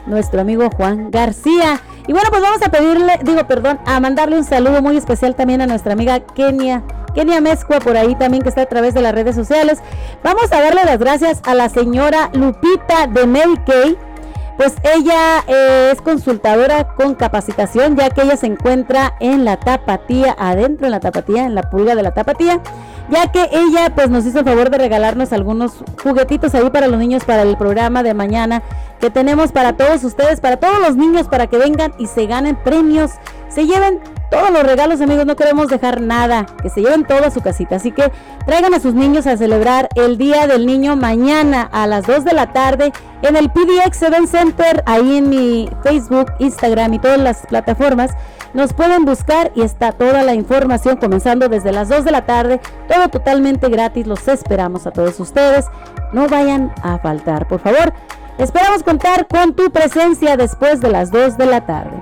nuestro 0.07 0.41
amigo 0.41 0.69
Juan 0.77 1.13
García. 1.13 1.81
Y 2.09 2.13
bueno, 2.13 2.29
pues 2.31 2.43
vamos 2.43 2.61
a 2.61 2.71
pedirle, 2.71 3.21
digo, 3.23 3.47
perdón, 3.47 3.79
a 3.87 4.01
mandarle 4.01 4.37
un 4.37 4.45
saludo 4.45 4.83
muy 4.83 4.97
especial 4.97 5.37
también 5.37 5.63
a 5.63 5.69
nuestra 5.69 5.93
amiga 5.93 6.19
Kenia. 6.19 6.83
Kenia 7.15 7.41
Mezcua 7.41 7.79
por 7.81 7.97
ahí 7.97 8.15
también 8.15 8.43
que 8.43 8.49
está 8.49 8.63
a 8.63 8.67
través 8.67 8.95
de 8.95 9.03
las 9.03 9.15
redes 9.15 9.35
sociales. 9.35 9.79
Vamos 10.23 10.53
a 10.53 10.61
darle 10.61 10.85
las 10.85 10.99
gracias 10.99 11.41
a 11.45 11.55
la 11.55 11.69
señora 11.69 12.31
Lupita 12.33 13.07
de 13.07 13.27
Medicaid 13.27 13.97
pues 14.57 14.75
ella 14.85 15.43
eh, 15.47 15.91
es 15.93 16.01
consultadora 16.03 16.95
con 16.95 17.15
capacitación, 17.15 17.97
ya 17.97 18.11
que 18.11 18.23
ella 18.23 18.37
se 18.37 18.47
encuentra 18.47 19.15
en 19.21 19.45
la 19.45 19.57
tapatía, 19.57 20.37
adentro 20.39 20.87
en 20.87 20.93
la 20.93 21.01
tapatía, 21.01 21.45
en 21.45 21.55
la 21.55 21.63
pulga 21.63 21.95
de 21.95 22.03
la 22.03 22.13
tapatía, 22.13 22.61
ya 23.11 23.33
que 23.33 23.49
ella 23.51 23.93
pues 23.95 24.11
nos 24.11 24.25
hizo 24.27 24.41
el 24.41 24.45
favor 24.45 24.71
de 24.71 24.79
regalarnos 24.79 25.33
algunos 25.33 25.83
juguetitos 26.03 26.55
ahí 26.55 26.71
para 26.71 26.87
los 26.87 26.99
niños 26.99 27.25
para 27.25 27.43
el 27.43 27.57
programa 27.57 28.03
de 28.03 28.15
mañana 28.15 28.63
que 29.03 29.11
tenemos 29.11 29.51
para 29.51 29.77
todos 29.77 30.05
ustedes, 30.05 30.41
para 30.41 30.59
todos 30.59 30.79
los 30.79 30.95
niños, 30.95 31.27
para 31.27 31.49
que 31.49 31.59
vengan 31.59 31.93
y 31.99 32.07
se 32.07 32.27
ganen 32.27 32.55
premios, 32.55 33.11
se 33.49 33.67
lleven 33.67 33.99
todos 34.31 34.53
los 34.53 34.63
regalos, 34.63 35.01
amigos, 35.01 35.27
no 35.27 35.35
queremos 35.35 35.67
dejar 35.67 36.01
nada, 36.01 36.47
que 36.63 36.71
se 36.71 36.83
lleven 36.83 37.05
todo 37.05 37.27
a 37.27 37.33
su 37.33 37.41
casita. 37.41 37.77
Así 37.77 37.91
que 37.91 38.13
traigan 38.47 38.73
a 38.75 38.79
sus 38.79 38.95
niños 38.95 39.27
a 39.27 39.37
celebrar 39.37 39.89
el 39.97 40.19
Día 40.19 40.47
del 40.47 40.67
Niño 40.67 40.95
mañana 40.95 41.69
a 41.73 41.89
las 41.89 42.07
2 42.07 42.25
de 42.25 42.33
la 42.33 42.53
tarde 42.53 42.93
en 43.23 43.35
el 43.35 43.51
PDX 43.51 44.03
Event 44.03 44.29
Center, 44.29 44.85
ahí 44.87 45.17
en 45.17 45.29
mi 45.29 45.69
Facebook, 45.83 46.33
Instagram 46.39 46.95
y 46.95 46.99
todas 47.01 47.19
las 47.19 47.45
plataformas. 47.49 48.13
Nos 48.55 48.73
pueden 48.73 49.05
buscar 49.05 49.51
y 49.57 49.63
está 49.63 49.91
toda 49.91 50.23
la 50.23 50.35
información 50.35 50.97
comenzando 50.97 51.49
desde 51.49 51.73
las 51.73 51.89
2 51.89 52.05
de 52.05 52.11
la 52.13 52.25
tarde, 52.25 52.61
todo 52.87 53.09
totalmente 53.09 53.69
gratis. 53.69 54.07
Los 54.07 54.29
esperamos 54.29 54.87
a 54.87 54.93
todos 54.93 55.19
ustedes. 55.19 55.67
No 56.13 56.29
vayan 56.29 56.73
a 56.85 56.99
faltar, 56.99 57.49
por 57.49 57.59
favor. 57.59 57.93
Esperamos 58.43 58.83
contar 58.83 59.29
con 59.29 59.55
tu 59.55 59.71
presencia 59.71 60.37
después 60.37 60.81
de 60.81 60.89
las 60.89 61.13
2 61.13 61.39
de 61.39 61.47
la 61.47 61.65
tarde. 61.65 62.01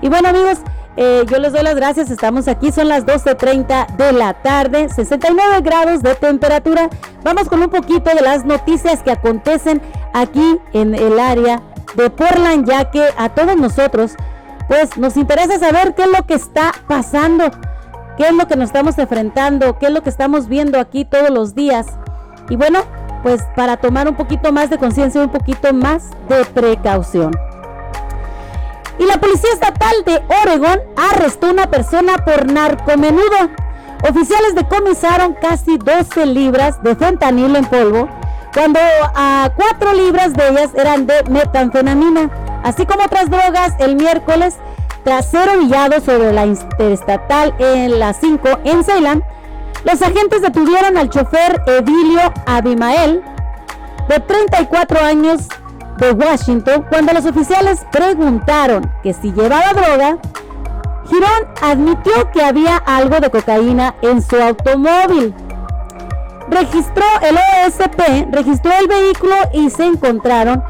Y 0.00 0.08
bueno 0.08 0.30
amigos, 0.30 0.60
eh, 0.96 1.26
yo 1.30 1.38
les 1.38 1.52
doy 1.52 1.62
las 1.62 1.74
gracias, 1.74 2.10
estamos 2.10 2.48
aquí, 2.48 2.72
son 2.72 2.88
las 2.88 3.04
12.30 3.04 3.94
de 3.98 4.12
la 4.12 4.32
tarde, 4.32 4.88
69 4.88 5.60
grados 5.60 6.02
de 6.02 6.14
temperatura. 6.14 6.88
Vamos 7.22 7.50
con 7.50 7.60
un 7.60 7.68
poquito 7.68 8.14
de 8.14 8.22
las 8.22 8.46
noticias 8.46 9.02
que 9.02 9.10
acontecen 9.10 9.82
aquí 10.14 10.58
en 10.72 10.94
el 10.94 11.20
área 11.20 11.60
de 11.96 12.08
Portland, 12.08 12.66
ya 12.66 12.90
que 12.90 13.06
a 13.18 13.28
todos 13.34 13.54
nosotros, 13.54 14.12
pues 14.68 14.96
nos 14.96 15.18
interesa 15.18 15.58
saber 15.58 15.94
qué 15.94 16.04
es 16.04 16.10
lo 16.10 16.24
que 16.24 16.34
está 16.34 16.72
pasando, 16.88 17.50
qué 18.16 18.28
es 18.28 18.32
lo 18.32 18.48
que 18.48 18.56
nos 18.56 18.70
estamos 18.70 18.96
enfrentando, 18.96 19.78
qué 19.78 19.86
es 19.86 19.92
lo 19.92 20.02
que 20.02 20.08
estamos 20.08 20.48
viendo 20.48 20.80
aquí 20.80 21.04
todos 21.04 21.28
los 21.28 21.54
días. 21.54 21.88
Y 22.48 22.56
bueno, 22.56 22.80
pues 23.24 23.42
para 23.56 23.78
tomar 23.78 24.06
un 24.06 24.14
poquito 24.14 24.52
más 24.52 24.68
de 24.68 24.76
conciencia, 24.76 25.22
un 25.22 25.30
poquito 25.30 25.72
más 25.72 26.10
de 26.28 26.44
precaución. 26.44 27.32
Y 28.98 29.06
la 29.06 29.18
Policía 29.18 29.50
Estatal 29.54 30.04
de 30.04 30.22
Oregon 30.42 30.78
arrestó 30.96 31.46
a 31.48 31.50
una 31.50 31.66
persona 31.68 32.18
por 32.18 32.52
narcomenudo. 32.52 33.48
Oficiales 34.08 34.54
decomisaron 34.54 35.34
casi 35.40 35.78
12 35.78 36.26
libras 36.26 36.80
de 36.82 36.94
fentanilo 36.94 37.58
en 37.58 37.64
polvo, 37.64 38.08
cuando 38.52 38.78
a 39.14 39.50
4 39.56 39.94
libras 39.94 40.34
de 40.34 40.48
ellas 40.50 40.70
eran 40.76 41.06
de 41.06 41.24
metanfetamina, 41.30 42.30
así 42.62 42.84
como 42.84 43.04
otras 43.04 43.30
drogas 43.30 43.72
el 43.78 43.96
miércoles 43.96 44.56
tras 45.02 45.30
ser 45.30 45.48
humillado 45.56 45.98
sobre 46.00 46.32
la 46.32 46.44
interestatal 46.44 47.54
en 47.58 47.98
la 47.98 48.12
5 48.12 48.48
en 48.64 48.84
Ceilán. 48.84 49.24
Los 49.82 50.00
agentes 50.00 50.42
detuvieron 50.42 50.96
al 50.96 51.10
chofer 51.10 51.62
Edilio 51.66 52.32
Abimael, 52.46 53.22
de 54.08 54.20
34 54.20 55.00
años, 55.00 55.48
de 55.98 56.12
Washington, 56.12 56.84
cuando 56.88 57.12
los 57.12 57.24
oficiales 57.24 57.84
preguntaron 57.92 58.90
que 59.02 59.12
si 59.12 59.32
llevaba 59.32 59.72
droga, 59.72 60.18
Girón 61.08 61.48
admitió 61.62 62.30
que 62.32 62.42
había 62.42 62.76
algo 62.78 63.20
de 63.20 63.30
cocaína 63.30 63.94
en 64.02 64.22
su 64.22 64.36
automóvil. 64.36 65.34
Registró 66.48 67.04
el 67.22 67.36
OSP, 67.36 68.32
registró 68.32 68.72
el 68.80 68.88
vehículo 68.88 69.34
y 69.52 69.70
se 69.70 69.84
encontraron 69.86 70.62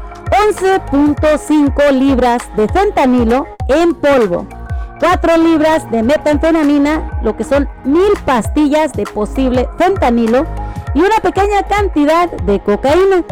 11.5 0.51 1.91
libras 1.91 2.41
de 2.55 2.67
fentanilo 2.67 3.45
en 3.67 3.93
polvo, 3.95 4.47
4 4.99 5.37
libras 5.37 5.89
de 5.91 6.03
metanfetamina, 6.03 7.19
lo 7.21 7.35
que 7.35 7.43
son 7.43 7.67
mil 7.83 8.13
pastillas 8.25 8.93
de 8.93 9.03
posible 9.03 9.67
fentanilo 9.77 10.45
y 10.93 10.99
una 10.99 11.17
pequeña 11.21 11.63
cantidad 11.63 12.29
de 12.31 12.59
cocaína. 12.59 13.23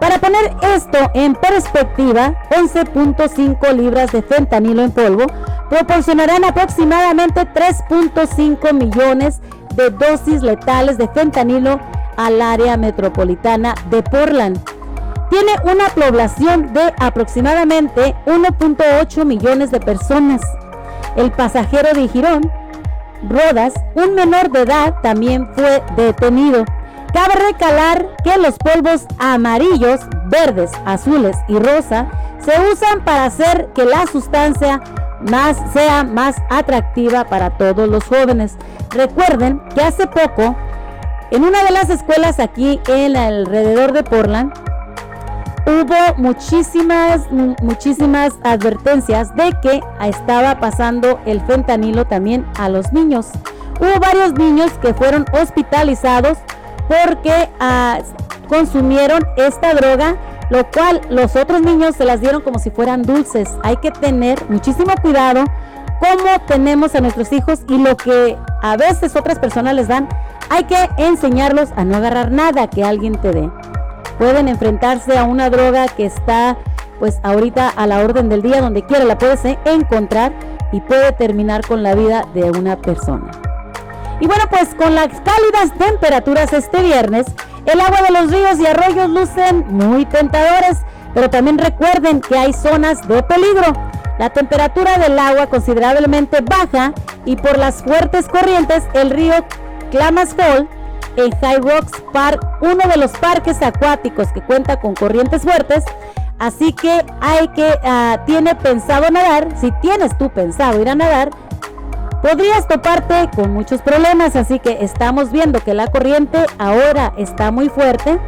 Para 0.00 0.18
poner 0.18 0.56
esto 0.62 0.98
en 1.14 1.34
perspectiva, 1.34 2.34
11.5 2.50 3.72
libras 3.74 4.12
de 4.12 4.22
fentanilo 4.22 4.82
en 4.82 4.92
polvo 4.92 5.26
proporcionarán 5.68 6.44
aproximadamente 6.44 7.40
3.5 7.40 8.72
millones 8.72 9.40
de 9.74 9.90
dosis 9.90 10.42
letales 10.42 10.98
de 10.98 11.08
fentanilo 11.08 11.80
al 12.16 12.40
área 12.40 12.76
metropolitana 12.76 13.74
de 13.90 14.02
Portland. 14.02 14.58
Tiene 15.30 15.52
una 15.64 15.88
población 15.88 16.72
de 16.72 16.94
aproximadamente 16.98 18.14
1.8 18.26 19.24
millones 19.24 19.70
de 19.70 19.80
personas. 19.80 20.40
El 21.16 21.32
pasajero 21.32 21.92
de 21.94 22.08
Girón, 22.08 22.50
Rodas, 23.28 23.74
un 23.94 24.14
menor 24.14 24.50
de 24.50 24.62
edad, 24.62 24.94
también 25.02 25.48
fue 25.54 25.82
detenido. 25.96 26.64
Cabe 27.12 27.34
recalar 27.50 28.06
que 28.22 28.36
los 28.38 28.56
polvos 28.58 29.06
amarillos, 29.18 30.00
verdes, 30.26 30.70
azules 30.84 31.36
y 31.48 31.58
rosa 31.58 32.06
se 32.38 32.52
usan 32.70 33.02
para 33.04 33.24
hacer 33.24 33.68
que 33.74 33.84
la 33.84 34.06
sustancia 34.06 34.80
más 35.30 35.56
sea 35.72 36.04
más 36.04 36.36
atractiva 36.50 37.24
para 37.24 37.50
todos 37.56 37.88
los 37.88 38.04
jóvenes. 38.04 38.56
Recuerden 38.90 39.60
que 39.74 39.82
hace 39.82 40.06
poco 40.06 40.54
en 41.30 41.44
una 41.44 41.62
de 41.64 41.72
las 41.72 41.90
escuelas 41.90 42.38
aquí 42.38 42.80
en 42.86 43.16
alrededor 43.16 43.92
de 43.92 44.02
Portland 44.04 44.52
hubo 45.68 46.16
muchísimas 46.16 47.30
muchísimas 47.30 48.32
advertencias 48.42 49.34
de 49.36 49.52
que 49.60 49.80
estaba 50.02 50.58
pasando 50.58 51.20
el 51.26 51.40
fentanilo 51.42 52.06
también 52.06 52.46
a 52.58 52.68
los 52.68 52.92
niños. 52.92 53.28
Hubo 53.78 54.00
varios 54.00 54.32
niños 54.32 54.72
que 54.80 54.94
fueron 54.94 55.26
hospitalizados 55.32 56.38
porque 56.88 57.50
ah, 57.60 57.98
consumieron 58.48 59.22
esta 59.36 59.74
droga, 59.74 60.16
lo 60.50 60.68
cual 60.70 61.02
los 61.10 61.36
otros 61.36 61.60
niños 61.60 61.94
se 61.96 62.04
las 62.04 62.20
dieron 62.20 62.40
como 62.40 62.58
si 62.58 62.70
fueran 62.70 63.02
dulces. 63.02 63.50
Hay 63.62 63.76
que 63.76 63.90
tener 63.90 64.48
muchísimo 64.48 64.92
cuidado 65.02 65.44
cómo 66.00 66.46
tenemos 66.46 66.94
a 66.94 67.00
nuestros 67.00 67.30
hijos 67.32 67.60
y 67.68 67.78
lo 67.78 67.96
que 67.96 68.38
a 68.62 68.76
veces 68.76 69.14
otras 69.16 69.38
personas 69.38 69.74
les 69.74 69.88
dan 69.88 70.08
hay 70.50 70.64
que 70.64 70.88
enseñarlos 70.96 71.68
a 71.76 71.84
no 71.84 71.96
agarrar 71.98 72.32
nada 72.32 72.68
que 72.68 72.82
alguien 72.82 73.20
te 73.20 73.32
dé. 73.32 73.50
Pueden 74.18 74.48
enfrentarse 74.48 75.16
a 75.16 75.24
una 75.24 75.48
droga 75.50 75.86
que 75.88 76.06
está 76.06 76.56
pues 76.98 77.20
ahorita 77.22 77.68
a 77.68 77.86
la 77.86 78.00
orden 78.00 78.28
del 78.28 78.42
día, 78.42 78.60
donde 78.60 78.84
quiera 78.84 79.04
la 79.04 79.16
puedes 79.18 79.44
e- 79.44 79.58
encontrar 79.64 80.32
y 80.72 80.80
puede 80.80 81.12
terminar 81.12 81.64
con 81.66 81.82
la 81.82 81.94
vida 81.94 82.24
de 82.34 82.44
una 82.50 82.76
persona. 82.76 83.30
Y 84.20 84.26
bueno, 84.26 84.44
pues 84.50 84.74
con 84.74 84.94
las 84.94 85.08
cálidas 85.08 85.72
temperaturas 85.78 86.52
este 86.52 86.82
viernes, 86.82 87.26
el 87.66 87.80
agua 87.80 88.02
de 88.02 88.10
los 88.10 88.32
ríos 88.32 88.58
y 88.58 88.66
arroyos 88.66 89.08
lucen 89.08 89.64
muy 89.68 90.04
tentadores, 90.06 90.78
pero 91.14 91.30
también 91.30 91.58
recuerden 91.58 92.20
que 92.20 92.36
hay 92.36 92.52
zonas 92.52 93.06
de 93.06 93.22
peligro. 93.22 93.72
La 94.18 94.30
temperatura 94.30 94.98
del 94.98 95.16
agua 95.18 95.46
considerablemente 95.46 96.40
baja 96.40 96.92
y 97.24 97.36
por 97.36 97.56
las 97.56 97.84
fuertes 97.84 98.26
corrientes 98.26 98.82
el 98.94 99.10
río 99.10 99.34
Clamas 99.92 100.34
en 101.18 101.32
High 101.40 101.58
Rocks 101.58 102.02
Park, 102.12 102.46
uno 102.60 102.88
de 102.88 102.96
los 102.96 103.10
parques 103.12 103.60
acuáticos 103.62 104.28
que 104.32 104.40
cuenta 104.40 104.80
con 104.80 104.94
corrientes 104.94 105.42
fuertes, 105.42 105.84
así 106.38 106.72
que 106.72 107.04
hay 107.20 107.48
que 107.48 107.78
ah, 107.82 108.20
tiene 108.26 108.54
pensado 108.54 109.10
nadar, 109.10 109.48
si 109.60 109.70
tienes 109.80 110.16
tú 110.16 110.30
pensado 110.30 110.80
ir 110.80 110.88
a 110.88 110.94
nadar, 110.94 111.30
podrías 112.22 112.66
toparte 112.68 113.30
con 113.34 113.52
muchos 113.52 113.82
problemas, 113.82 114.36
así 114.36 114.58
que 114.58 114.78
estamos 114.80 115.30
viendo 115.32 115.60
que 115.60 115.74
la 115.74 115.88
corriente 115.88 116.46
ahora 116.58 117.12
está 117.16 117.50
muy 117.50 117.68
fuerte, 117.68 118.18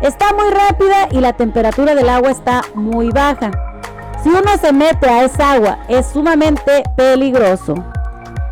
está 0.00 0.32
muy 0.32 0.50
rápida 0.50 1.08
y 1.10 1.20
la 1.20 1.34
temperatura 1.34 1.94
del 1.94 2.08
agua 2.08 2.30
está 2.30 2.62
muy 2.74 3.10
baja. 3.10 3.50
Si 4.22 4.30
uno 4.30 4.56
se 4.60 4.72
mete 4.72 5.08
a 5.08 5.24
esa 5.24 5.52
agua 5.52 5.78
es 5.88 6.06
sumamente 6.06 6.82
peligroso. 6.96 7.74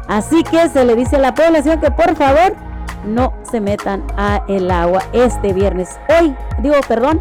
Así 0.06 0.44
que 0.44 0.68
se 0.68 0.85
le 0.85 0.94
dice 0.94 1.16
a 1.16 1.18
la 1.18 1.35
población 1.35 1.81
que 1.81 1.90
por 1.90 2.14
favor 2.14 2.55
no 3.04 3.32
se 3.50 3.60
metan 3.60 4.04
a 4.16 4.42
el 4.48 4.70
agua 4.70 5.02
este 5.12 5.52
viernes. 5.52 5.98
Hoy, 6.08 6.34
digo, 6.58 6.76
perdón, 6.88 7.20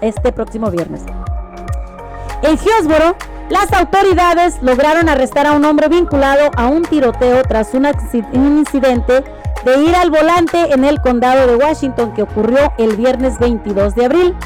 este 0.00 0.32
próximo 0.32 0.70
viernes. 0.70 1.02
En 2.42 2.52
Hillsboro, 2.52 3.16
las 3.50 3.72
autoridades 3.72 4.62
lograron 4.62 5.08
arrestar 5.08 5.46
a 5.46 5.52
un 5.52 5.64
hombre 5.64 5.88
vinculado 5.88 6.50
a 6.56 6.68
un 6.68 6.82
tiroteo 6.82 7.42
tras 7.42 7.74
un, 7.74 7.86
incidente 8.32 9.24
de 9.64 9.82
ir 9.82 9.94
al 9.96 10.10
volante 10.10 10.72
en 10.72 10.84
el 10.84 11.00
condado 11.00 11.48
de 11.48 11.56
Washington 11.56 12.14
que 12.14 12.22
ocurrió 12.22 12.72
el 12.78 12.96
viernes 12.96 13.38
22 13.40 13.96
de 13.96 14.04
abril. 14.04 14.36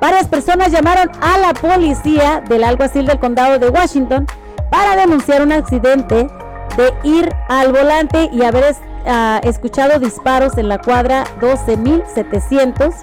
Varias 0.00 0.28
personas 0.28 0.70
llamaron 0.70 1.10
a 1.22 1.38
la 1.38 1.54
policía 1.54 2.42
del 2.46 2.64
alguacil 2.64 3.06
del 3.06 3.18
condado 3.18 3.58
de 3.58 3.70
Washington 3.70 4.26
para 4.70 4.96
denunciar 4.96 5.42
un 5.42 5.52
accidente 5.52 6.28
de 6.76 6.94
ir 7.04 7.34
al 7.48 7.72
volante 7.72 8.28
y 8.32 8.42
haber 8.42 8.64
es- 9.04 9.46
escuchado 9.46 9.98
disparos 9.98 10.56
en 10.58 10.68
la 10.68 10.78
cuadra 10.78 11.24
12700. 11.40 12.94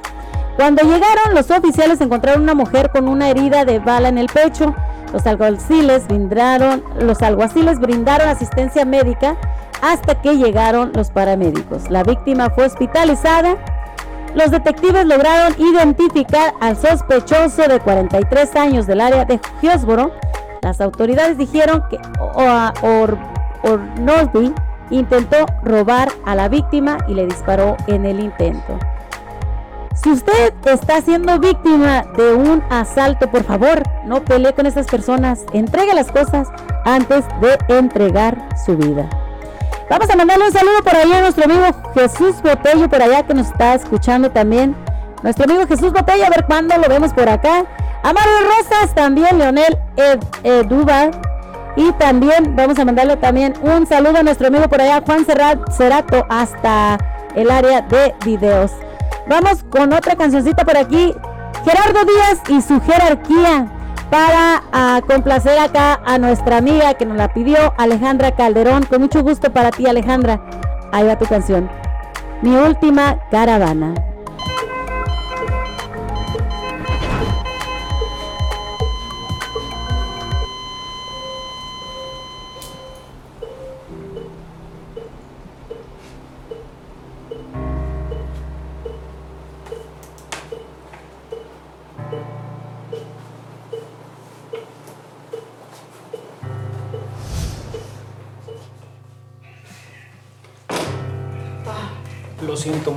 Cuando 0.56 0.84
llegaron, 0.84 1.34
los 1.36 1.50
oficiales 1.52 2.02
encontraron 2.02 2.42
una 2.44 2.54
mujer 2.54 2.90
con 2.92 3.08
una 3.08 3.30
herida 3.30 3.64
de 3.66 3.80
bala 3.80 4.10
en 4.10 4.18
el 4.18 4.28
pecho. 4.28 4.76
Los 5.14 5.26
alguaciles 5.26 6.06
brindaron, 6.08 6.84
los 7.00 7.22
alguaciles 7.22 7.80
brindaron 7.80 8.28
asistencia 8.28 8.84
médica 8.86 9.38
hasta 9.82 10.22
que 10.22 10.36
llegaron 10.38 10.92
los 10.94 11.10
paramédicos. 11.12 11.90
La 11.90 12.04
víctima 12.04 12.50
fue 12.50 12.66
hospitalizada. 12.66 13.56
Los 14.36 14.52
detectives 14.52 15.06
lograron 15.08 15.56
identificar 15.58 16.54
al 16.60 16.76
sospechoso 16.78 17.64
de 17.68 17.80
43 17.80 18.56
años 18.58 18.86
del 18.86 19.02
área 19.02 19.26
de 19.26 19.40
Hillsboro. 19.62 20.12
Las 20.62 20.82
autoridades 20.82 21.38
dijeron 21.38 21.84
que 21.90 21.98
Ornosby 23.64 24.54
intentó 24.90 25.46
robar 25.64 26.10
a 26.26 26.36
la 26.36 26.50
víctima 26.50 26.98
y 27.08 27.14
le 27.14 27.26
disparó 27.26 27.78
en 27.88 28.06
el 28.06 28.20
intento. 28.20 28.78
Si 30.02 30.10
usted 30.12 30.54
está 30.66 31.02
siendo 31.02 31.40
víctima 31.40 32.04
de 32.16 32.34
un 32.34 32.64
asalto, 32.70 33.30
por 33.30 33.44
favor, 33.44 33.84
no 34.06 34.24
pelee 34.24 34.54
con 34.54 34.66
esas 34.66 34.88
personas. 34.88 35.44
Entregue 35.52 35.94
las 35.94 36.10
cosas 36.10 36.48
antes 36.86 37.26
de 37.42 37.78
entregar 37.78 38.48
su 38.66 38.78
vida. 38.78 39.10
Vamos 39.90 40.10
a 40.10 40.16
mandarle 40.16 40.46
un 40.46 40.52
saludo 40.54 40.84
por 40.84 40.96
ahí 40.96 41.12
a 41.12 41.22
nuestro 41.22 41.44
amigo 41.44 41.66
Jesús 41.96 42.42
Botello, 42.42 42.88
por 42.88 43.02
allá 43.02 43.24
que 43.24 43.34
nos 43.34 43.48
está 43.48 43.74
escuchando 43.74 44.32
también. 44.32 44.76
Nuestro 45.22 45.46
amigo 45.46 45.68
Jesús 45.68 45.92
Botello, 45.92 46.26
a 46.26 46.30
ver 46.30 46.46
cuándo 46.46 46.78
lo 46.78 46.88
vemos 46.88 47.12
por 47.12 47.28
acá. 47.28 47.66
A 48.04 48.14
Rosas, 48.14 48.96
también 48.96 49.38
Leonel 49.38 49.78
Ed, 49.98 50.20
Eduba. 50.44 51.12
Y 51.76 51.92
también 51.94 52.56
vamos 52.56 52.78
a 52.80 52.86
mandarle 52.86 53.16
también 53.18 53.54
un 53.62 53.86
saludo 53.86 54.18
a 54.18 54.24
nuestro 54.24 54.48
amigo 54.48 54.68
por 54.68 54.82
allá, 54.82 55.02
Juan 55.06 55.26
Cerrat- 55.26 55.72
Cerato, 55.72 56.26
hasta 56.30 56.98
el 57.36 57.50
área 57.52 57.82
de 57.82 58.14
videos. 58.26 58.72
Vamos 59.28 59.64
con 59.70 59.94
otra 59.94 60.16
cancioncita 60.16 60.66
por 60.66 60.76
aquí. 60.78 61.14
Gerardo 61.64 62.00
Díaz 62.06 62.42
y 62.50 62.62
su 62.62 62.82
jerarquía 62.82 63.68
para 64.10 64.64
ah, 64.72 65.02
complacer 65.08 65.60
acá 65.60 66.00
a 66.06 66.18
nuestra 66.18 66.58
amiga 66.58 66.96
que 66.96 67.06
nos 67.06 67.18
la 67.18 67.32
pidió, 67.34 67.74
Alejandra 67.78 68.32
Calderón. 68.32 68.86
Con 68.86 69.02
mucho 69.02 69.22
gusto 69.22 69.52
para 69.52 69.70
ti, 69.72 69.86
Alejandra. 69.86 70.42
Ahí 70.92 71.06
va 71.06 71.18
tu 71.18 71.26
canción. 71.26 71.70
Mi 72.42 72.56
última 72.56 73.20
caravana. 73.30 73.94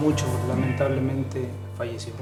Mucho, 0.02 0.26
lamentablemente 0.48 1.48
falleció. 1.78 2.12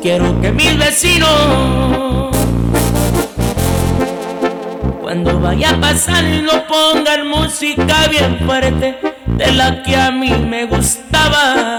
Quiero 0.00 0.40
que 0.40 0.50
mis 0.50 0.78
vecinos, 0.78 2.30
cuando 5.02 5.38
vaya 5.40 5.78
pasando, 5.78 6.64
pongan 6.66 7.28
música 7.28 8.08
bien 8.08 8.38
fuerte 8.46 8.96
de 9.26 9.52
la 9.52 9.82
que 9.82 9.94
a 9.94 10.10
mí 10.10 10.30
me 10.30 10.64
gustaba. 10.64 11.75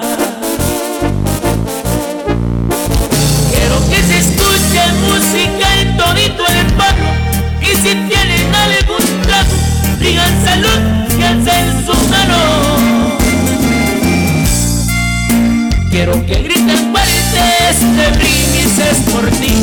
Quiero 16.08 16.26
que 16.26 16.36
griten 16.36 16.94
fuertes 16.94 17.82
de 17.82 18.08
brindis 18.18 18.80
por 19.12 19.30
ti 19.30 19.54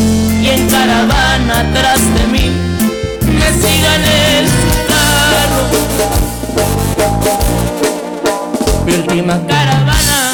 Y 0.42 0.48
en 0.50 0.68
caravana 0.68 1.60
atrás 1.60 2.00
de 2.18 2.26
mí 2.26 2.50
Me 3.22 3.50
sigan 3.62 4.04
su 4.44 4.68
carro 4.86 5.64
Mi 8.84 8.92
última 8.92 9.40
caravana 9.46 10.32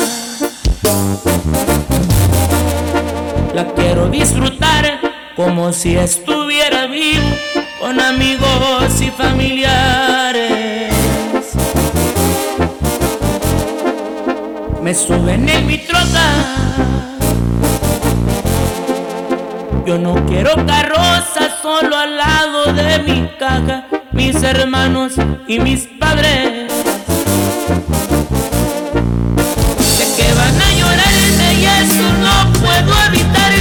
la 3.55 3.65
quiero 3.75 4.09
disfrutar 4.09 5.01
como 5.37 5.73
si 5.73 5.97
estuviera 5.97 6.87
vivo 6.87 7.29
con 7.81 8.01
amigos 8.01 9.01
y 9.01 9.11
familiares. 9.11 10.70
Me 14.91 14.95
suben 14.97 15.49
en 15.49 15.67
mi 15.69 15.79
troca. 15.79 16.27
Yo 19.87 19.97
no 19.99 20.15
quiero 20.27 20.51
carroza 20.67 21.43
solo 21.63 21.97
al 21.97 22.17
lado 22.17 22.73
de 22.73 22.99
mi 22.99 23.29
caja, 23.39 23.87
mis 24.11 24.43
hermanos 24.43 25.13
y 25.47 25.61
mis 25.61 25.87
padres. 26.01 26.73
Sé 29.97 30.07
que 30.17 30.29
van 30.41 30.61
a 30.61 30.71
llorarme 30.81 31.49
y 31.61 31.65
eso 31.83 32.07
no 32.27 32.53
puedo 32.55 32.93
evitar, 33.11 33.53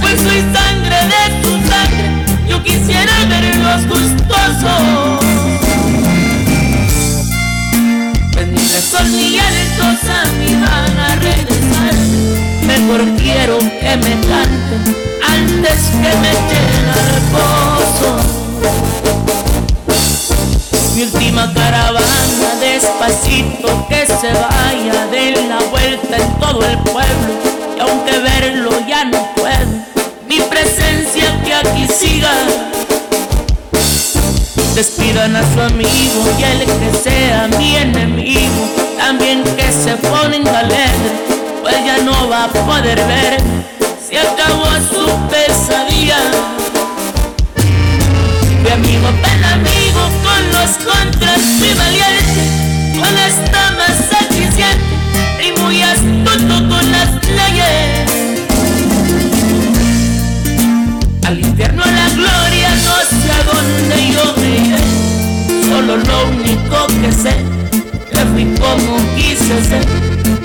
pues 0.00 0.20
soy 0.20 0.40
sangre 0.52 0.98
de 1.14 1.24
tu 1.42 1.50
sangre. 1.70 2.08
Yo 2.48 2.60
quisiera 2.64 3.14
verlos 3.28 3.86
gustosos. 3.86 5.05
Ni 8.86 9.30
llantos 9.30 10.08
a 10.08 10.24
mí 10.38 10.54
van 10.54 10.98
a 10.98 11.16
regresar. 11.16 11.94
Mejor 12.62 13.04
quiero 13.16 13.58
que 13.58 13.96
me 13.96 14.14
canten 14.26 14.96
antes 15.28 15.78
que 15.90 16.12
me 16.22 16.30
echen 16.30 16.86
al 16.94 17.20
pozo. 17.32 18.10
Mi 20.94 21.02
última 21.02 21.52
caravana 21.52 22.54
despacito 22.60 23.86
que 23.88 24.06
se 24.06 24.32
vaya 24.32 25.06
de 25.08 25.46
la 25.48 25.58
vuelta 25.68 26.16
en 26.16 26.38
todo 26.38 26.64
el 26.64 26.78
pueblo. 26.78 27.32
Y 27.76 27.80
aunque 27.80 28.18
verlo 28.18 28.70
ya 28.88 29.04
no 29.04 29.34
puedo, 29.34 29.84
mi 30.28 30.40
presencia 30.40 31.42
que 31.44 31.54
aquí 31.54 31.86
siga. 31.92 32.30
Despidan 34.76 35.34
a 35.34 35.42
su 35.54 35.60
amigo 35.62 36.30
y 36.38 36.42
el 36.44 36.58
que 36.66 36.98
sea 37.02 37.48
mi 37.56 37.76
enemigo, 37.76 38.70
también 38.98 39.42
que 39.42 39.72
se 39.72 39.96
ponga 39.96 40.58
alegre, 40.58 41.12
pues 41.62 41.76
ya 41.82 41.96
no 42.04 42.28
va 42.28 42.44
a 42.44 42.48
poder 42.48 42.98
ver, 43.06 43.40
se 44.06 44.18
acabó 44.18 44.66
su 44.92 45.06
pesadilla. 45.28 46.18
Mi 48.62 48.68
amigo 48.68 49.08
pen 49.22 49.44
amigo 49.44 50.10
con 50.22 50.42
los 50.52 50.70
contras, 50.84 51.38
muy 51.58 51.72
valiente, 51.72 52.42
con 52.98 53.16
esta 53.16 53.70
más 53.78 53.98
eficiente 54.28 54.94
y 55.42 55.58
muy 55.58 55.80
astuto 55.80 56.68
con 56.68 56.92
las 56.92 57.08
leyes. 57.24 58.10
Al 61.24 61.40
infierno 61.40 61.82
a 61.82 61.90
la 61.90 62.08
gloria 62.10 62.55
lo 65.96 66.28
único 66.28 66.86
que 67.00 67.12
sé 67.12 67.36
Que 68.10 68.18
fui 68.32 68.44
como 68.58 68.96
quise 69.14 69.62
ser. 69.64 69.86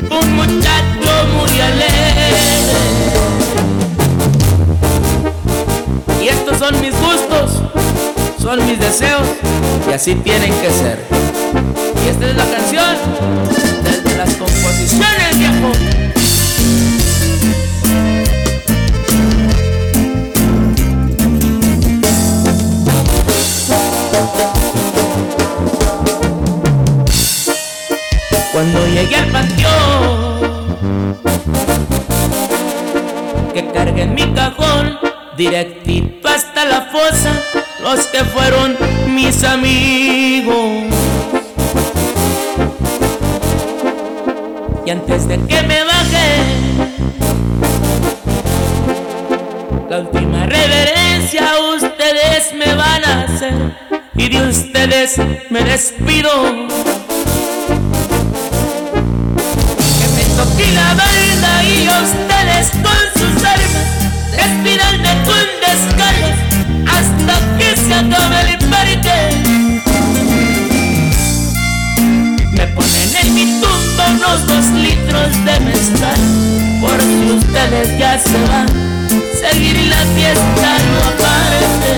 Un 0.09 0.35
muchacho 0.35 1.11
muy 1.37 1.61
alegre. 1.61 2.01
Y 6.21 6.27
estos 6.27 6.57
son 6.59 6.79
mis 6.81 6.93
gustos 6.99 7.63
Son 8.39 8.63
mis 8.65 8.79
deseos 8.79 9.27
Y 9.89 9.93
así 9.93 10.15
tienen 10.15 10.53
que 10.61 10.69
ser. 10.69 11.05
Y 12.05 12.09
esta 12.09 12.27
es 12.29 12.35
la 12.35 12.45
canción 12.45 12.95
Desde 13.83 14.17
las 14.17 14.35
composiciones 14.35 15.37
viejo 15.37 16.10
llegué 29.01 29.15
al 29.15 29.27
panteón 29.27 30.41
Que 33.53 33.67
cargué 33.67 34.03
en 34.03 34.15
mi 34.15 34.33
cajón 34.33 34.99
Directito 35.37 36.27
hasta 36.27 36.65
la 36.65 36.81
fosa 36.81 37.31
Los 37.81 38.05
que 38.07 38.23
fueron 38.25 38.77
mis 39.07 39.43
amigos. 39.43 40.55
Y 44.85 44.89
antes 44.89 45.27
de 45.27 45.37
que 45.39 45.61
me 45.63 45.83
baje 45.83 46.43
La 49.89 49.99
última 49.99 50.45
reverencia 50.45 51.51
ustedes 51.75 52.53
me 52.53 52.73
van 52.75 53.03
a 53.05 53.23
hacer. 53.23 53.53
Y 54.15 54.29
de 54.29 54.47
ustedes 54.47 55.17
me 55.49 55.63
despido 55.63 56.60
toque 60.61 60.71
la 60.73 60.93
banda 60.93 61.63
y 61.63 61.87
ustedes 61.87 62.71
con 62.71 63.03
sus 63.15 63.43
armas 63.43 63.87
despídanme 64.31 65.23
con 65.25 65.45
descargas 65.61 66.39
hasta 66.87 67.57
que 67.57 67.75
se 67.75 67.93
acabe 67.93 68.41
el 68.41 68.57
parque. 68.69 69.19
Me 72.51 72.67
ponen 72.67 73.15
en 73.23 73.33
mi 73.33 73.45
tumba 73.59 74.05
unos 74.09 74.47
dos 74.47 74.65
litros 74.71 75.45
de 75.45 75.59
mezcal 75.61 76.21
por 76.81 76.99
si 77.01 77.31
ustedes 77.31 77.97
ya 77.97 78.19
se 78.19 78.41
van, 78.49 78.67
seguir 79.39 79.77
la 79.87 80.05
fiesta 80.15 80.77
no 80.91 80.99
aparte. 81.09 81.91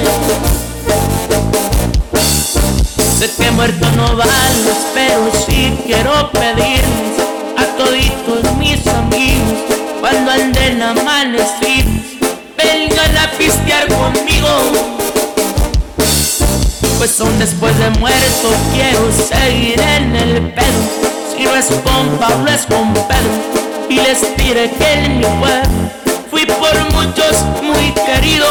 Sé 3.19 3.31
que 3.37 3.51
muerto 3.51 3.91
no 3.95 4.15
vales, 4.17 4.77
pero 4.93 5.31
sí 5.45 5.77
quiero 5.85 6.31
pedirles 6.31 7.12
a 7.12 7.12
toditos 7.77 8.57
mis 8.57 8.85
amigos 8.87 9.57
cuando 9.99 10.31
anden 10.31 10.81
amanecidos 10.81 11.91
vengan 12.57 13.17
a 13.17 13.31
pistear 13.37 13.87
conmigo. 13.87 14.49
Pues 16.97 17.19
aún 17.19 17.37
después 17.39 17.77
de 17.77 17.89
muerto 17.99 18.49
quiero 18.73 19.11
seguir 19.11 19.79
en 19.79 20.15
el 20.15 20.51
pedo. 20.53 20.81
Si 21.35 21.43
no 21.43 21.55
es 21.55 21.65
con 21.83 22.17
Pablo 22.17 22.49
es 22.51 22.65
con 22.65 22.93
Pedro 22.93 23.87
y 23.89 23.95
les 23.95 24.21
diré 24.37 24.69
que 24.71 24.93
en 24.93 25.17
mi 25.19 25.25
pueblo 25.25 25.89
fui 26.29 26.45
por 26.45 26.75
muchos 26.93 27.41
muy 27.61 27.93
querido. 28.05 28.47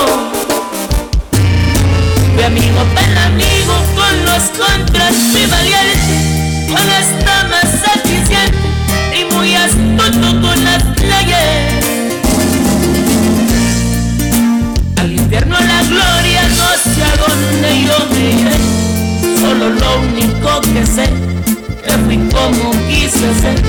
Mi 2.36 2.42
amigo 2.44 2.80
pen 2.94 3.18
amigo 3.18 3.74
con 3.94 4.24
los 4.24 4.42
contras 4.58 5.12
muy 5.12 5.44
valiente 5.46 6.72
Con 6.72 6.88
esta 6.88 7.44
más 7.44 7.74
eficiente 7.94 8.71
y 9.14 9.24
muy 9.34 9.54
astuto 9.54 10.40
con 10.40 10.64
las 10.64 10.84
leyes. 11.00 11.84
Al 14.96 15.12
infierno 15.12 15.56
la 15.60 15.82
gloria 15.82 16.42
no 16.48 16.68
sé 16.82 17.02
a 17.02 17.16
yo 17.16 17.98
me 18.10 18.30
iré. 18.32 18.56
Solo 19.40 19.68
lo 19.70 20.00
único 20.00 20.60
que 20.72 20.86
sé 20.86 21.10
que 21.84 21.92
fui 22.04 22.18
como 22.30 22.70
quise 22.88 23.34
ser. 23.40 23.62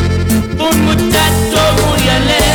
Un 0.60 0.86
muchacho 0.86 1.60
muy 1.86 2.10
alegre 2.10 2.53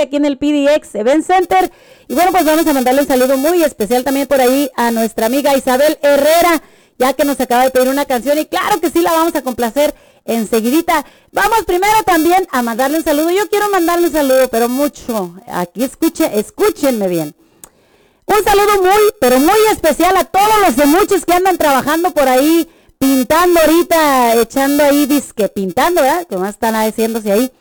aquí 0.00 0.16
en 0.16 0.24
el 0.24 0.38
PDX 0.38 0.94
Event 0.94 1.26
Center. 1.26 1.70
Y 2.08 2.14
bueno, 2.14 2.32
pues 2.32 2.44
vamos 2.44 2.66
a 2.66 2.72
mandarle 2.72 3.02
un 3.02 3.06
saludo 3.08 3.36
muy 3.36 3.62
especial 3.62 4.04
también 4.04 4.26
por 4.26 4.40
ahí 4.40 4.70
a 4.76 4.90
nuestra 4.90 5.26
amiga 5.26 5.56
Isabel 5.56 5.98
Herrera, 6.02 6.62
ya 6.98 7.12
que 7.12 7.24
nos 7.24 7.40
acaba 7.40 7.64
de 7.64 7.70
pedir 7.70 7.88
una 7.88 8.04
canción 8.04 8.38
y 8.38 8.46
claro 8.46 8.80
que 8.80 8.90
sí 8.90 9.00
la 9.00 9.12
vamos 9.12 9.34
a 9.34 9.42
complacer 9.42 9.94
enseguidita. 10.24 11.04
Vamos 11.30 11.64
primero 11.66 12.02
también 12.04 12.46
a 12.50 12.62
mandarle 12.62 12.98
un 12.98 13.04
saludo. 13.04 13.30
Yo 13.30 13.48
quiero 13.48 13.68
mandarle 13.70 14.08
un 14.08 14.12
saludo, 14.12 14.48
pero 14.48 14.68
mucho. 14.68 15.34
Aquí 15.46 15.84
escuche, 15.84 16.38
escúchenme 16.38 17.08
bien. 17.08 17.34
Un 18.26 18.44
saludo 18.44 18.82
muy, 18.82 19.12
pero 19.20 19.38
muy 19.40 19.58
especial 19.70 20.16
a 20.16 20.24
todos 20.24 20.60
los 20.66 20.76
de 20.76 20.86
muchos 20.86 21.24
que 21.24 21.34
andan 21.34 21.58
trabajando 21.58 22.12
por 22.12 22.28
ahí, 22.28 22.68
pintando 22.98 23.60
ahorita, 23.60 24.34
echando 24.40 24.84
ahí 24.84 25.06
disque, 25.06 25.48
pintando, 25.48 26.02
¿verdad? 26.02 26.26
Que 26.26 26.36
más 26.36 26.50
están 26.50 26.74
haciéndose 26.74 27.32
ahí. 27.32 27.52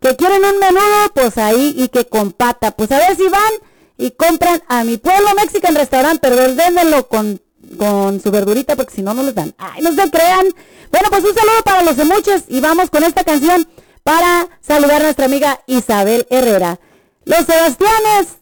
Que 0.00 0.16
quieren 0.16 0.44
un 0.44 0.58
menudo, 0.58 1.12
pues 1.14 1.38
ahí, 1.38 1.74
y 1.76 1.88
que 1.88 2.06
con 2.06 2.32
pata. 2.32 2.70
Pues 2.70 2.92
a 2.92 2.98
ver 2.98 3.16
si 3.16 3.28
van 3.28 3.52
y 3.96 4.12
compran 4.12 4.62
a 4.68 4.84
mi 4.84 4.96
pueblo 4.96 5.28
Mexican 5.36 5.74
Restaurant, 5.74 6.20
pero 6.20 6.36
déndenlo 6.36 7.08
con, 7.08 7.40
con 7.76 8.20
su 8.20 8.30
verdurita, 8.30 8.76
porque 8.76 8.94
si 8.94 9.02
no, 9.02 9.12
no 9.12 9.24
les 9.24 9.34
dan. 9.34 9.54
Ay, 9.58 9.82
no 9.82 9.92
se 9.92 10.08
crean. 10.10 10.46
Bueno, 10.90 11.08
pues 11.10 11.24
un 11.24 11.34
saludo 11.34 11.62
para 11.64 11.82
los 11.82 11.96
de 11.96 12.04
muchos 12.04 12.42
y 12.48 12.60
vamos 12.60 12.90
con 12.90 13.02
esta 13.02 13.24
canción 13.24 13.66
para 14.04 14.48
saludar 14.60 15.02
a 15.02 15.04
nuestra 15.04 15.26
amiga 15.26 15.60
Isabel 15.66 16.26
Herrera. 16.30 16.78
Los 17.24 17.44
Sebastianes, 17.44 18.38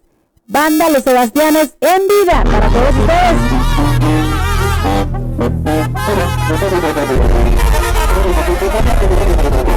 banda 0.47 0.91
Los 0.91 1.03
Sebastianes 1.03 1.75
en 1.81 2.07
vida 2.07 2.45
para 2.45 2.69
todos 2.69 2.95
ustedes. 2.95 3.37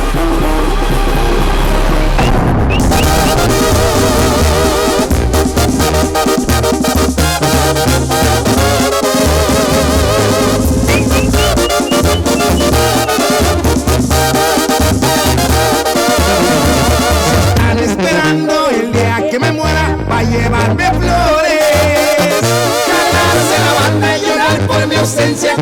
Están 0.00 0.29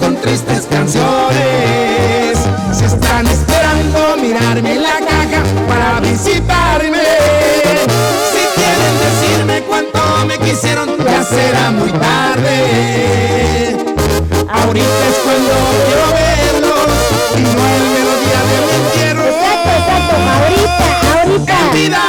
con 0.01 0.17
tristes 0.17 0.67
canciones. 0.69 2.37
Se 2.73 2.87
están 2.87 3.25
esperando 3.25 4.17
mirarme 4.21 4.73
en 4.73 4.83
la 4.83 4.99
caja 4.99 5.45
para 5.69 6.01
visitarme. 6.01 6.99
Si 8.33 8.43
quieren 8.57 8.95
decirme 8.99 9.63
cuánto 9.63 10.01
me 10.27 10.39
quisieron, 10.39 10.89
ya 10.99 11.23
será 11.23 11.71
muy 11.71 11.93
tarde. 11.93 13.77
Ahorita 14.51 15.07
es 15.09 15.19
cuando 15.23 15.55
quiero 15.87 16.07
verlos 16.19 16.91
y 17.37 17.41
no 17.41 17.63
el 17.77 17.85
melodía 17.95 18.41
de 18.51 18.59
mi 18.67 18.73
entierro. 18.83 19.23
Exacto, 19.23 19.71
exacto, 19.79 20.15
ahorita, 20.35 20.87
ahorita. 21.23 21.59
Vida. 21.75 22.03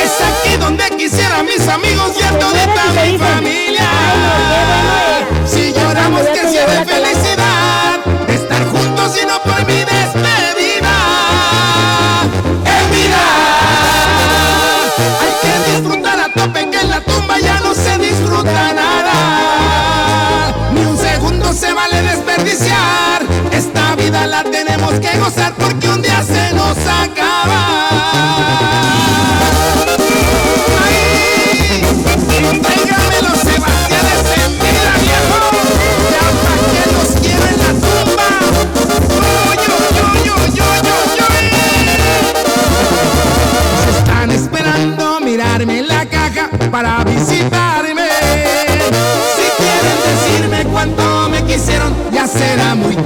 Es 0.00 0.14
aquí 0.20 0.56
donde 0.58 0.84
quisiera 0.96 1.42
mis 1.42 1.66
amigos 1.66 2.12
y 2.20 2.22
a 2.22 2.38
todita 2.38 2.84
mi 3.02 3.18
familia. 3.18 3.93
Será 52.36 52.74
muy 52.74 52.96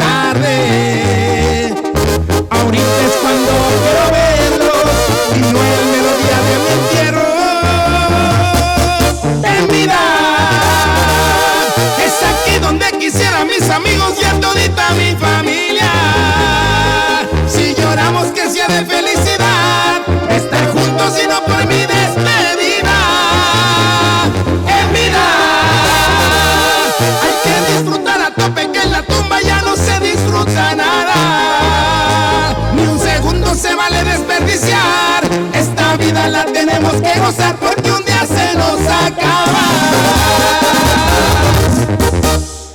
gozar 37.21 37.57
porque 37.57 37.91
un 37.91 38.05
día 38.05 38.25
se 38.27 38.55
nos 38.57 38.81
acaba. 38.81 39.59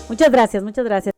Muchas 0.10 0.32
gracias, 0.32 0.64
muchas 0.64 0.86
gracias. 0.86 1.14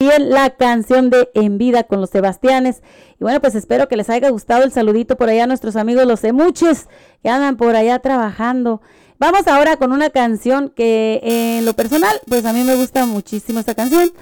Bien, 0.00 0.30
la 0.30 0.50
canción 0.50 1.10
de 1.10 1.28
En 1.34 1.58
Vida 1.58 1.82
con 1.82 2.00
los 2.00 2.10
Sebastianes. 2.10 2.82
Y 3.18 3.24
bueno, 3.24 3.40
pues 3.40 3.56
espero 3.56 3.88
que 3.88 3.96
les 3.96 4.08
haya 4.10 4.30
gustado 4.30 4.62
el 4.62 4.70
saludito 4.70 5.16
por 5.16 5.28
allá 5.28 5.44
a 5.44 5.46
nuestros 5.48 5.74
amigos 5.74 6.06
los 6.06 6.22
Emuches 6.22 6.86
que 7.20 7.28
andan 7.28 7.56
por 7.56 7.74
allá 7.74 7.98
trabajando. 7.98 8.80
Vamos 9.18 9.48
ahora 9.48 9.76
con 9.76 9.90
una 9.90 10.10
canción 10.10 10.70
que 10.70 11.20
en 11.24 11.64
lo 11.64 11.74
personal, 11.74 12.20
pues 12.28 12.44
a 12.44 12.52
mí 12.52 12.62
me 12.62 12.76
gusta 12.76 13.06
muchísimo 13.06 13.58
esta 13.58 13.74
canción. 13.74 14.12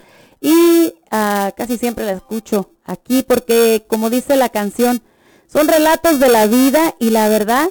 Y 0.41 0.95
ah, 1.11 1.53
casi 1.55 1.77
siempre 1.77 2.07
la 2.07 2.13
escucho 2.13 2.71
aquí 2.85 3.23
porque 3.23 3.85
como 3.87 4.09
dice 4.09 4.37
la 4.37 4.49
canción, 4.49 5.03
son 5.53 5.69
relatos 5.69 6.21
de 6.21 6.29
la 6.29 6.47
vida 6.47 6.95
y 6.99 7.11
la 7.11 7.29
verdad 7.29 7.69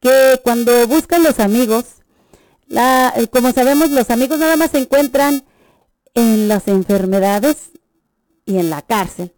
que 0.00 0.40
cuando 0.42 0.86
buscan 0.86 1.22
los 1.22 1.40
amigos, 1.40 1.84
la, 2.68 3.12
eh, 3.16 3.28
como 3.28 3.52
sabemos, 3.52 3.90
los 3.90 4.10
amigos 4.10 4.38
nada 4.38 4.56
más 4.56 4.70
se 4.70 4.78
encuentran 4.78 5.44
en 6.14 6.48
las 6.48 6.68
enfermedades 6.68 7.70
y 8.44 8.58
en 8.58 8.70
la 8.70 8.82
cárcel. 8.82 9.32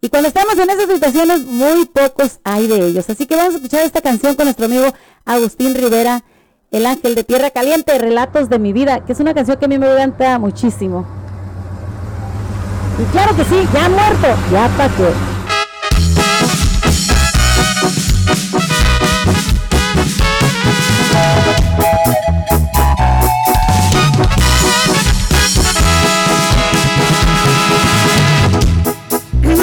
Y 0.00 0.10
cuando 0.10 0.28
estamos 0.28 0.58
en 0.58 0.68
esas 0.68 0.86
situaciones, 0.86 1.44
muy 1.46 1.86
pocos 1.86 2.38
hay 2.44 2.66
de 2.66 2.86
ellos. 2.86 3.08
Así 3.08 3.26
que 3.26 3.36
vamos 3.36 3.54
a 3.54 3.56
escuchar 3.56 3.84
esta 3.84 4.02
canción 4.02 4.34
con 4.34 4.44
nuestro 4.44 4.66
amigo 4.66 4.92
Agustín 5.24 5.74
Rivera, 5.74 6.24
El 6.70 6.84
Ángel 6.84 7.14
de 7.14 7.24
Tierra 7.24 7.50
Caliente, 7.50 7.98
Relatos 7.98 8.50
de 8.50 8.58
mi 8.58 8.72
vida, 8.72 9.04
que 9.04 9.12
es 9.12 9.20
una 9.20 9.32
canción 9.32 9.56
que 9.58 9.64
a 9.64 9.68
mí 9.68 9.78
me 9.78 9.90
encanta 9.90 10.38
muchísimo. 10.38 11.06
Y 13.00 13.04
claro 13.12 13.34
que 13.34 13.44
sí, 13.44 13.56
ya 13.72 13.88
muerto, 13.88 14.28
ya 14.52 14.68
pa' 14.76 14.88
qué. 14.88 15.33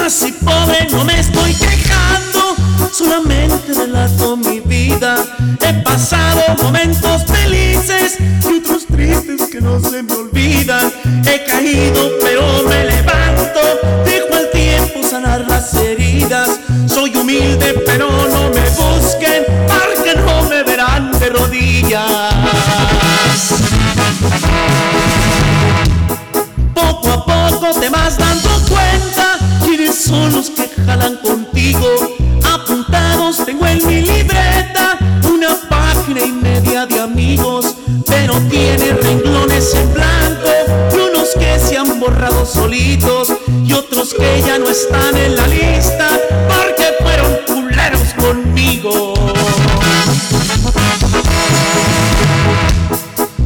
Nací 0.02 0.32
pobre, 0.44 0.88
no 0.90 1.04
me 1.04 1.20
estoy 1.20 1.54
quejando, 1.54 2.56
solamente 2.92 3.72
relato 3.72 4.36
mi 4.36 4.58
vida. 4.58 5.14
He 5.60 5.72
pasado 5.84 6.42
momentos 6.60 7.24
felices 7.24 8.18
y 8.20 8.58
otros 8.58 8.86
tristes 8.86 9.42
que 9.50 9.60
no 9.60 9.78
se 9.80 10.02
me 10.02 10.12
olvidan. 10.12 10.92
He 11.24 11.44
caído, 11.44 12.10
pero 12.20 12.42
me 12.68 12.84
levanto, 12.84 13.60
sanar 15.12 15.44
las 15.46 15.74
heridas. 15.74 16.58
Soy 16.86 17.14
humilde, 17.14 17.82
pero 17.84 18.08
no 18.10 18.48
me 18.48 18.64
busquen, 18.70 19.44
porque 19.68 20.14
no 20.16 20.42
me 20.48 20.62
verán 20.62 21.12
de 21.20 21.28
rodillas. 21.28 22.32
Poco 26.74 27.10
a 27.10 27.26
poco 27.26 27.78
te 27.78 27.90
vas 27.90 28.16
dando 28.16 28.48
cuenta 28.70 29.36
quiénes 29.62 30.02
son 30.02 30.32
los 30.32 30.48
que 30.48 30.70
jalan 30.86 31.18
contigo. 31.18 31.88
Apuntados 32.50 33.44
tengo 33.44 33.66
en 33.66 33.86
mi 33.86 34.00
libreta 34.00 34.96
una 35.30 35.50
página 35.68 36.20
y 36.22 36.32
media 36.32 36.86
de 36.86 37.00
amigos, 37.00 37.74
pero 38.06 38.40
tiene 38.48 38.94
renglones 38.94 39.74
en 39.74 39.92
blanco 39.92 40.48
y 40.94 40.96
unos 40.96 41.28
que 41.38 41.58
se 41.58 41.76
han 41.76 42.00
borrado 42.00 42.46
solitos 42.46 43.28
y 43.72 43.74
otros 43.74 44.14
que 44.14 44.42
ya 44.46 44.58
no 44.58 44.68
están 44.68 45.16
en 45.16 45.36
la 45.36 45.46
lista 45.46 46.08
porque 46.48 46.84
fueron 47.00 47.38
culeros 47.46 48.12
conmigo. 48.14 49.14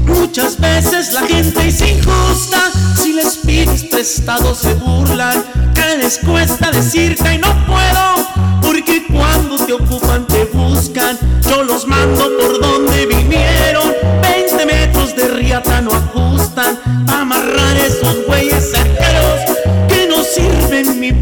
Muchas 0.06 0.58
veces 0.58 1.12
la 1.12 1.22
gente 1.22 1.68
es 1.68 1.80
injusta, 1.80 2.70
si 2.96 3.12
les 3.12 3.36
pides 3.36 3.84
prestado 3.84 4.54
se 4.54 4.74
burlan, 4.74 5.44
que 5.74 5.98
les 5.98 6.18
cuesta 6.18 6.70
decirte 6.70 7.34
y 7.34 7.38
no 7.38 7.54
puedo, 7.66 8.60
porque 8.62 9.06
cuando 9.06 9.56
te 9.64 9.72
ocupan 9.72 10.26
te 10.26 10.44
buscan, 10.46 11.18
yo 11.48 11.62
los 11.62 11.86
mando 11.86 12.30
por 12.38 12.60
donde 12.60 13.06
vinieron, 13.06 13.92
20 14.22 14.66
metros 14.66 15.14
de 15.14 15.28
riata 15.28 15.80
no 15.80 15.92
ajustan, 15.92 16.78
amarrar 17.08 17.76
esos 17.76 18.26
güeyes 18.26 18.72
cerqueros 18.72 19.55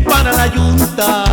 para 0.05 0.33
la 0.33 0.47
yunta. 0.47 1.25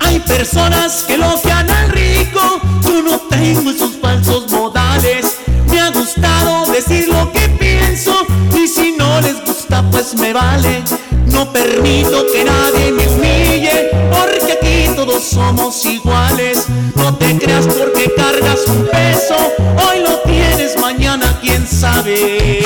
Hay 0.00 0.20
personas 0.20 1.04
que 1.06 1.14
elogian 1.14 1.70
al 1.70 1.90
rico, 1.90 2.60
yo 2.82 3.02
no 3.02 3.18
tengo 3.30 3.70
esos 3.70 3.96
falsos 4.00 4.50
modales. 4.50 5.38
Me 5.70 5.80
ha 5.80 5.90
gustado 5.90 6.66
decir 6.72 7.08
lo 7.08 7.32
que 7.32 7.48
pienso 7.48 8.26
y 8.54 8.68
si 8.68 8.92
no 8.92 9.20
les 9.20 9.44
gusta 9.44 9.82
pues 9.90 10.14
me 10.14 10.32
vale. 10.32 10.82
No 11.26 11.52
permito 11.52 12.24
que 12.32 12.44
nadie 12.44 12.92
me 12.92 13.08
humille 13.08 13.90
porque 14.10 14.52
aquí 14.52 14.94
todos 14.94 15.24
somos 15.24 15.84
iguales. 15.84 16.66
No 16.94 17.14
te 17.16 17.36
creas 17.38 17.66
porque 17.66 18.12
cargas 18.16 18.60
un 18.68 18.86
peso, 18.86 19.36
hoy 19.88 20.00
lo 20.00 20.18
tienes, 20.20 20.78
mañana 20.80 21.38
quién 21.42 21.66
sabe. 21.66 22.62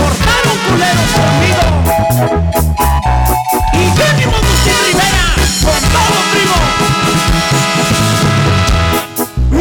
Portaron 0.00 0.56
culeros 0.68 1.10
conmigo. 1.18 1.64
Y 3.72 3.84
venimos 3.98 4.40
Agustín 4.42 4.78
Rivera 4.86 5.26
con 5.64 5.80
todo 5.94 6.18
primo. 6.32 6.58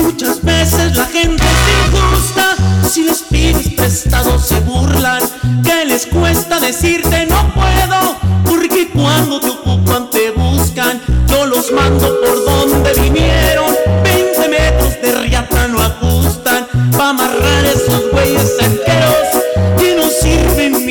Muchas 0.03 0.37
veces 0.43 0.95
la 0.95 1.05
gente 1.05 1.43
es 1.43 1.61
injusta, 1.85 2.45
si 2.89 3.03
les 3.03 3.21
pides 3.23 3.69
prestado 3.75 4.39
se 4.39 4.59
burlan, 4.61 5.21
que 5.63 5.85
les 5.85 6.05
cuesta 6.05 6.59
decirte 6.59 7.25
no 7.25 7.53
puedo, 7.53 8.17
porque 8.45 8.89
cuando 8.89 9.39
te 9.39 9.49
ocupan 9.49 10.09
te 10.09 10.31
buscan, 10.31 11.01
yo 11.27 11.45
los 11.45 11.71
mando 11.71 12.19
por 12.21 12.45
donde 12.45 12.93
vinieron, 13.01 13.75
20 14.03 14.47
metros 14.49 15.01
de 15.01 15.11
riata 15.21 15.67
no 15.67 15.81
ajustan, 15.81 16.67
pa' 16.97 17.09
amarrar 17.09 17.65
esos 17.65 18.11
güeyes 18.11 18.57
sirven 18.57 18.78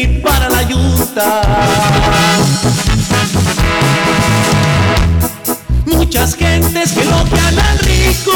para 0.06 0.48
la 0.48 0.62
yunta. 0.62 1.42
Muchas 5.86 6.36
gentes 6.36 6.92
que 6.92 7.02
elogian 7.02 7.58
al 7.58 7.78
rico, 7.80 8.32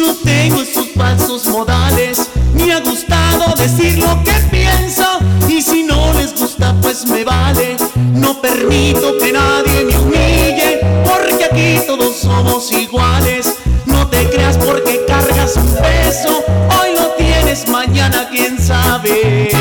no 0.00 0.14
tengo 0.22 0.62
esos 0.62 0.86
falsos 0.94 1.46
modales. 1.46 2.30
Me 2.54 2.72
ha 2.72 2.80
gustado 2.80 3.54
decir 3.56 3.98
lo 3.98 4.22
que 4.22 4.32
pienso, 4.50 5.18
y 5.48 5.60
si 5.60 5.82
no 5.82 6.12
les 6.14 6.38
gusta, 6.38 6.74
pues 6.80 7.04
me 7.06 7.24
vale. 7.24 7.76
No 8.14 8.40
permito 8.40 9.18
que 9.18 9.32
nadie 9.32 9.84
me 9.84 9.98
humille, 9.98 10.80
porque 11.04 11.44
aquí 11.50 11.84
todos 11.86 12.16
somos 12.16 12.70
iguales. 12.72 13.54
No 13.86 14.06
te 14.06 14.28
creas 14.30 14.56
porque 14.56 15.04
cargas 15.08 15.56
un 15.56 15.66
peso, 15.66 16.44
hoy 16.78 16.94
lo 16.94 17.08
tienes, 17.16 17.66
mañana 17.68 18.28
quién 18.30 18.56
sabe. 18.60 19.51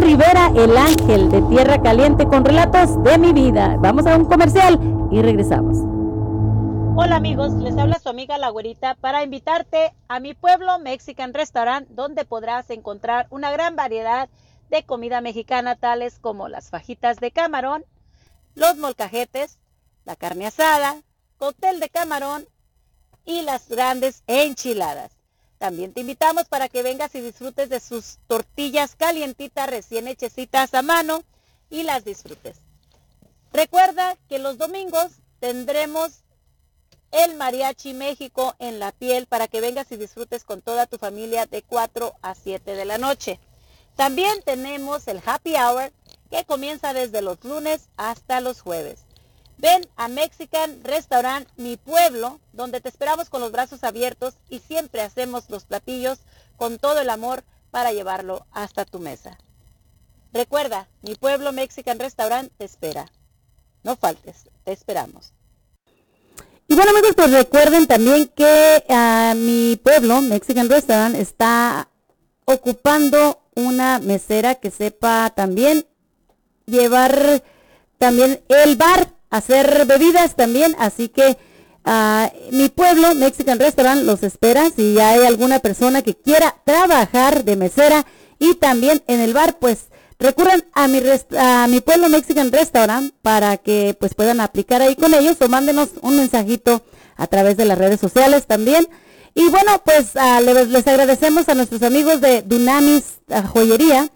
Rivera, 0.00 0.52
el 0.54 0.76
ángel 0.76 1.30
de 1.30 1.42
Tierra 1.42 1.82
Caliente 1.82 2.26
con 2.26 2.44
relatos 2.44 3.02
de 3.02 3.18
mi 3.18 3.32
vida. 3.32 3.76
Vamos 3.80 4.06
a 4.06 4.16
un 4.16 4.26
comercial 4.26 4.78
y 5.10 5.22
regresamos. 5.22 5.78
Hola 6.96 7.16
amigos, 7.16 7.52
les 7.54 7.76
habla 7.76 7.98
su 7.98 8.08
amiga 8.08 8.38
La 8.38 8.50
Güerita 8.50 8.94
para 9.00 9.24
invitarte 9.24 9.92
a 10.08 10.20
mi 10.20 10.34
pueblo 10.34 10.78
Mexican 10.78 11.34
Restaurant 11.34 11.88
donde 11.88 12.24
podrás 12.24 12.70
encontrar 12.70 13.26
una 13.30 13.50
gran 13.50 13.76
variedad 13.76 14.28
de 14.28 14.32
comida 14.86 15.20
mexicana 15.20 15.76
tales 15.76 16.18
como 16.18 16.48
las 16.48 16.70
fajitas 16.70 17.18
de 17.18 17.30
camarón, 17.30 17.84
los 18.54 18.76
molcajetes, 18.76 19.58
la 20.04 20.16
carne 20.16 20.46
asada, 20.46 21.02
cóctel 21.38 21.80
de 21.80 21.88
camarón 21.88 22.46
y 23.24 23.42
las 23.42 23.68
grandes 23.68 24.22
enchiladas. 24.26 25.12
También 25.58 25.92
te 25.92 26.00
invitamos 26.00 26.48
para 26.48 26.68
que 26.68 26.82
vengas 26.82 27.14
y 27.14 27.20
disfrutes 27.20 27.68
de 27.68 27.80
sus 27.80 28.18
tortillas 28.26 28.96
calientitas 28.96 29.70
recién 29.70 30.08
hechecitas 30.08 30.74
a 30.74 30.82
mano 30.82 31.22
y 31.70 31.84
las 31.84 32.04
disfrutes. 32.04 32.58
Recuerda 33.52 34.16
que 34.28 34.38
los 34.38 34.58
domingos 34.58 35.12
tendremos 35.38 36.24
el 37.12 37.36
Mariachi 37.36 37.94
México 37.94 38.56
en 38.58 38.80
la 38.80 38.90
piel 38.90 39.26
para 39.26 39.46
que 39.46 39.60
vengas 39.60 39.90
y 39.92 39.96
disfrutes 39.96 40.42
con 40.42 40.62
toda 40.62 40.86
tu 40.86 40.98
familia 40.98 41.46
de 41.46 41.62
4 41.62 42.14
a 42.20 42.34
7 42.34 42.74
de 42.74 42.84
la 42.84 42.98
noche. 42.98 43.38
También 43.96 44.42
tenemos 44.44 45.06
el 45.08 45.22
Happy 45.24 45.54
Hour 45.54 45.92
que 46.30 46.44
comienza 46.44 46.92
desde 46.92 47.22
los 47.22 47.42
lunes 47.44 47.88
hasta 47.96 48.40
los 48.40 48.60
jueves. 48.60 49.00
Ven 49.58 49.86
a 49.96 50.08
Mexican 50.08 50.82
Restaurant 50.82 51.48
Mi 51.56 51.76
Pueblo, 51.76 52.40
donde 52.52 52.80
te 52.80 52.88
esperamos 52.88 53.30
con 53.30 53.40
los 53.40 53.52
brazos 53.52 53.84
abiertos 53.84 54.34
y 54.48 54.58
siempre 54.58 55.00
hacemos 55.00 55.48
los 55.48 55.64
platillos 55.64 56.18
con 56.56 56.78
todo 56.78 57.00
el 57.00 57.10
amor 57.10 57.44
para 57.70 57.92
llevarlo 57.92 58.46
hasta 58.52 58.84
tu 58.84 58.98
mesa. 58.98 59.38
Recuerda, 60.32 60.88
Mi 61.02 61.14
Pueblo 61.14 61.52
Mexican 61.52 62.00
Restaurant 62.00 62.50
te 62.58 62.64
espera. 62.64 63.06
No 63.84 63.96
faltes, 63.96 64.48
te 64.64 64.72
esperamos. 64.72 65.32
Y 66.66 66.74
bueno 66.74 66.90
amigos, 66.90 67.12
pues 67.14 67.30
recuerden 67.30 67.86
también 67.86 68.26
que 68.28 68.84
a 68.88 69.34
mi 69.36 69.76
pueblo, 69.76 70.20
Mexican 70.22 70.68
Restaurant, 70.68 71.14
está 71.14 71.88
ocupando 72.46 73.43
una 73.56 73.98
mesera 73.98 74.56
que 74.56 74.70
sepa 74.70 75.30
también 75.34 75.86
llevar 76.66 77.42
también 77.98 78.40
el 78.48 78.76
bar, 78.76 79.08
hacer 79.30 79.86
bebidas 79.86 80.36
también, 80.36 80.76
así 80.78 81.08
que 81.08 81.36
ah, 81.84 82.30
mi 82.50 82.68
pueblo, 82.68 83.14
Mexican 83.14 83.58
Restaurant, 83.58 84.02
los 84.02 84.22
espera 84.22 84.70
si 84.74 84.98
hay 84.98 85.24
alguna 85.26 85.60
persona 85.60 86.02
que 86.02 86.14
quiera 86.14 86.56
trabajar 86.64 87.44
de 87.44 87.56
mesera 87.56 88.06
y 88.38 88.54
también 88.56 89.02
en 89.06 89.20
el 89.20 89.32
bar, 89.32 89.58
pues 89.58 89.86
recurran 90.18 90.64
a 90.74 90.88
mi, 90.88 91.00
a 91.38 91.66
mi 91.68 91.80
pueblo 91.80 92.08
Mexican 92.08 92.52
Restaurant 92.52 93.12
para 93.22 93.56
que 93.56 93.96
pues 93.98 94.14
puedan 94.14 94.40
aplicar 94.40 94.82
ahí 94.82 94.96
con 94.96 95.14
ellos 95.14 95.36
o 95.40 95.48
mándenos 95.48 95.90
un 96.02 96.16
mensajito 96.16 96.82
a 97.16 97.26
través 97.26 97.56
de 97.56 97.64
las 97.64 97.78
redes 97.78 98.00
sociales 98.00 98.46
también. 98.46 98.88
Y 99.34 99.48
bueno, 99.48 99.72
pues 99.84 100.16
ah, 100.16 100.40
les, 100.40 100.68
les 100.68 100.86
agradecemos 100.86 101.48
a 101.48 101.54
nuestros 101.54 101.82
amigos 101.82 102.20
de 102.20 102.42
Dunamis 102.42 103.18
ah, 103.30 103.42
Joyería 103.42 104.08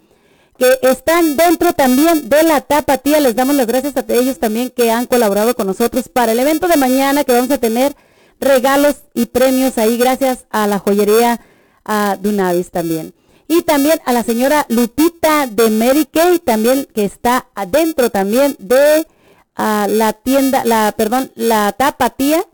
que 0.59 0.79
están 0.83 1.37
dentro 1.37 1.73
también 1.73 2.29
de 2.29 2.43
la 2.43 2.61
tapatía. 2.61 3.21
Les 3.21 3.37
damos 3.37 3.55
las 3.55 3.67
gracias 3.67 3.97
a 3.97 4.05
ellos 4.09 4.39
también 4.39 4.71
que 4.71 4.91
han 4.91 5.07
colaborado 5.07 5.55
con 5.55 5.69
nosotros 5.69 6.09
para 6.09 6.33
el 6.33 6.39
evento 6.41 6.67
de 6.67 6.77
mañana 6.77 7.25
que 7.25 7.33
vamos 7.33 7.51
a 7.51 7.59
tener 7.59 7.95
regalos 8.41 8.97
y 9.15 9.27
premios 9.27 9.79
ahí 9.79 9.97
gracias 9.97 10.47
a 10.51 10.67
la 10.67 10.79
joyería 10.79 11.41
a 11.85 12.17
Dunavis 12.21 12.71
también. 12.71 13.15
Y 13.47 13.63
también 13.63 14.01
a 14.05 14.13
la 14.13 14.23
señora 14.25 14.67
Lupita 14.69 15.47
de 15.47 15.71
Mary 15.71 16.07
Kay 16.07 16.41
también 16.41 16.87
que 16.93 17.05
está 17.05 17.47
adentro 17.55 18.11
también 18.11 18.57
de 18.59 19.07
ah, 19.55 19.87
la 19.89 20.13
tienda, 20.13 20.65
la, 20.65 20.93
perdón, 20.97 21.31
la 21.35 21.73
tapatía. 21.73 22.45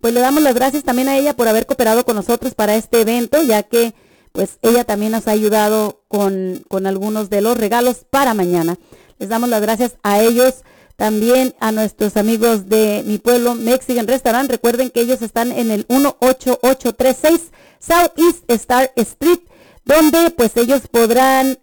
Pues 0.00 0.14
le 0.14 0.20
damos 0.20 0.42
las 0.42 0.54
gracias 0.54 0.82
también 0.82 1.08
a 1.08 1.16
ella 1.16 1.34
por 1.36 1.48
haber 1.48 1.66
cooperado 1.66 2.04
con 2.04 2.16
nosotros 2.16 2.54
para 2.54 2.74
este 2.74 3.02
evento, 3.02 3.42
ya 3.42 3.62
que 3.62 3.94
pues 4.32 4.58
ella 4.62 4.84
también 4.84 5.12
nos 5.12 5.28
ha 5.28 5.32
ayudado 5.32 6.02
con, 6.08 6.64
con 6.68 6.86
algunos 6.86 7.30
de 7.30 7.40
los 7.40 7.56
regalos 7.56 8.06
para 8.08 8.32
mañana. 8.34 8.78
Les 9.18 9.28
damos 9.28 9.50
las 9.50 9.60
gracias 9.60 9.98
a 10.02 10.20
ellos, 10.20 10.62
también 10.96 11.54
a 11.60 11.72
nuestros 11.72 12.16
amigos 12.16 12.68
de 12.68 13.02
mi 13.06 13.18
pueblo 13.18 13.54
Mexican 13.54 14.06
Restaurant. 14.06 14.50
Recuerden 14.50 14.90
que 14.90 15.00
ellos 15.00 15.20
están 15.20 15.52
en 15.52 15.70
el 15.70 15.84
18836 15.88 17.50
Southeast 17.78 18.50
Star 18.50 18.92
Street, 18.96 19.40
donde 19.84 20.30
pues 20.30 20.56
ellos 20.56 20.82
podrán, 20.90 21.58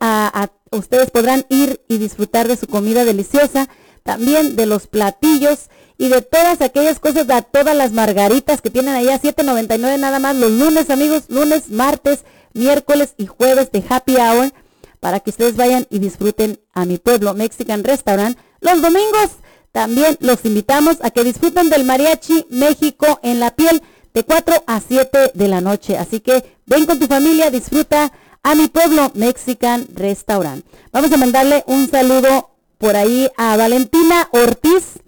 ustedes 0.72 1.12
podrán 1.12 1.46
ir 1.50 1.82
y 1.88 1.98
disfrutar 1.98 2.48
de 2.48 2.58
su 2.58 2.68
comida 2.68 3.06
deliciosa, 3.06 3.70
también 4.04 4.56
de 4.56 4.66
los 4.66 4.88
platillos 4.88 5.70
y 5.98 6.10
de 6.10 6.22
todas 6.22 6.62
aquellas 6.62 7.00
cosas, 7.00 7.28
de 7.28 7.42
todas 7.42 7.76
las 7.76 7.92
margaritas 7.92 8.62
que 8.62 8.70
tienen 8.70 8.96
allá, 8.96 9.20
7.99 9.20 10.00
nada 10.00 10.20
más 10.20 10.36
los 10.36 10.52
lunes, 10.52 10.90
amigos, 10.90 11.24
lunes, 11.30 11.70
martes, 11.70 12.24
miércoles 12.54 13.14
y 13.18 13.28
jueves 13.28 13.72
de 13.72 13.84
happy 13.88 14.16
hour 14.18 14.54
para 15.00 15.20
que 15.20 15.30
ustedes 15.30 15.56
vayan 15.56 15.88
y 15.90 16.00
disfruten 16.00 16.60
a 16.74 16.86
mi 16.86 16.98
pueblo 16.98 17.34
Mexican 17.34 17.84
Restaurant. 17.84 18.38
Los 18.62 18.82
domingos 18.82 19.32
también 19.72 20.18
los 20.20 20.44
invitamos 20.46 20.98
a 21.02 21.12
que 21.12 21.24
disfruten 21.24 21.70
del 21.70 21.84
mariachi 21.84 22.46
México 22.50 23.20
en 23.24 23.40
la 23.40 23.52
piel 23.52 23.82
de 24.14 24.24
4 24.24 24.64
a 24.66 24.82
7 24.82 25.32
de 25.34 25.48
la 25.48 25.62
noche. 25.62 25.98
Así 25.98 26.20
que 26.20 26.58
ven 26.66 26.86
con 26.86 27.00
tu 27.00 27.08
familia, 27.08 27.52
disfruta 27.52 28.12
a 28.44 28.56
mi 28.56 28.68
pueblo 28.68 29.12
Mexican 29.14 29.88
Restaurant. 29.94 30.66
Vamos 30.92 31.12
a 31.12 31.18
mandarle 31.18 31.64
un 31.68 31.90
saludo 31.90 32.50
por 32.78 32.96
ahí 32.96 33.30
a 33.38 33.58
Valentina 33.58 34.30
Ortiz 34.32 35.00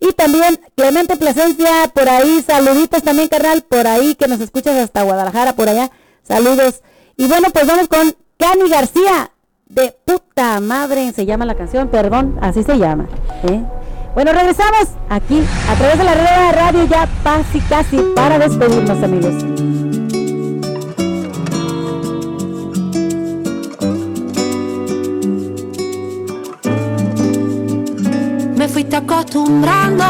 y 0.00 0.12
también 0.12 0.60
Clemente 0.76 1.16
Plasencia 1.16 1.90
por 1.94 2.08
ahí. 2.08 2.42
Saluditos 2.46 3.02
también, 3.02 3.28
carnal, 3.28 3.62
por 3.62 3.86
ahí 3.86 4.14
que 4.14 4.28
nos 4.28 4.40
escuchas 4.40 4.76
hasta 4.76 5.02
Guadalajara, 5.02 5.54
por 5.54 5.68
allá. 5.68 5.90
Saludos. 6.22 6.82
Y 7.16 7.26
bueno, 7.26 7.48
pues 7.52 7.66
vamos 7.66 7.88
con 7.88 8.14
Cani 8.36 8.68
García 8.68 9.32
de 9.66 9.94
puta 10.04 10.60
madre, 10.60 11.12
se 11.12 11.26
llama 11.26 11.44
la 11.44 11.54
canción, 11.54 11.88
perdón, 11.88 12.38
así 12.40 12.62
se 12.62 12.78
llama. 12.78 13.06
¿eh? 13.48 13.62
Bueno, 14.14 14.32
regresamos 14.32 14.88
aquí 15.08 15.42
a 15.68 15.74
través 15.74 15.98
de 15.98 16.04
la 16.04 16.14
red 16.14 16.46
de 16.46 16.52
radio 16.52 16.84
ya 16.86 17.08
casi 17.22 17.60
casi 17.60 17.98
para 18.14 18.38
despedirnos, 18.38 19.02
amigos. 19.02 19.67
Fuiste 28.88 28.96
acostumbrando 28.96 30.04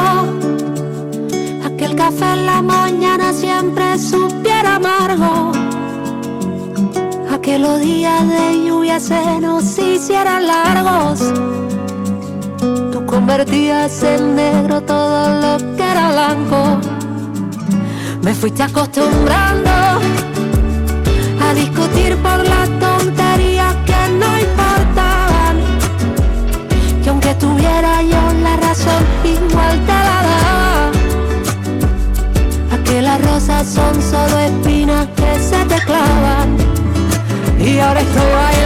a 1.64 1.76
que 1.76 1.84
el 1.84 1.96
café 1.96 2.32
en 2.34 2.46
la 2.46 2.62
mañana 2.62 3.32
siempre 3.32 3.98
supiera 3.98 4.76
amargo. 4.76 5.50
A 7.32 7.40
que 7.40 7.58
los 7.58 7.80
días 7.80 8.28
de 8.28 8.66
lluvia 8.66 9.00
se 9.00 9.40
nos 9.40 9.78
hicieran 9.78 10.46
largos. 10.46 11.32
Tú 12.92 13.04
convertías 13.04 14.00
en 14.04 14.36
negro 14.36 14.80
todo 14.80 15.40
lo 15.40 15.76
que 15.76 15.82
era 15.82 16.12
blanco. 16.12 16.78
Me 18.22 18.32
fuiste 18.32 18.62
acostumbrando 18.62 19.70
tuviera 27.38 28.02
yo 28.02 28.32
la 28.42 28.56
razón, 28.56 29.04
igual 29.24 29.80
te 29.86 29.92
la 29.92 30.22
daba. 30.28 30.90
A 32.72 32.84
que 32.84 33.02
las 33.02 33.20
rosas 33.24 33.66
son 33.66 33.94
solo 34.02 34.38
espinas 34.38 35.06
que 35.16 35.38
se 35.40 35.64
te 35.66 35.80
clavan. 35.86 36.56
Y 37.58 37.78
ahora 37.78 38.00
estoy 38.00 38.57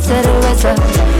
Said 0.00 0.24
it 0.24 0.44
was 0.44 0.64
weather 0.64 1.17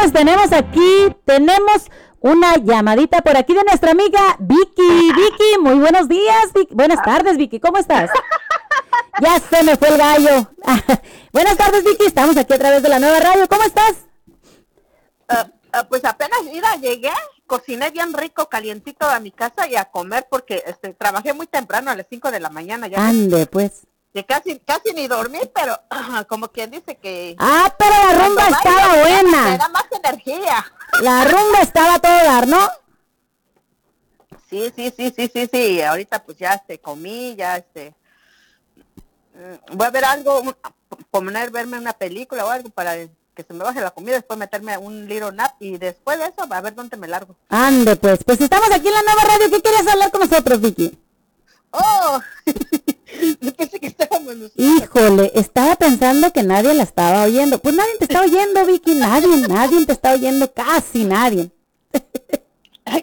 pues 0.00 0.12
tenemos 0.12 0.52
aquí, 0.52 1.14
tenemos 1.24 1.90
una 2.20 2.56
llamadita 2.56 3.20
por 3.22 3.36
aquí 3.36 3.54
de 3.54 3.64
nuestra 3.64 3.90
amiga 3.92 4.36
Vicky. 4.38 5.12
Vicky, 5.12 5.58
muy 5.60 5.74
buenos 5.74 6.08
días. 6.08 6.52
Vic- 6.54 6.70
Buenas 6.70 7.02
tardes, 7.02 7.36
Vicky, 7.36 7.60
¿cómo 7.60 7.78
estás? 7.78 8.10
Ya 9.20 9.38
se 9.38 9.62
me 9.64 9.76
fue 9.76 9.88
el 9.88 9.98
gallo. 9.98 10.50
Buenas 11.32 11.54
tardes, 11.58 11.84
Vicky. 11.84 12.06
Estamos 12.06 12.38
aquí 12.38 12.54
a 12.54 12.58
través 12.58 12.82
de 12.82 12.88
la 12.88 12.98
nueva 12.98 13.20
radio. 13.20 13.46
¿Cómo 13.48 13.62
estás? 13.64 13.96
Ah, 15.28 15.46
pues 15.90 16.04
apenas 16.06 16.38
mira, 16.44 16.74
llegué, 16.76 17.10
cociné 17.46 17.90
bien 17.90 18.14
rico, 18.14 18.48
calientito 18.48 19.06
a 19.06 19.20
mi 19.20 19.30
casa 19.30 19.66
y 19.68 19.76
a 19.76 19.84
comer 19.84 20.26
porque 20.30 20.62
este 20.66 20.94
trabajé 20.94 21.34
muy 21.34 21.46
temprano 21.48 21.90
a 21.90 21.96
las 21.96 22.06
5 22.08 22.30
de 22.30 22.40
la 22.40 22.48
mañana 22.48 22.86
ya. 22.86 23.06
Ande, 23.06 23.44
pues. 23.46 23.82
Que 24.12 24.24
casi 24.26 24.58
casi 24.60 24.92
ni 24.92 25.06
dormí, 25.06 25.38
pero 25.54 25.78
como 26.28 26.48
quien 26.48 26.70
dice 26.70 26.96
que 26.96 27.36
Ah, 27.38 27.72
pero 27.78 27.90
la 27.90 28.26
rumba 28.26 28.48
estaba 28.48 28.96
buena. 29.02 29.44
Me 29.50 29.58
da 29.58 29.68
más 29.68 29.84
energía. 29.92 30.66
La 31.02 31.24
rumba 31.24 31.60
estaba 31.62 31.98
todo 32.00 32.12
dar, 32.12 32.48
¿no? 32.48 32.68
Sí, 34.48 34.72
sí, 34.74 34.92
sí, 34.96 35.12
sí, 35.16 35.30
sí, 35.32 35.48
sí. 35.52 35.82
Ahorita 35.82 36.24
pues 36.24 36.36
ya 36.38 36.54
este 36.54 36.80
comí, 36.80 37.36
ya 37.36 37.56
este 37.58 37.94
mm, 39.34 39.76
voy 39.76 39.86
a 39.86 39.90
ver 39.90 40.04
algo, 40.04 40.40
un- 40.40 40.56
poner 41.10 41.50
verme 41.52 41.78
una 41.78 41.92
película 41.92 42.44
o 42.44 42.50
algo 42.50 42.70
para 42.70 42.94
que 42.96 43.44
se 43.46 43.54
me 43.54 43.62
baje 43.62 43.80
la 43.80 43.92
comida, 43.92 44.16
después 44.16 44.36
meterme 44.38 44.76
un 44.76 45.06
little 45.08 45.30
nap 45.32 45.54
y 45.60 45.78
después 45.78 46.18
de 46.18 46.24
eso 46.24 46.46
a 46.52 46.60
ver 46.60 46.74
dónde 46.74 46.96
me 46.96 47.06
largo. 47.06 47.36
Ande, 47.48 47.94
pues. 47.94 48.24
Pues 48.24 48.40
estamos 48.40 48.68
aquí 48.72 48.88
en 48.88 48.94
la 48.94 49.02
nueva 49.02 49.22
radio. 49.22 49.48
¿Qué 49.50 49.62
querías 49.62 49.86
hablar 49.86 50.10
con 50.10 50.20
nosotros, 50.22 50.60
Vicky? 50.60 50.98
Oh, 51.70 52.20
pensé 53.56 53.80
que 53.80 53.86
estábamos. 53.86 54.36
Híjole, 54.56 55.32
estaba 55.34 55.76
pensando 55.76 56.32
que 56.32 56.42
nadie 56.42 56.74
la 56.74 56.82
estaba 56.82 57.24
oyendo. 57.24 57.58
Pues 57.58 57.74
nadie 57.74 57.92
te 57.98 58.04
está 58.04 58.22
oyendo, 58.22 58.64
Vicky. 58.66 58.94
Nadie, 58.94 59.36
nadie 59.48 59.86
te 59.86 59.92
está 59.92 60.12
oyendo. 60.12 60.52
Casi 60.52 61.04
nadie. 61.04 61.50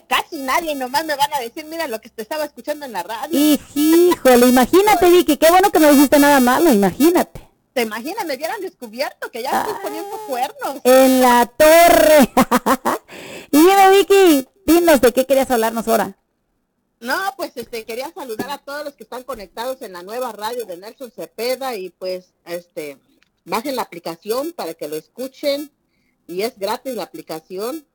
Casi 0.07 0.37
nadie, 0.41 0.75
nomás 0.75 1.05
me 1.05 1.15
van 1.15 1.33
a 1.33 1.39
decir, 1.39 1.65
mira 1.65 1.87
lo 1.87 2.01
que 2.01 2.09
te 2.09 2.21
estaba 2.21 2.43
escuchando 2.43 2.85
en 2.85 2.91
la 2.91 3.03
radio. 3.03 3.39
Híjole, 3.39 4.47
imagínate, 4.47 5.09
Vicky, 5.09 5.37
qué 5.37 5.49
bueno 5.49 5.71
que 5.71 5.79
no 5.79 5.91
dijiste 5.91 6.19
nada 6.19 6.39
malo, 6.39 6.73
imagínate. 6.73 7.47
¿Te 7.73 7.83
imaginas? 7.83 8.25
Me 8.25 8.35
hubieran 8.35 8.59
descubierto 8.59 9.29
que 9.29 9.43
ya 9.43 9.61
estoy 9.61 9.75
poniendo 9.83 10.17
cuernos. 10.27 10.81
En 10.83 11.21
la 11.21 11.45
torre. 11.45 12.33
y 13.51 13.57
dime, 13.57 13.89
Vicky, 13.91 14.49
dinos 14.65 14.99
de 14.99 15.13
qué 15.13 15.25
querías 15.25 15.51
hablarnos 15.51 15.87
ahora. 15.87 16.17
No, 16.99 17.15
pues 17.37 17.51
este 17.55 17.85
quería 17.85 18.11
saludar 18.11 18.49
a 18.49 18.57
todos 18.57 18.83
los 18.83 18.95
que 18.95 19.03
están 19.03 19.23
conectados 19.23 19.81
en 19.81 19.93
la 19.93 20.01
nueva 20.01 20.31
radio 20.31 20.65
de 20.65 20.77
Nelson 20.77 21.11
Cepeda 21.11 21.75
y 21.75 21.89
pues 21.91 22.33
este 22.45 22.97
bajen 23.45 23.75
la 23.75 23.83
aplicación 23.83 24.51
para 24.51 24.73
que 24.73 24.87
lo 24.87 24.95
escuchen 24.95 25.71
y 26.25 26.41
es 26.41 26.57
gratis 26.57 26.95
la 26.95 27.03
aplicación 27.03 27.85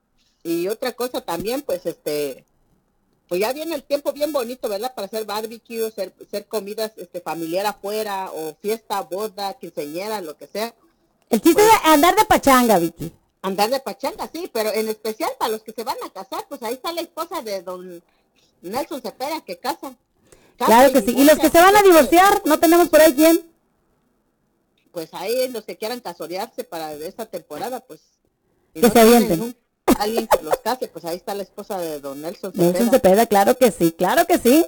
y 0.44 0.68
otra 0.68 0.92
cosa 0.92 1.20
también 1.20 1.62
pues 1.62 1.84
este 1.84 2.46
pues 3.28 3.40
ya 3.40 3.52
viene 3.52 3.74
el 3.74 3.82
tiempo 3.82 4.12
bien 4.12 4.30
bonito, 4.30 4.68
¿verdad? 4.68 4.94
Para 4.94 5.06
hacer 5.06 5.24
barbecue, 5.24 5.86
hacer, 5.86 6.12
hacer 6.20 6.46
comidas 6.46 6.92
este 6.96 7.22
familiar 7.22 7.64
afuera 7.64 8.30
o 8.30 8.54
fiesta, 8.60 9.00
boda, 9.00 9.54
quinceañera, 9.54 10.20
lo 10.20 10.36
que 10.36 10.46
sea. 10.46 10.74
El 11.30 11.40
chiste 11.40 11.62
es 11.62 11.70
andar 11.84 12.14
de 12.14 12.26
pachanga, 12.26 12.78
Vicky. 12.78 13.10
Andar 13.40 13.70
de 13.70 13.80
pachanga, 13.80 14.28
sí, 14.30 14.50
pero 14.52 14.70
en 14.74 14.86
especial 14.88 15.30
para 15.38 15.50
los 15.50 15.62
que 15.62 15.72
se 15.72 15.82
van 15.82 15.96
a 16.04 16.10
casar, 16.10 16.44
pues 16.46 16.62
ahí 16.62 16.74
está 16.74 16.92
la 16.92 17.00
esposa 17.00 17.40
de 17.40 17.62
don 17.62 18.02
Nelson 18.62 19.02
Cepeda 19.02 19.40
que 19.44 19.58
casa. 19.58 19.96
Casa 20.56 20.66
Claro 20.66 20.92
que 20.92 21.02
sí. 21.02 21.14
Y 21.16 21.24
los 21.24 21.38
que 21.38 21.50
se 21.50 21.58
van 21.58 21.76
a 21.76 21.82
divorciar, 21.82 22.42
¿no 22.44 22.58
tenemos 22.58 22.88
por 22.88 23.00
ahí 23.00 23.14
quién? 23.14 23.42
Pues 24.92 25.12
ahí 25.12 25.48
los 25.48 25.64
que 25.64 25.76
quieran 25.76 26.00
casorearse 26.00 26.64
para 26.64 26.92
esta 26.92 27.26
temporada, 27.26 27.80
pues. 27.80 28.00
Que 28.74 28.80
no 28.80 28.90
se 28.90 29.00
avienten. 29.00 29.56
alguien 29.98 30.26
que 30.26 30.42
los 30.42 30.56
case, 30.58 30.88
pues 30.88 31.04
ahí 31.04 31.16
está 31.16 31.34
la 31.34 31.42
esposa 31.42 31.78
de 31.78 32.00
don 32.00 32.20
Nelson 32.22 32.52
Cepeda. 32.52 32.72
Nelson 32.72 32.90
Cepeda, 32.90 33.26
claro 33.26 33.56
que 33.56 33.70
sí, 33.70 33.92
claro 33.92 34.26
que 34.26 34.38
sí. 34.38 34.66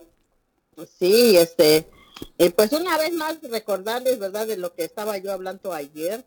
Sí, 0.99 1.37
este, 1.37 1.87
eh, 2.39 2.51
pues 2.51 2.73
una 2.73 2.99
vez 2.99 3.12
más 3.12 3.39
recordarles, 3.43 4.19
¿verdad? 4.19 4.47
De 4.47 4.57
lo 4.57 4.75
que 4.75 4.85
estaba 4.85 5.19
yo 5.19 5.33
hablando 5.33 5.73
ayer. 5.73 6.25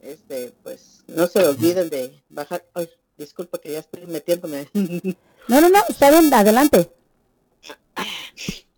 Este, 0.00 0.52
pues 0.62 1.04
no 1.06 1.26
se 1.26 1.46
olviden 1.46 1.88
de 1.88 2.22
bajar. 2.28 2.64
Ay, 2.74 2.90
disculpa 3.16 3.58
que 3.58 3.72
ya 3.72 3.78
estoy 3.78 4.06
metiéndome. 4.06 4.68
No, 5.48 5.60
no, 5.60 5.68
no, 5.68 5.78
está 5.88 6.10
bien, 6.10 6.32
adelante. 6.32 6.90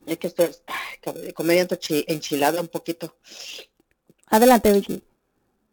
es 0.07 0.19
que 0.19 0.27
estoy, 0.27 0.51
ay, 0.67 2.05
enchilada 2.09 2.61
un 2.61 2.69
poquito. 2.69 3.17
Adelante, 4.29 4.73
Vicky. 4.73 5.03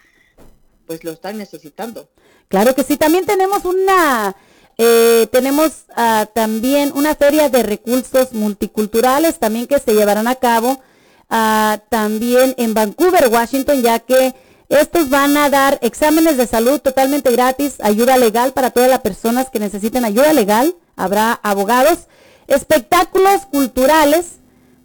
pues 0.86 1.02
lo 1.02 1.10
están 1.10 1.36
necesitando. 1.36 2.08
Claro 2.46 2.76
que 2.76 2.84
sí, 2.84 2.96
también 2.96 3.26
tenemos 3.26 3.64
una, 3.64 4.36
eh, 4.76 5.26
tenemos 5.32 5.86
ah, 5.96 6.28
también 6.32 6.92
una 6.94 7.16
feria 7.16 7.48
de 7.48 7.64
recursos 7.64 8.34
multiculturales 8.34 9.40
también 9.40 9.66
que 9.66 9.80
se 9.80 9.94
llevarán 9.94 10.28
a 10.28 10.36
cabo 10.36 10.80
ah, 11.28 11.80
también 11.88 12.54
en 12.56 12.72
Vancouver, 12.72 13.26
Washington, 13.26 13.82
ya 13.82 13.98
que 13.98 14.32
estos 14.68 15.08
van 15.08 15.36
a 15.36 15.48
dar 15.48 15.78
exámenes 15.82 16.36
de 16.36 16.46
salud 16.46 16.80
totalmente 16.80 17.30
gratis, 17.32 17.76
ayuda 17.80 18.18
legal 18.18 18.52
para 18.52 18.70
todas 18.70 18.90
las 18.90 19.00
personas 19.00 19.48
que 19.50 19.58
necesiten 19.58 20.04
ayuda 20.04 20.32
legal, 20.32 20.74
habrá 20.96 21.32
abogados, 21.42 22.00
espectáculos 22.48 23.46
culturales 23.50 24.38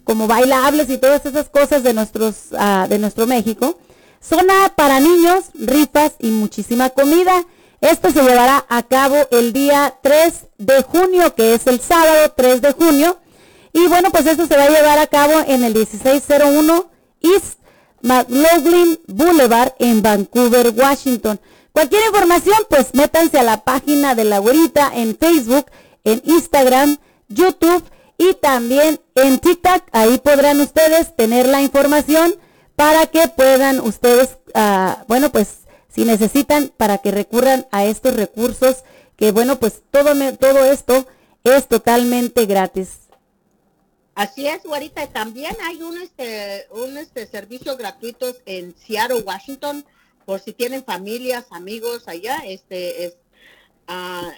como 0.04 0.28
bailables 0.28 0.90
y 0.90 0.98
todas 0.98 1.26
esas 1.26 1.50
cosas 1.50 1.84
de 1.84 1.94
nuestros 1.94 2.48
ah, 2.58 2.88
de 2.90 3.00
nuestro 3.00 3.28
México, 3.28 3.78
zona 4.22 4.74
para 4.76 5.00
niños, 5.00 5.46
rifas 5.54 6.14
y 6.20 6.32
muchísima 6.32 6.90
comida. 6.90 7.46
Esto 7.82 8.12
se 8.12 8.22
llevará 8.22 8.66
a 8.70 8.84
cabo 8.84 9.16
el 9.32 9.52
día 9.52 9.96
3 10.02 10.34
de 10.58 10.84
junio, 10.84 11.36
que 11.36 11.54
es 11.54 11.68
el 11.68 11.82
sábado 11.82 12.32
3 12.36 12.62
de 12.62 12.72
junio. 12.72 13.18
Y 13.74 13.88
bueno, 13.88 14.10
pues 14.12 14.26
esto 14.26 14.48
se 14.48 14.56
va 14.56 14.64
a 14.64 14.70
llevar 14.70 15.00
a 15.00 15.08
cabo 15.08 15.34
en 15.46 15.66
el 15.66 15.74
1601 15.74 16.86
East 17.22 17.60
McLaughlin 18.04 19.00
Boulevard 19.08 19.74
en 19.80 20.02
Vancouver, 20.04 20.70
Washington. 20.76 21.40
Cualquier 21.72 22.04
información, 22.06 22.58
pues 22.70 22.94
métanse 22.94 23.40
a 23.40 23.44
la 23.44 23.64
página 23.64 24.14
de 24.14 24.26
la 24.26 24.38
güerita 24.38 24.92
en 24.94 25.18
Facebook, 25.18 25.66
en 26.04 26.22
Instagram, 26.26 26.98
YouTube 27.30 27.84
y 28.18 28.36
también 28.36 29.00
en 29.16 29.40
TikTok. 29.40 29.84
Ahí 29.92 30.20
podrán 30.20 30.62
ustedes 30.62 31.16
tener 31.16 31.48
la 31.48 31.62
información 31.64 32.36
para 32.76 33.08
que 33.08 33.28
puedan 33.30 33.80
ustedes, 33.80 34.38
ah, 34.54 35.04
bueno, 35.08 35.32
pues 35.32 35.48
si 35.90 36.06
necesitan 36.06 36.72
para 36.78 36.98
que 37.00 37.12
recurran 37.12 37.66
a 37.72 37.86
estos 37.86 38.16
recursos, 38.16 38.84
que 39.16 39.32
bueno, 39.32 39.58
pues 39.60 39.82
todo, 39.92 40.14
me- 40.14 40.34
todo 40.34 40.64
esto 40.66 41.08
es 41.44 41.68
totalmente 41.68 42.46
gratis. 42.46 42.90
Así 44.16 44.48
es, 44.48 44.64
güerita. 44.64 45.04
y 45.04 45.08
También 45.08 45.56
hay 45.64 45.82
un 45.82 45.98
este 45.98 46.68
un 46.72 46.98
este 46.98 47.26
servicio 47.26 47.76
gratuito 47.78 48.36
en 48.46 48.76
Seattle, 48.78 49.22
Washington, 49.22 49.84
por 50.26 50.40
si 50.40 50.54
tienen 50.54 50.84
familias, 50.84 51.46
amigos 51.50 52.08
allá. 52.08 52.44
Este 52.46 53.06
es 53.06 53.18
ah, 53.88 54.32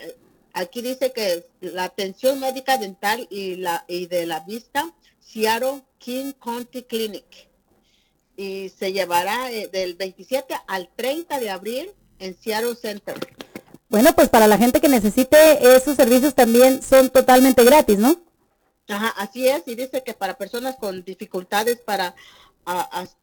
aquí 0.53 0.81
dice 0.81 1.11
que 1.11 1.45
la 1.59 1.85
atención 1.85 2.39
médica 2.39 2.77
dental 2.77 3.27
y 3.29 3.55
la 3.55 3.83
y 3.87 4.07
de 4.07 4.25
la 4.25 4.39
vista, 4.41 4.93
Seattle 5.19 5.83
King 5.97 6.31
County 6.33 6.83
Clinic. 6.83 7.49
Y 8.37 8.69
se 8.69 8.91
llevará 8.91 9.51
eh, 9.51 9.69
del 9.71 9.95
27 9.95 10.55
al 10.67 10.89
30 10.95 11.39
de 11.39 11.49
abril 11.49 11.91
en 12.19 12.37
Seattle 12.37 12.75
Center. 12.75 13.15
Bueno, 13.89 14.13
pues 14.13 14.29
para 14.29 14.47
la 14.47 14.57
gente 14.57 14.81
que 14.81 14.89
necesite 14.89 15.75
esos 15.75 15.95
servicios 15.95 16.35
también 16.35 16.81
son 16.81 17.09
totalmente 17.09 17.63
gratis, 17.63 17.97
¿no? 17.97 18.21
Ajá, 18.87 19.09
así 19.17 19.47
es, 19.47 19.63
y 19.65 19.75
dice 19.75 20.03
que 20.03 20.13
para 20.13 20.37
personas 20.37 20.75
con 20.75 21.03
dificultades 21.03 21.79
para 21.79 22.15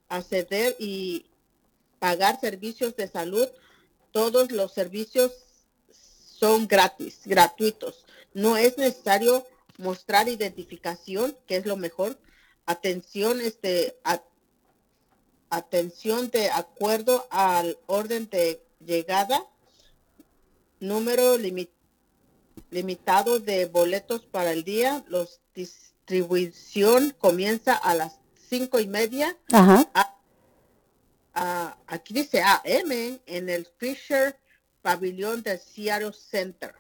acceder 0.09 0.76
y 0.78 1.26
pagar 1.98 2.40
servicios 2.40 2.97
de 2.97 3.09
salud, 3.09 3.48
todos 4.10 4.51
los 4.51 4.72
servicios 4.72 5.32
son 5.93 6.66
gratis, 6.66 7.20
gratuitos. 7.24 8.05
No 8.34 8.56
es 8.56 8.76
necesario 8.76 9.47
mostrar 9.78 10.28
identificación, 10.28 11.36
que 11.47 11.56
es 11.56 11.66
lo 11.66 11.76
mejor. 11.76 12.18
Atención, 12.66 13.40
este, 13.40 14.01
atención 15.48 16.30
de 16.30 16.51
acuerdo 16.51 17.26
al 17.30 17.78
orden 17.86 18.28
de 18.30 18.64
llegada, 18.84 19.47
número 20.80 21.39
limi- 21.39 21.70
limitado 22.70 23.39
de 23.39 23.66
boletos 23.66 24.22
para 24.22 24.51
el 24.52 24.64
día. 24.64 25.05
Los 25.06 25.40
distribución 25.54 27.14
comienza 27.18 27.74
a 27.74 27.94
las 27.94 28.18
cinco 28.48 28.80
y 28.80 28.86
media. 28.86 29.36
Ajá. 29.52 29.88
A- 29.94 30.16
a- 31.34 31.76
aquí 31.86 32.12
dice 32.14 32.42
AM 32.42 33.20
en 33.26 33.48
el 33.48 33.66
Fisher 33.78 34.36
Pavilión 34.82 35.42
del 35.42 35.58
Seattle 35.60 36.12
Center. 36.12 36.74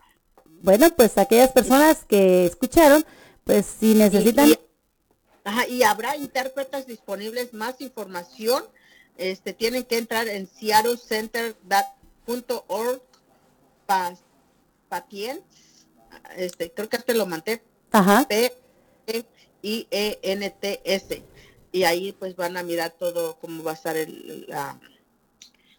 Bueno, 0.62 0.90
pues 0.94 1.16
aquellas 1.18 1.50
personas 1.52 2.04
que 2.04 2.46
escucharon, 2.46 3.04
pues 3.44 3.66
si 3.66 3.94
necesitan... 3.94 4.48
Y, 4.50 4.58
ajá, 5.44 5.66
y 5.66 5.82
habrá 5.82 6.16
intérpretes 6.16 6.86
disponibles. 6.86 7.52
Más 7.54 7.80
información, 7.80 8.62
este, 9.16 9.52
tienen 9.54 9.84
que 9.84 9.98
entrar 9.98 10.28
en 10.28 10.46
seattlecenter.org 10.48 13.02
pa, 13.86 14.14
patients, 14.88 15.86
este, 16.36 16.70
creo 16.72 16.88
que 16.88 16.96
este 16.98 17.14
lo 17.14 17.26
manté, 17.26 17.62
Ajá. 17.90 18.24
P 18.28 18.56
E 19.06 19.24
I 19.62 19.86
E 19.90 20.18
N 20.22 20.50
T 20.50 20.80
S 20.84 21.22
y 21.72 21.84
ahí 21.84 22.12
pues 22.12 22.36
van 22.36 22.56
a 22.56 22.62
mirar 22.62 22.90
todo 22.98 23.38
cómo 23.40 23.62
va 23.64 23.72
a 23.72 23.74
estar 23.74 23.96
el, 23.96 24.44
la- 24.48 24.78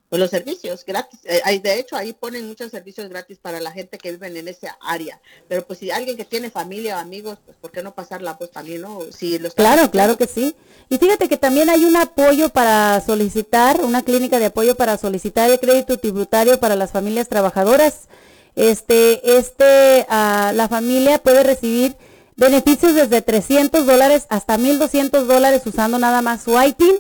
pues, 0.10 0.20
los 0.20 0.30
servicios 0.30 0.86
gratis. 0.86 1.20
Eh, 1.24 1.60
de 1.60 1.80
hecho 1.80 1.96
ahí 1.96 2.14
ponen 2.14 2.48
muchos 2.48 2.70
servicios 2.70 3.10
gratis 3.10 3.40
para 3.42 3.60
la 3.60 3.72
gente 3.72 3.98
que 3.98 4.12
vive 4.12 4.28
en 4.40 4.48
esa 4.48 4.78
área. 4.80 5.20
Pero 5.48 5.66
pues 5.66 5.80
si 5.80 5.90
alguien 5.90 6.18
que 6.18 6.24
tiene 6.26 6.52
familia 6.52 6.98
o 6.98 7.00
amigos, 7.00 7.40
pues 7.44 7.58
¿por 7.58 7.72
qué 7.72 7.82
no 7.82 7.96
pasar 7.96 8.22
la 8.22 8.34
voz 8.34 8.52
también, 8.52 8.82
no? 8.82 9.00
Si 9.12 9.40
lo 9.40 9.48
están 9.48 9.66
Claro, 9.66 9.90
claro 9.90 10.16
que 10.16 10.28
sí. 10.28 10.56
Y 10.90 11.00
fíjate 11.00 11.28
que 11.28 11.38
también 11.38 11.68
hay 11.72 11.84
un 11.86 11.96
apoyo 11.96 12.50
para 12.50 13.02
solicitar, 13.02 13.84
una 13.84 14.04
clínica 14.04 14.38
de 14.38 14.46
apoyo 14.46 14.76
para 14.76 15.00
solicitar 15.00 15.50
el 15.50 15.60
crédito 15.60 15.98
tributario 15.98 16.60
para 16.60 16.76
las 16.76 16.92
familias 16.92 17.28
trabajadoras. 17.28 18.08
Este, 18.56 19.38
este, 19.38 20.06
ah, 20.10 20.52
la 20.54 20.68
familia 20.68 21.18
puede 21.24 21.42
recibir 21.42 21.96
beneficios 22.36 22.96
desde 22.96 23.22
300 23.22 23.86
dólares 23.86 24.26
hasta 24.30 24.58
1.200 24.58 25.24
dólares 25.26 25.62
usando 25.66 26.00
nada 26.00 26.22
más 26.22 26.44
su 26.44 26.60
ITIN. 26.62 26.96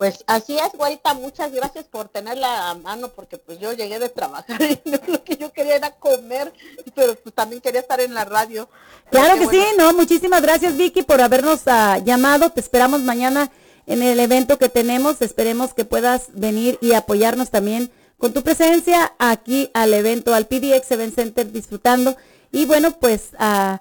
Pues 0.00 0.24
así 0.26 0.56
es, 0.56 0.72
güerita, 0.72 1.12
muchas 1.12 1.52
gracias 1.52 1.84
por 1.84 2.08
tenerla 2.08 2.70
a 2.70 2.74
mano, 2.74 3.08
porque 3.08 3.36
pues 3.36 3.58
yo 3.58 3.74
llegué 3.74 3.98
de 3.98 4.08
trabajar 4.08 4.58
y 4.62 4.80
lo 4.88 5.22
que 5.22 5.36
yo 5.36 5.52
quería 5.52 5.76
era 5.76 5.90
comer, 5.90 6.54
pero 6.94 7.14
pues 7.16 7.34
también 7.34 7.60
quería 7.60 7.82
estar 7.82 8.00
en 8.00 8.14
la 8.14 8.24
radio. 8.24 8.66
Claro 9.10 9.38
que 9.38 9.44
bueno. 9.44 9.62
sí, 9.62 9.76
no, 9.76 9.92
muchísimas 9.92 10.40
gracias 10.40 10.78
Vicky 10.78 11.02
por 11.02 11.20
habernos 11.20 11.64
ah, 11.66 11.98
llamado. 11.98 12.48
Te 12.48 12.60
esperamos 12.60 13.02
mañana 13.02 13.50
en 13.90 14.02
el 14.02 14.20
evento 14.20 14.56
que 14.58 14.68
tenemos. 14.68 15.20
Esperemos 15.20 15.74
que 15.74 15.84
puedas 15.84 16.26
venir 16.32 16.78
y 16.80 16.94
apoyarnos 16.94 17.50
también 17.50 17.90
con 18.18 18.32
tu 18.32 18.42
presencia 18.42 19.12
aquí 19.18 19.70
al 19.74 19.92
evento, 19.94 20.34
al 20.34 20.46
PDX 20.46 20.90
Event 20.92 21.14
Center, 21.14 21.50
disfrutando 21.50 22.16
y 22.52 22.66
bueno, 22.66 22.92
pues 22.92 23.30
ah, 23.38 23.80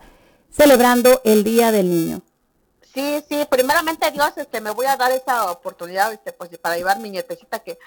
celebrando 0.52 1.22
el 1.26 1.44
Día 1.44 1.72
del 1.72 1.90
Niño. 1.90 2.22
Sí, 2.94 3.24
sí, 3.30 3.46
primeramente 3.50 4.10
Dios, 4.12 4.32
este, 4.38 4.62
me 4.62 4.72
voy 4.72 4.88
a 4.88 4.98
dar 4.98 5.12
esa 5.12 5.52
oportunidad, 5.52 6.12
este, 6.12 6.34
pues 6.34 6.50
para 6.58 6.76
llevar 6.78 7.00
mi 7.00 7.10
nietecita 7.12 7.60
que, 7.60 7.78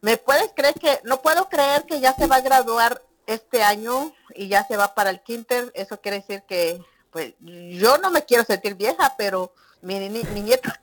¿me 0.00 0.16
puedes 0.16 0.50
creer 0.56 0.74
que, 0.74 1.00
no 1.04 1.22
puedo 1.22 1.48
creer 1.48 1.84
que 1.84 2.00
ya 2.00 2.14
se 2.14 2.26
va 2.26 2.36
a 2.36 2.40
graduar 2.40 3.02
este 3.26 3.62
año 3.62 4.12
y 4.34 4.48
ya 4.48 4.66
se 4.66 4.76
va 4.76 4.94
para 4.94 5.10
el 5.10 5.20
kinder? 5.22 5.70
Eso 5.74 6.00
quiere 6.00 6.18
decir 6.20 6.42
que, 6.48 6.82
pues, 7.10 7.34
yo 7.40 7.98
no 7.98 8.10
me 8.10 8.24
quiero 8.24 8.44
sentir 8.44 8.74
vieja, 8.74 9.14
pero 9.16 9.52
mi, 9.82 9.98
ni- 10.08 10.24
mi 10.24 10.40
nieta 10.42 10.80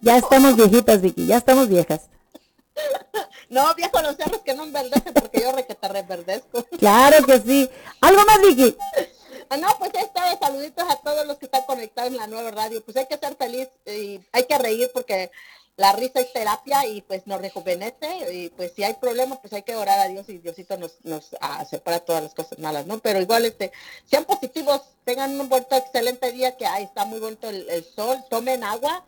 Ya 0.00 0.16
estamos 0.16 0.56
viejitas, 0.56 1.00
Vicky, 1.00 1.26
ya 1.26 1.36
estamos 1.36 1.68
viejas. 1.68 2.02
No, 3.48 3.74
viejo 3.74 4.00
los 4.02 4.16
cerros 4.16 4.42
que 4.42 4.54
no 4.54 4.64
enverdecen 4.64 5.14
porque 5.14 5.40
yo 5.40 5.52
requeta 5.52 5.88
reverdezco. 5.88 6.64
Claro 6.78 7.24
que 7.24 7.40
sí. 7.40 7.68
¿Algo 8.00 8.22
más, 8.24 8.40
Vicky? 8.42 8.76
Ah, 9.48 9.56
No, 9.56 9.68
pues 9.78 9.90
esta 9.94 10.28
vez 10.28 10.38
saluditos 10.38 10.84
a 10.88 10.96
todos 10.96 11.26
los 11.26 11.38
que 11.38 11.46
están 11.46 11.62
conectados 11.62 12.10
en 12.10 12.18
la 12.18 12.26
nueva 12.26 12.50
radio. 12.50 12.84
Pues 12.84 12.96
hay 12.98 13.06
que 13.06 13.16
ser 13.16 13.34
feliz 13.36 13.68
y 13.86 14.20
hay 14.32 14.44
que 14.44 14.58
reír 14.58 14.90
porque 14.92 15.30
la 15.78 15.92
risa 15.92 16.20
es 16.20 16.32
terapia 16.32 16.86
y 16.86 17.02
pues 17.02 17.26
nos 17.26 17.40
rejuvenece 17.40 18.32
y 18.32 18.48
pues 18.50 18.72
si 18.74 18.82
hay 18.82 18.94
problemas 18.94 19.38
pues 19.38 19.52
hay 19.52 19.62
que 19.62 19.76
orar 19.76 20.00
a 20.00 20.08
Dios 20.08 20.28
y 20.28 20.38
Diosito 20.38 20.76
nos, 20.76 20.96
nos 21.04 21.36
ah, 21.40 21.64
separa 21.64 22.00
todas 22.00 22.24
las 22.24 22.34
cosas 22.34 22.58
malas, 22.58 22.86
¿no? 22.86 22.98
Pero 22.98 23.20
igual 23.20 23.44
este, 23.44 23.70
sean 24.04 24.24
positivos, 24.24 24.82
tengan 25.04 25.40
un 25.40 25.48
bonito, 25.48 25.76
excelente 25.76 26.32
día 26.32 26.56
que 26.56 26.66
ahí 26.66 26.82
está 26.82 27.04
muy 27.04 27.20
bonito 27.20 27.48
el, 27.48 27.70
el 27.70 27.84
sol, 27.84 28.18
tomen 28.28 28.64
agua, 28.64 29.04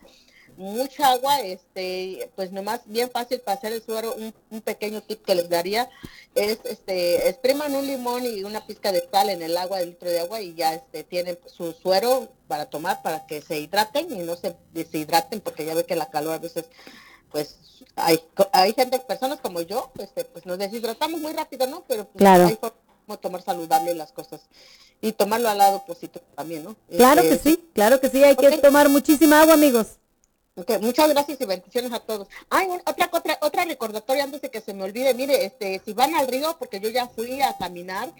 mucha 0.61 1.11
agua, 1.13 1.41
este, 1.41 2.31
pues 2.37 2.53
nomás 2.53 2.81
bien 2.85 3.11
fácil 3.11 3.41
para 3.41 3.57
hacer 3.57 3.73
el 3.73 3.83
suero, 3.83 4.15
un, 4.15 4.35
un 4.51 4.61
pequeño 4.61 5.01
tip 5.03 5.25
que 5.25 5.35
les 5.35 5.49
daría 5.49 5.89
es, 6.35 6.59
este, 6.65 7.29
expriman 7.29 7.75
un 7.75 7.87
limón 7.87 8.25
y 8.27 8.45
una 8.45 8.67
pizca 8.67 8.93
de 8.93 9.09
sal 9.11 9.31
en 9.31 9.41
el 9.43 9.57
agua, 9.57 9.81
el 9.81 9.91
litro 9.91 10.11
de 10.11 10.21
agua 10.21 10.41
y 10.43 10.55
ya, 10.55 10.75
este, 10.75 11.03
tienen 11.03 11.39
su 11.47 11.73
suero 11.73 12.29
para 12.47 12.67
tomar 12.67 13.01
para 13.03 13.27
que 13.27 13.41
se 13.41 13.59
hidraten 13.59 14.13
y 14.13 14.19
no 14.19 14.37
se 14.37 14.55
deshidraten 14.73 15.41
porque 15.41 15.65
ya 15.65 15.75
ve 15.75 15.85
que 15.87 15.97
la 15.97 16.11
calor 16.11 16.35
a 16.35 16.39
veces, 16.39 16.67
pues, 17.33 17.57
hay, 17.97 18.21
hay 18.53 18.75
gente, 18.75 18.99
personas 18.99 19.41
como 19.41 19.63
yo, 19.63 19.91
este, 19.99 20.25
pues 20.27 20.45
nos 20.45 20.59
deshidratamos 20.59 21.21
muy 21.21 21.33
rápido, 21.33 21.67
¿no? 21.67 21.85
Pero 21.89 22.05
pues, 22.05 22.19
Claro. 22.19 22.47
hay 22.47 22.57
forma 22.57 22.77
como 23.07 23.19
tomar 23.19 23.43
saludable 23.43 23.95
las 23.95 24.13
cosas 24.13 24.43
y 25.01 25.13
tomarlo 25.13 25.49
al 25.49 25.57
lado 25.57 25.85
positivo 25.87 26.25
también, 26.37 26.65
¿no? 26.65 26.77
Claro 26.95 27.23
Este, 27.23 27.39
que 27.39 27.43
sí, 27.51 27.69
claro 27.73 27.99
que 27.99 28.11
sí, 28.11 28.23
hay 28.23 28.37
que 28.37 28.59
tomar 28.59 28.91
muchísima 28.91 29.41
agua, 29.41 29.55
amigos. 29.55 29.97
Ok, 30.57 30.73
muchas 30.81 31.09
gracias 31.09 31.41
y 31.41 31.45
bendiciones 31.45 31.93
a 31.93 32.01
todos. 32.01 32.29
Ay, 32.51 32.69
otra, 32.85 33.09
otra, 33.13 33.39
otra 33.41 33.65
recordatoria 33.65 34.25
antes 34.25 34.43
de 34.43 34.51
que 34.51 34.61
se 34.61 34.75
me 34.75 34.85
olvide. 34.85 35.15
Mire, 35.15 35.45
este, 35.45 35.81
si 35.85 35.93
van 35.93 36.15
al 36.15 36.29
río, 36.29 36.57
porque 36.59 36.81
yo 36.81 36.89
ya 36.89 37.09
fui 37.09 37.41
a 37.41 37.57
caminar 37.57 38.13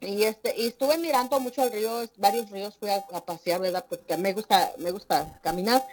y 0.00 0.24
este, 0.24 0.54
y 0.56 0.66
estuve 0.66 0.98
mirando 0.98 1.40
mucho 1.40 1.64
el 1.64 1.72
río, 1.72 2.04
varios 2.18 2.50
ríos 2.50 2.76
fui 2.78 2.90
a, 2.90 3.04
a 3.12 3.24
pasear, 3.24 3.60
¿verdad? 3.60 3.86
Porque 3.88 4.16
me 4.16 4.32
gusta, 4.34 4.72
me 4.78 4.90
gusta 4.90 5.40
caminar. 5.42 5.84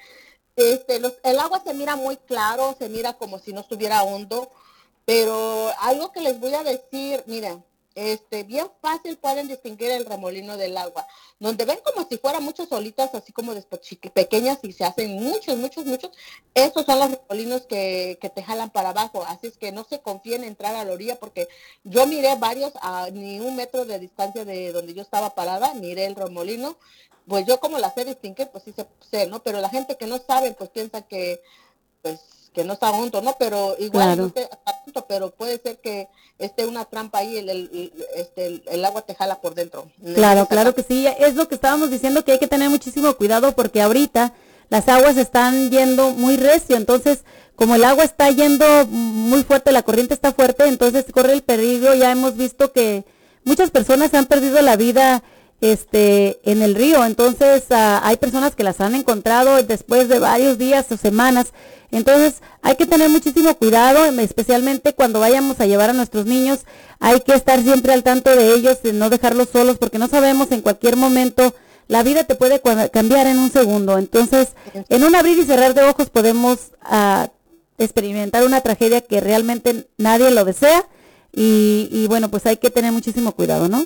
Este, 0.56 1.00
los, 1.00 1.14
el 1.24 1.40
agua 1.40 1.62
se 1.66 1.74
mira 1.74 1.95
muy 1.95 2.18
claro, 2.18 2.76
se 2.78 2.90
mira 2.90 3.14
como 3.14 3.40
si 3.40 3.54
no 3.54 3.62
estuviera 3.62 4.04
hondo, 4.04 4.52
pero 5.06 5.72
algo 5.80 6.12
que 6.12 6.22
les 6.22 6.40
voy 6.40 6.54
a 6.54 6.64
decir, 6.64 7.24
miren, 7.28 7.64
este, 7.95 8.44
bien 8.44 8.68
fácil 8.82 9.18
pueden 9.18 9.48
distinguir 9.48 9.91
el 9.91 10.06
remolino 10.06 10.57
del 10.57 10.78
agua, 10.78 11.07
donde 11.40 11.65
ven 11.65 11.80
como 11.84 12.07
si 12.07 12.18
fueran 12.18 12.44
muchas 12.44 12.72
olitas, 12.72 13.14
así 13.15 13.32
como 13.32 13.53
chiqui- 13.53 14.11
pequeñas 14.11 14.60
y 14.64 14.72
se 14.74 14.84
hacen 14.84 15.11
muchos, 15.22 15.57
muchos, 15.57 15.86
muchos, 15.86 16.11
esos 16.53 16.86
son 16.86 16.99
los 16.99 17.11
remolinos 17.11 17.65
que, 17.65 18.18
que 18.22 18.30
te 18.30 18.44
jalan 18.44 18.70
para 18.72 18.90
abajo, 18.90 19.24
así 19.28 19.48
es 19.48 19.57
que 19.57 19.72
no 19.72 19.84
se 19.84 20.02
confíen 20.02 20.44
en 20.44 20.49
entrar 20.49 20.76
a 20.76 20.84
la 20.86 20.94
orilla, 20.94 21.15
porque 21.20 21.48
yo 21.84 22.06
miré 22.07 22.36
varios 22.36 22.74
a 22.82 23.10
ni 23.11 23.40
un 23.40 23.56
metro 23.56 23.86
de 23.86 23.99
distancia 23.99 24.45
de 24.45 24.72
donde 24.72 24.94
yo 24.94 25.02
estaba 25.02 25.32
parada, 25.32 25.74
miré 25.74 26.06
el 26.06 26.15
remolino, 26.15 26.78
pues 27.28 27.45
yo 27.45 27.60
como 27.60 27.78
la 27.80 27.94
sé 27.94 28.06
distinguir, 28.06 28.49
pues 28.49 28.64
sí 28.65 28.74
sé, 29.10 29.28
¿no? 29.28 29.41
Pero 29.44 29.61
la 29.61 29.70
gente 29.70 29.98
que 29.98 30.07
no 30.07 30.18
sabe, 30.20 30.52
pues 30.53 30.70
piensa 30.70 31.02
que, 31.03 31.41
pues, 32.04 32.20
que 32.54 32.64
no 32.64 32.74
está 32.74 32.90
junto, 32.90 33.20
¿no? 33.24 33.36
Pero 33.40 33.76
igual 33.80 34.06
Claro. 34.06 34.22
no 34.22 34.28
esté 34.28 34.48
a 34.66 34.84
punto, 34.84 35.06
pero 35.08 35.32
puede 35.32 35.58
ser 35.58 35.80
que 35.80 36.08
esté 36.38 36.68
una 36.68 36.86
trampa 36.86 37.18
ahí, 37.20 37.38
el, 37.38 37.50
el, 37.50 37.92
este, 38.16 38.46
el, 38.46 38.64
el 38.70 38.86
agua 38.86 39.02
te 39.02 39.16
jala 39.16 39.42
por 39.42 39.56
dentro. 39.56 39.90
Claro, 40.14 40.46
claro 40.46 40.76
que 40.76 40.84
sí. 40.84 41.08
Es 41.18 41.34
lo 41.34 41.48
que 41.48 41.56
estábamos 41.56 41.90
diciendo 41.90 42.24
que 42.24 42.34
hay 42.34 42.40
que 42.40 42.48
tener 42.48 42.70
muchísimo 42.70 43.12
cuidado 43.16 43.54
porque 43.56 43.82
ahorita 43.82 44.34
las 44.70 44.88
aguas 44.88 45.18
están 45.18 45.72
yendo 45.72 46.12
muy 46.12 46.38
recio, 46.38 46.76
entonces 46.76 47.24
como 47.56 47.76
el 47.76 47.84
agua 47.84 48.04
está 48.04 48.30
yendo 48.32 48.66
muy 48.88 49.44
fuerte, 49.44 49.72
la 49.72 49.84
corriente 49.84 50.14
está 50.14 50.32
fuerte, 50.34 50.66
entonces 50.68 51.06
corre 51.12 51.34
el 51.34 51.44
peligro, 51.44 51.94
ya 51.96 52.12
hemos 52.12 52.36
visto 52.38 52.72
que 52.72 53.04
muchas 53.44 53.70
personas 53.72 54.14
han 54.16 54.26
perdido 54.26 54.62
la 54.62 54.76
vida 54.76 55.24
este 55.72 56.40
en 56.49 56.61
el 56.61 56.76
río, 56.76 57.06
entonces 57.06 57.64
ah, 57.69 58.02
hay 58.03 58.18
personas 58.18 58.56
que 58.56 58.64
las 58.64 58.81
han 58.81 58.95
encontrado 58.95 59.61
después 59.64 60.10
de 60.10 60.19
varios 60.19 60.57
días 60.57 60.91
o 60.91 60.98
semanas, 60.98 61.53
entonces 61.91 62.41
hay 62.61 62.76
que 62.76 62.85
tener 62.85 63.10
muchísimo 63.10 63.53
cuidado, 63.56 64.06
especialmente 64.19 64.94
cuando 64.94 65.19
vayamos 65.19 65.60
a 65.60 65.65
llevar 65.65 65.91
a 65.91 65.94
nuestros 65.94 66.26
niños, 66.26 66.61
hay 66.99 67.22
que 67.22 67.34
estar 67.34 67.61
siempre 67.61 67.94
al 67.94 68.03
tanto 68.03 68.35
de 68.35 68.56
ellos, 68.56 68.81
de 68.81 68.94
no 68.94 69.10
dejarlos 69.10 69.49
solos, 69.49 69.77
porque 69.77 69.99
no 69.99 70.07
sabemos 70.07 70.52
en 70.52 70.61
cualquier 70.61 70.95
momento 70.95 71.53
la 71.88 72.02
vida 72.02 72.23
te 72.23 72.35
puede 72.35 72.61
cambiar 72.91 73.27
en 73.27 73.38
un 73.38 73.52
segundo. 73.52 73.98
Entonces, 73.98 74.49
en 74.90 75.03
un 75.03 75.15
abrir 75.15 75.38
y 75.38 75.45
cerrar 75.45 75.73
de 75.73 75.84
ojos 75.84 76.10
podemos 76.10 76.72
ah, 76.81 77.30
experimentar 77.77 78.44
una 78.44 78.61
tragedia 78.61 79.02
que 79.02 79.19
realmente 79.19 79.88
nadie 79.98 80.31
lo 80.31 80.45
desea 80.45 80.88
y, 81.31 81.90
y 81.91 82.07
bueno, 82.07 82.30
pues 82.30 82.45
hay 82.45 82.57
que 82.57 82.69
tener 82.69 82.91
muchísimo 82.91 83.34
cuidado, 83.34 83.68
¿no? 83.68 83.85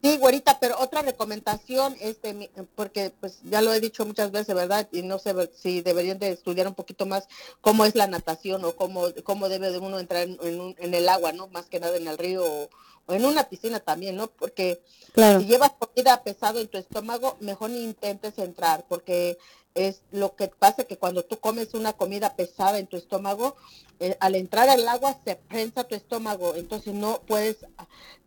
Sí, 0.00 0.16
güerita, 0.16 0.60
pero 0.60 0.78
otra 0.78 1.02
recomendación, 1.02 1.96
este, 2.00 2.50
porque 2.76 3.10
pues 3.20 3.40
ya 3.42 3.60
lo 3.62 3.72
he 3.74 3.80
dicho 3.80 4.06
muchas 4.06 4.30
veces, 4.30 4.54
¿verdad? 4.54 4.88
Y 4.92 5.02
no 5.02 5.18
sé 5.18 5.34
si 5.60 5.80
deberían 5.80 6.20
de 6.20 6.30
estudiar 6.30 6.68
un 6.68 6.74
poquito 6.74 7.04
más 7.04 7.26
cómo 7.60 7.84
es 7.84 7.96
la 7.96 8.06
natación 8.06 8.64
o 8.64 8.76
cómo, 8.76 9.06
cómo 9.24 9.48
debe 9.48 9.72
de 9.72 9.78
uno 9.78 9.98
entrar 9.98 10.22
en, 10.22 10.38
en 10.42 10.60
un- 10.60 10.76
en 10.78 10.94
el 10.94 11.08
agua, 11.08 11.32
¿no? 11.32 11.48
Más 11.48 11.66
que 11.66 11.80
nada 11.80 11.96
en 11.96 12.06
el 12.06 12.16
río 12.16 12.44
o, 12.44 12.70
o 13.06 13.12
en 13.12 13.24
una 13.24 13.48
piscina 13.48 13.80
también, 13.80 14.14
¿no? 14.14 14.28
Porque 14.28 14.80
Claro. 15.14 15.40
si 15.40 15.46
llevas 15.46 15.72
comida 15.72 16.22
pesado 16.22 16.60
en 16.60 16.68
tu 16.68 16.78
estómago, 16.78 17.36
mejor 17.40 17.70
ni 17.70 17.82
intentes 17.82 18.38
entrar, 18.38 18.84
porque 18.88 19.36
es 19.74 20.02
lo 20.10 20.34
que 20.34 20.48
pasa 20.48 20.84
que 20.84 20.96
cuando 20.96 21.24
tú 21.24 21.38
comes 21.38 21.74
una 21.74 21.92
comida 21.92 22.34
pesada 22.34 22.78
en 22.78 22.86
tu 22.86 22.96
estómago, 22.96 23.54
eh, 24.00 24.16
al 24.20 24.34
entrar 24.34 24.68
al 24.68 24.86
agua 24.88 25.18
se 25.24 25.36
prensa 25.36 25.84
tu 25.84 25.94
estómago, 25.94 26.54
entonces 26.54 26.94
no 26.94 27.20
puedes, 27.26 27.56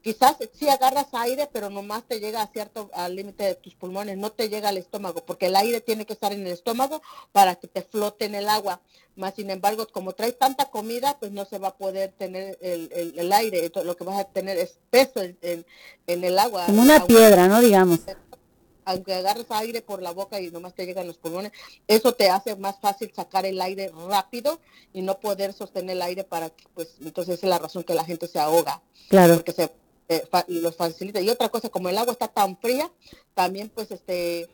quizás 0.02 0.36
sí 0.54 0.68
agarras 0.70 1.08
aire, 1.14 1.50
pero 1.52 1.70
nomás 1.70 2.04
te 2.04 2.20
llega 2.20 2.42
a 2.42 2.48
cierto 2.48 2.90
al 2.94 3.16
límite 3.16 3.44
de 3.44 3.56
tus 3.56 3.76
pulmones, 3.76 4.18
no 4.18 4.32
te 4.32 4.50
llega 4.50 4.70
al 4.70 4.78
estómago, 4.78 5.26
porque 5.26 5.48
el 5.48 5.56
aire 5.56 5.82
tiene 5.82 6.06
que 6.06 6.14
estar 6.14 6.32
en 6.34 6.46
el 6.46 6.54
estómago 6.54 7.02
para 7.32 7.56
que 7.56 7.68
te 7.68 7.82
flote 7.84 8.26
en 8.26 8.36
el 8.36 8.48
agua. 8.50 8.82
Más 9.16 9.36
sin 9.36 9.50
embargo, 9.50 9.88
como 9.92 10.14
traes 10.14 10.38
tanta 10.38 10.66
comida, 10.70 11.18
pues 11.20 11.32
no 11.32 11.46
se 11.46 11.58
va 11.58 11.70
a 11.70 11.78
poder 11.78 12.14
tener 12.18 12.58
el, 12.62 12.90
el- 12.94 13.20
el 13.20 13.34
aire, 13.34 13.66
entonces 13.66 13.88
lo 13.88 13.96
que 13.98 14.04
vas 14.06 14.20
a 14.20 14.26
tener 14.26 14.58
es 14.58 14.78
peso 14.90 15.22
en, 15.22 15.38
en- 15.42 15.66
en 16.08 16.24
el 16.24 16.38
agua. 16.40 16.66
Como 16.68 16.82
una 16.82 17.06
piedra, 17.06 17.48
¿no? 17.48 17.60
Digamos. 17.62 18.00
Aunque 18.86 19.14
agarres 19.14 19.46
aire 19.50 19.82
por 19.82 20.02
la 20.02 20.12
boca 20.12 20.40
y 20.40 20.50
nomás 20.52 20.74
te 20.74 20.86
llegan 20.86 21.08
los 21.08 21.18
pulmones, 21.18 21.52
eso 21.88 22.14
te 22.14 22.30
hace 22.30 22.56
más 22.56 22.80
fácil 22.80 23.12
sacar 23.16 23.46
el 23.46 23.62
aire 23.62 23.92
rápido 24.08 24.60
y 24.94 25.02
no 25.02 25.20
poder 25.20 25.54
sostener 25.54 25.96
el 25.96 26.02
aire 26.02 26.24
para 26.24 26.50
que, 26.50 26.66
pues, 26.74 26.96
entonces 27.02 27.36
esa 27.38 27.48
es 27.48 27.50
la 27.50 27.60
razón 27.60 27.84
que 27.84 27.94
la 27.94 28.06
gente 28.06 28.28
se 28.28 28.40
ahoga. 28.40 28.82
Claro. 29.10 29.36
Porque 29.36 29.52
se 29.54 29.72
eh, 30.10 30.28
fa- 30.30 30.46
los 30.48 30.76
facilita. 30.76 31.22
Y 31.22 31.30
otra 31.30 31.50
cosa, 31.50 31.70
como 31.70 31.90
el 31.90 31.98
agua 31.98 32.14
está 32.14 32.28
tan 32.28 32.58
fría, 32.58 32.92
también 33.34 33.70
pues 33.70 33.92
este, 33.92 34.50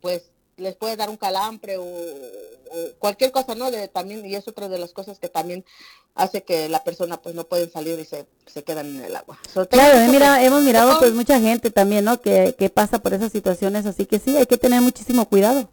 pues 0.00 0.30
les 0.56 0.76
puede 0.76 0.96
dar 0.96 1.10
un 1.10 1.16
calambre 1.16 1.76
o, 1.78 1.84
o 1.84 2.92
cualquier 2.98 3.32
cosa, 3.32 3.54
¿no? 3.54 3.70
De, 3.70 3.88
también, 3.88 4.24
y 4.24 4.34
es 4.34 4.46
otra 4.48 4.68
de 4.68 4.78
las 4.78 4.92
cosas 4.92 5.18
que 5.18 5.28
también 5.28 5.64
hace 6.14 6.42
que 6.44 6.68
la 6.68 6.84
persona 6.84 7.20
pues 7.20 7.34
no 7.34 7.44
pueden 7.44 7.70
salir 7.70 7.98
y 7.98 8.04
se, 8.04 8.26
se 8.46 8.62
quedan 8.62 8.86
en 8.86 9.04
el 9.04 9.16
agua. 9.16 9.38
So, 9.52 9.68
Claro, 9.68 10.10
mira, 10.10 10.42
hemos 10.44 10.62
mirado 10.62 10.98
pues 10.98 11.12
mucha 11.12 11.40
gente 11.40 11.70
también, 11.70 12.04
¿no? 12.04 12.20
Que, 12.20 12.54
que 12.58 12.70
pasa 12.70 13.00
por 13.00 13.14
esas 13.14 13.32
situaciones, 13.32 13.86
así 13.86 14.06
que 14.06 14.18
sí, 14.18 14.36
hay 14.36 14.46
que 14.46 14.58
tener 14.58 14.80
muchísimo 14.80 15.28
cuidado. 15.28 15.68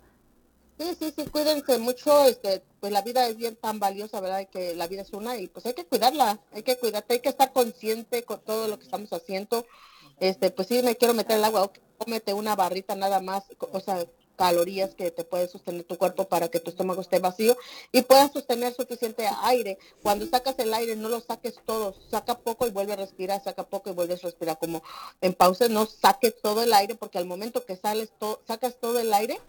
Sí, 0.80 0.96
sí, 1.00 1.14
sí, 1.16 1.26
cuídense 1.28 1.78
mucho, 1.78 2.26
este, 2.26 2.64
pues 2.80 2.92
la 2.92 3.04
vida 3.04 3.28
es 3.28 3.38
bien 3.38 3.56
tan 3.56 3.80
valiosa, 3.80 4.20
¿verdad? 4.20 4.48
Que 4.52 4.74
la 4.74 4.88
vida 4.88 5.04
es 5.04 5.14
una 5.14 5.38
y 5.38 5.48
pues 5.48 5.64
hay 5.68 5.74
que 5.74 5.86
cuidarla, 5.86 6.40
hay 6.52 6.64
que 6.64 6.76
cuidarte, 6.76 7.14
hay 7.14 7.20
que 7.20 7.30
estar 7.30 7.54
consciente 7.54 8.24
con 8.24 8.40
todo 8.40 8.68
lo 8.68 8.80
que 8.80 8.86
estamos 8.86 9.14
haciendo. 9.14 9.68
Este, 10.20 10.50
pues 10.50 10.68
sí, 10.68 10.82
me 10.82 10.96
quiero 10.96 11.14
meter 11.14 11.38
el 11.38 11.44
agua, 11.44 11.72
cómete 12.00 12.34
una 12.34 12.56
barrita 12.56 12.96
nada 12.96 13.20
más, 13.20 13.44
o 13.60 13.80
sea, 13.80 14.08
calorías 14.42 14.96
que 14.96 15.12
te 15.12 15.24
puede 15.24 15.48
sostener 15.48 15.84
tu 15.84 16.00
cuerpo 16.00 16.28
para 16.28 16.48
que 16.50 16.60
tu 16.60 16.72
estómago 16.72 17.02
esté 17.02 17.20
vacío 17.20 17.56
y 17.92 18.02
puedas 18.02 18.32
sostener 18.32 18.74
suficiente 18.74 19.24
aire. 19.44 19.78
Cuando 20.02 20.26
sacas 20.26 20.56
el 20.58 20.74
aire, 20.74 20.96
no 20.96 21.10
lo 21.10 21.20
saques 21.22 21.54
todo, 21.64 21.94
saca 22.10 22.40
poco 22.40 22.66
y 22.66 22.72
vuelve 22.72 22.94
a 22.94 22.96
respirar, 22.96 23.44
saca 23.44 23.64
poco 23.68 23.92
y 23.92 23.94
vuelves 23.94 24.24
a 24.24 24.28
respirar. 24.30 24.58
Como 24.58 24.82
en 25.22 25.34
pausa, 25.36 25.68
no 25.68 25.86
saques 25.86 26.34
todo 26.42 26.64
el 26.64 26.74
aire 26.74 26.96
porque 26.96 27.20
al 27.20 27.26
momento 27.26 27.64
que 27.64 27.76
sales 27.76 28.10
to- 28.18 28.42
sacas 28.48 28.78
todo 28.82 29.00
el 29.00 29.14
aire, 29.14 29.40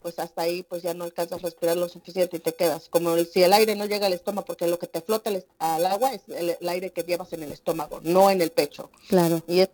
pues 0.00 0.18
hasta 0.18 0.40
ahí 0.42 0.62
pues 0.62 0.80
ya 0.82 0.94
no 0.94 1.04
alcanzas 1.04 1.40
a 1.40 1.42
respirar 1.46 1.76
lo 1.76 1.90
suficiente 1.90 2.38
y 2.38 2.40
te 2.40 2.54
quedas. 2.54 2.88
Como 2.88 3.16
el- 3.16 3.26
si 3.26 3.42
el 3.42 3.52
aire 3.52 3.76
no 3.76 3.84
llega 3.84 4.06
al 4.06 4.14
estómago, 4.14 4.46
porque 4.46 4.66
lo 4.66 4.78
que 4.78 4.86
te 4.86 5.02
flota 5.02 5.28
el 5.28 5.44
al 5.58 5.84
agua 5.84 6.14
es 6.14 6.22
el, 6.28 6.56
el 6.58 6.68
aire 6.70 6.90
que 6.90 7.02
llevas 7.02 7.34
en 7.34 7.42
el 7.42 7.52
estómago, 7.52 8.00
no 8.02 8.30
en 8.30 8.40
el 8.40 8.50
pecho. 8.50 8.90
Claro. 9.08 9.42
Y 9.46 9.60
es 9.60 9.68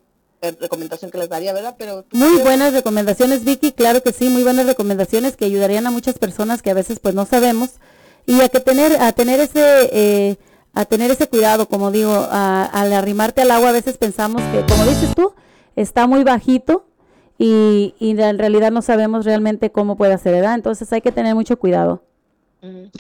recomendación 0.53 1.11
que 1.11 1.19
les 1.19 1.29
daría, 1.29 1.53
¿verdad? 1.53 1.75
Pero 1.79 2.05
pues, 2.09 2.23
Muy 2.23 2.41
buenas 2.43 2.73
recomendaciones, 2.73 3.45
Vicky, 3.45 3.73
claro 3.73 4.03
que 4.03 4.13
sí, 4.13 4.29
muy 4.29 4.43
buenas 4.43 4.67
recomendaciones 4.67 5.37
que 5.37 5.45
ayudarían 5.45 5.87
a 5.87 5.91
muchas 5.91 6.19
personas 6.19 6.63
que 6.63 6.71
a 6.71 6.75
veces 6.75 6.99
pues 7.01 7.15
no 7.15 7.25
sabemos 7.27 7.71
y 8.27 8.41
a 8.41 8.49
que 8.49 8.61
tener 8.61 8.97
a 9.01 9.13
tener 9.13 9.41
ese 9.41 9.89
eh, 9.93 10.37
a 10.75 10.85
tener 10.87 11.11
ese 11.11 11.29
cuidado, 11.29 11.69
como 11.69 11.91
digo, 11.91 12.11
a- 12.13 12.65
al 12.65 12.93
arrimarte 12.93 13.43
al 13.43 13.51
agua 13.51 13.69
a 13.69 13.73
veces 13.73 13.97
pensamos 13.99 14.43
que, 14.53 14.65
como 14.73 14.85
dices 14.87 15.15
tú, 15.15 15.33
está 15.77 16.07
muy 16.07 16.25
bajito 16.25 16.87
y, 17.39 17.95
y 17.99 18.19
en 18.21 18.39
realidad 18.39 18.71
no 18.73 18.83
sabemos 18.83 19.25
realmente 19.25 19.71
cómo 19.71 19.97
puede 19.97 20.17
ser, 20.19 20.33
¿verdad? 20.35 20.55
Entonces 20.55 20.93
hay 20.93 21.01
que 21.01 21.13
tener 21.13 21.35
mucho 21.35 21.59
cuidado. 21.59 22.03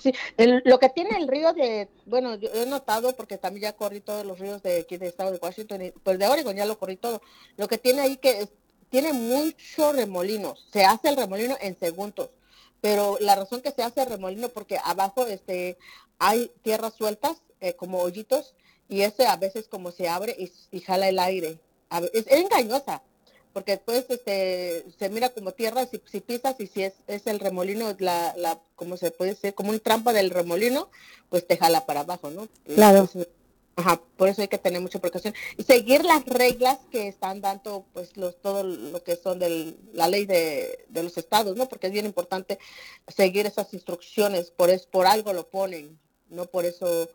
Sí, 0.03 0.13
el- 0.37 0.63
lo 0.65 0.79
que 0.79 0.89
tiene 0.91 1.17
el 1.17 1.29
río 1.29 1.53
de, 1.53 1.89
bueno, 2.07 2.35
yo 2.37 2.49
he 2.53 2.67
notado 2.67 3.15
porque 3.17 3.39
también 3.39 3.63
ya 3.63 3.73
corrí 3.77 4.01
todos 4.01 4.25
los 4.25 4.39
ríos 4.39 4.63
de 4.63 4.81
aquí 4.81 4.97
del 4.97 5.09
estado 5.09 5.33
de 5.33 5.39
Washington, 5.39 5.83
y, 5.83 5.91
pues 5.91 6.19
de 6.19 6.27
Oregon 6.27 6.55
ya 6.57 6.67
lo 6.67 6.79
corrí 6.79 6.97
todo. 6.97 7.21
Lo 7.57 7.69
que 7.69 7.79
tiene 7.79 8.01
ahí 8.03 8.17
que 8.17 8.43
es- 8.43 8.53
tiene 8.91 9.13
mucho 9.13 9.93
remolino, 9.93 10.55
se 10.73 10.85
hace 10.85 11.09
el 11.09 11.17
remolino 11.17 11.57
en 11.61 11.79
segundos, 11.79 12.31
pero 12.81 13.17
la 13.21 13.35
razón 13.35 13.61
que 13.61 13.71
se 13.73 13.83
hace 13.83 14.03
el 14.03 14.09
remolino 14.09 14.49
porque 14.51 14.79
abajo 14.85 15.27
este 15.27 15.79
hay 16.19 16.51
tierras 16.63 16.95
sueltas 16.95 17.39
eh, 17.61 17.75
como 17.75 18.01
hoyitos 18.01 18.55
y 18.89 19.01
ese 19.03 19.27
a 19.27 19.37
veces 19.37 19.67
como 19.69 19.91
se 19.91 20.09
abre 20.09 20.37
y, 20.71 20.81
jala 20.81 21.09
el 21.09 21.19
aire. 21.19 21.59
Es, 22.13 22.27
es 22.27 22.41
engañosa 22.41 23.03
porque 23.55 23.73
después 23.73 24.05
este 24.11 24.85
se 24.99 25.09
mira 25.09 25.31
como 25.31 25.53
tierra 25.53 25.87
si, 25.87 26.03
si 26.05 26.21
pisas 26.21 26.57
y 26.59 26.67
si 26.67 26.83
es, 26.83 26.95
es 27.07 27.27
el 27.27 27.41
remolino 27.41 27.95
la, 28.01 28.35
la 28.37 28.61
como 28.75 28.99
se 28.99 29.13
puede 29.13 29.31
decir 29.31 29.55
como 29.55 29.71
un 29.71 29.81
trampa 29.81 30.13
del 30.13 30.31
remolino 30.31 30.91
pues 31.31 31.47
te 31.47 31.57
jala 31.57 31.87
para 31.87 32.01
abajo 32.01 32.31
no 32.31 32.49
Claro. 32.67 32.99
Entonces, 32.99 33.29
ajá 33.77 34.03
por 34.17 34.29
eso 34.29 34.43
hay 34.43 34.49
que 34.49 34.59
tener 34.59 34.81
mucha 34.81 34.99
precaución 34.99 35.35
y 35.57 35.63
seguir 35.63 36.05
las 36.05 36.25
reglas 36.27 36.79
que 36.91 37.09
están 37.09 37.41
dando 37.41 37.87
pues 37.93 38.17
los 38.17 38.37
todo 38.43 38.65
lo 38.65 39.03
que 39.03 39.17
son 39.17 39.39
de 39.39 39.77
la 39.93 40.09
ley 40.09 40.27
de, 40.27 40.85
de 40.89 41.03
los 41.03 41.17
estados 41.17 41.57
no 41.57 41.69
porque 41.69 41.87
es 41.87 41.93
bien 41.93 42.07
importante 42.07 42.59
seguir 43.09 43.47
esas 43.47 43.73
instrucciones 43.73 44.51
por 44.51 44.69
es 44.69 44.87
por 44.87 45.07
algo 45.07 45.33
lo 45.33 45.49
ponen 45.49 45.99
no 46.29 46.47
por 46.47 46.65
eso 46.65 47.09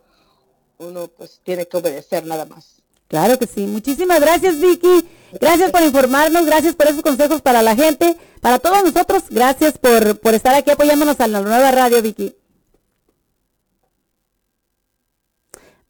uno 0.77 1.09
pues 1.09 1.41
tiene 1.43 1.67
que 1.67 1.77
obedecer 1.77 2.25
nada 2.25 2.45
más 2.45 2.81
Claro 3.09 3.37
que 3.39 3.47
sí. 3.47 3.65
Muchísimas 3.65 4.21
gracias, 4.21 4.59
Vicky. 4.59 5.05
Gracias 5.41 5.71
por 5.71 5.81
informarnos, 5.81 6.45
gracias 6.45 6.75
por 6.75 6.87
esos 6.87 7.01
consejos 7.01 7.41
para 7.41 7.61
la 7.61 7.75
gente, 7.75 8.15
para 8.39 8.59
todos 8.59 8.83
nosotros. 8.83 9.23
Gracias 9.29 9.77
por, 9.77 10.19
por 10.19 10.33
estar 10.33 10.55
aquí 10.55 10.71
apoyándonos 10.71 11.19
a 11.19 11.27
la 11.27 11.41
nueva 11.41 11.71
radio, 11.71 12.01
Vicky. 12.01 12.35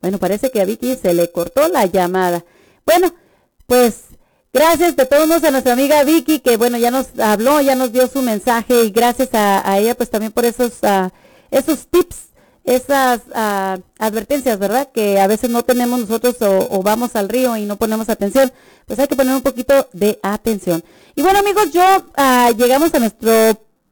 Bueno, 0.01 0.17
parece 0.17 0.49
que 0.49 0.61
a 0.61 0.65
Vicky 0.65 0.95
se 0.95 1.13
le 1.13 1.29
cortó 1.31 1.67
la 1.67 1.85
llamada. 1.85 2.45
Bueno, 2.85 3.13
pues 3.65 4.05
gracias 4.53 4.95
de 4.95 5.05
todos 5.05 5.27
modos 5.27 5.43
a 5.43 5.51
nuestra 5.51 5.73
amiga 5.73 6.03
Vicky, 6.05 6.39
que 6.39 6.55
bueno, 6.55 6.77
ya 6.77 6.89
nos 6.89 7.19
habló, 7.19 7.59
ya 7.59 7.75
nos 7.75 7.91
dio 7.91 8.07
su 8.07 8.21
mensaje 8.21 8.85
y 8.85 8.91
gracias 8.91 9.29
a, 9.33 9.77
ella 9.77 9.95
pues 9.95 10.09
también 10.09 10.31
por 10.31 10.45
esos, 10.45 10.71
ah, 10.83 11.11
esos 11.51 11.87
tips 11.87 12.28
esas 12.69 13.21
ah, 13.33 13.79
advertencias, 13.97 14.59
¿verdad? 14.59 14.89
Que 14.93 15.19
a 15.19 15.25
veces 15.25 15.49
no 15.49 15.63
tenemos 15.63 15.99
nosotros 15.99 16.39
o, 16.41 16.67
o 16.69 16.83
vamos 16.83 17.15
al 17.15 17.27
río 17.27 17.57
y 17.57 17.65
no 17.65 17.77
ponemos 17.77 18.09
atención, 18.09 18.51
pues 18.85 18.99
hay 18.99 19.07
que 19.07 19.15
poner 19.15 19.35
un 19.35 19.41
poquito 19.41 19.87
de 19.91 20.19
atención. 20.21 20.83
Y 21.15 21.23
bueno 21.23 21.39
amigos, 21.39 21.71
yo 21.71 21.81
ah, 22.15 22.51
llegamos 22.55 22.93
a 22.93 22.99
nuestro 22.99 23.31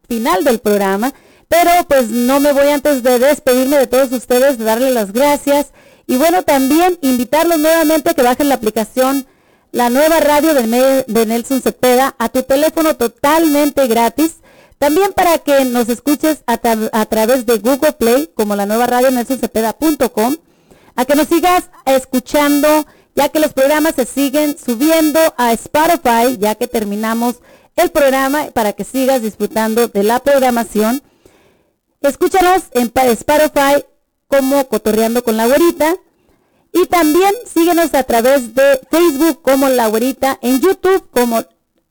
final 0.08 0.44
del 0.44 0.60
programa, 0.60 1.12
pero 1.48 1.72
pues 1.88 2.10
no 2.10 2.40
me 2.40 2.54
voy 2.54 2.68
antes 2.68 3.02
de 3.02 3.18
despedirme 3.18 3.78
de 3.78 3.88
todos 3.88 4.12
ustedes, 4.12 4.60
de 4.60 4.66
darles 4.66 4.94
las 4.94 5.12
gracias 5.12 5.72
y 6.06 6.18
bueno, 6.18 6.44
también 6.44 7.00
invitarlos 7.02 7.58
nuevamente 7.58 8.12
a 8.12 8.14
que 8.14 8.22
bajen 8.22 8.48
la 8.48 8.56
aplicación 8.56 9.26
la 9.72 9.90
nueva 9.90 10.20
radio 10.20 10.54
de, 10.54 11.04
de 11.08 11.26
Nelson 11.26 11.62
Cepeda 11.62 12.16
a 12.20 12.30
tu 12.30 12.44
teléfono 12.44 12.96
totalmente 12.96 13.88
gratis. 13.88 14.38
También 14.78 15.12
para 15.14 15.40
que 15.40 15.66
nos 15.66 15.90
escuches 15.90 16.44
a, 16.46 16.62
tra- 16.62 16.90
a 16.94 17.06
través 17.06 17.46
de 17.46 17.58
Google 17.58 17.94
Play, 17.94 18.30
como 18.36 18.56
la 18.56 18.66
nueva 18.66 18.86
radio 18.86 19.10
nelsoncepeda.com, 19.12 20.36
a 20.96 21.06
que 21.06 21.16
nos 21.16 21.28
sigas 21.28 21.70
escuchando, 21.86 22.86
ya 23.16 23.30
que 23.30 23.40
los 23.40 23.54
programas 23.54 23.96
se 23.96 24.06
siguen 24.06 24.56
subiendo 24.58 25.20
a 25.38 25.52
Spotify, 25.54 26.38
ya 26.40 26.56
que 26.56 26.68
terminamos 26.68 27.38
el 27.76 27.90
programa 27.92 28.46
para 28.54 28.74
que 28.74 28.84
sigas 28.84 29.22
disfrutando 29.22 29.88
de 29.88 30.04
la 30.04 30.20
programación. 30.20 31.02
Escúchanos 32.02 32.64
en 32.74 32.92
Spotify 32.94 33.84
como 34.28 34.68
Cotorreando 34.68 35.24
con 35.24 35.38
la 35.38 35.48
Güerita. 35.48 35.96
Y 36.74 36.86
también 36.88 37.34
síguenos 37.52 37.94
a 37.96 38.04
través 38.04 38.54
de 38.54 38.80
Facebook 38.92 39.42
como 39.42 39.70
La 39.70 39.88
Güerita, 39.88 40.38
en 40.42 40.60
YouTube 40.60 41.10
como 41.12 41.44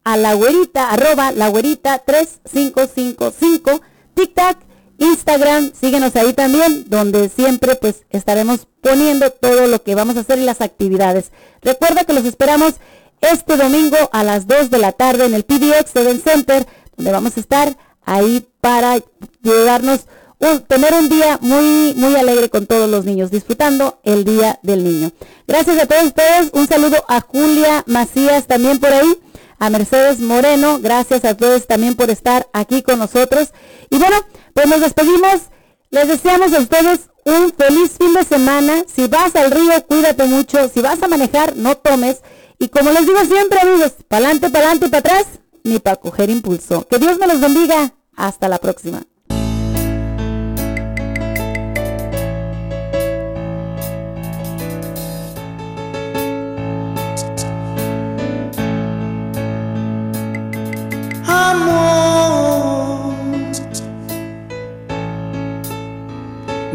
a 0.06 0.16
La 0.16 0.34
Güerita, 0.34 0.90
arroba 0.90 1.32
La 1.32 1.48
Güerita 1.48 1.98
3555, 1.98 3.80
TikTok, 4.14 4.56
Instagram, 4.98 5.72
síguenos 5.78 6.14
ahí 6.16 6.32
también, 6.32 6.84
donde 6.88 7.28
siempre 7.28 7.74
pues 7.76 8.04
estaremos 8.10 8.66
poniendo 8.80 9.30
todo 9.30 9.66
lo 9.66 9.82
que 9.82 9.94
vamos 9.96 10.16
a 10.16 10.20
hacer 10.20 10.38
y 10.38 10.44
las 10.44 10.60
actividades. 10.60 11.32
Recuerda 11.60 12.04
que 12.04 12.12
los 12.12 12.24
esperamos 12.24 12.74
este 13.20 13.56
domingo 13.56 13.96
a 14.12 14.22
las 14.22 14.46
2 14.46 14.70
de 14.70 14.78
la 14.78 14.92
tarde 14.92 15.26
en 15.26 15.34
el 15.34 15.42
PDX 15.44 15.96
Event 15.96 16.22
Center, 16.22 16.66
donde 16.96 17.10
vamos 17.12 17.36
a 17.36 17.40
estar 17.40 17.76
ahí 18.04 18.46
para 18.60 18.98
llevarnos 19.42 20.06
un- 20.38 20.60
tener 20.60 20.92
un 20.94 21.08
día 21.08 21.38
muy 21.40 21.94
muy 21.96 22.14
alegre 22.14 22.48
con 22.48 22.66
todos 22.66 22.88
los 22.88 23.04
niños, 23.04 23.30
disfrutando 23.30 23.98
el 24.04 24.24
Día 24.24 24.58
del 24.62 24.84
Niño. 24.84 25.10
Gracias 25.48 25.78
a 25.82 25.86
todos 25.86 26.04
ustedes, 26.04 26.50
un 26.52 26.66
saludo 26.68 27.04
a 27.08 27.20
Julia 27.22 27.82
Macías 27.86 28.46
también 28.46 28.78
por 28.78 28.92
ahí, 28.92 29.18
a 29.58 29.70
Mercedes 29.70 30.20
Moreno, 30.20 30.78
gracias 30.80 31.24
a 31.24 31.36
todos 31.36 31.66
también 31.66 31.94
por 31.94 32.10
estar 32.10 32.48
aquí 32.52 32.82
con 32.82 32.98
nosotros. 32.98 33.52
Y 33.90 33.98
bueno, 33.98 34.16
pues 34.54 34.66
nos 34.66 34.80
despedimos, 34.80 35.42
les 35.90 36.08
deseamos 36.08 36.52
a 36.52 36.60
ustedes 36.60 37.10
un 37.24 37.52
feliz 37.52 37.92
fin 37.98 38.14
de 38.14 38.24
semana. 38.24 38.84
Si 38.92 39.06
vas 39.06 39.34
al 39.36 39.50
río, 39.50 39.72
cuídate 39.86 40.24
mucho, 40.24 40.68
si 40.68 40.80
vas 40.80 41.02
a 41.02 41.08
manejar, 41.08 41.56
no 41.56 41.76
tomes. 41.76 42.22
Y 42.58 42.68
como 42.68 42.90
les 42.90 43.06
digo 43.06 43.24
siempre 43.24 43.60
amigos, 43.60 43.92
pa'lante, 44.08 44.50
pa'lante 44.50 44.86
y 44.86 44.88
para 44.88 45.00
atrás, 45.00 45.26
ni 45.64 45.78
para 45.78 45.96
coger 45.96 46.30
impulso. 46.30 46.86
Que 46.86 46.98
Dios 46.98 47.18
me 47.18 47.26
los 47.26 47.40
bendiga. 47.40 47.92
Hasta 48.14 48.48
la 48.48 48.58
próxima. 48.58 49.02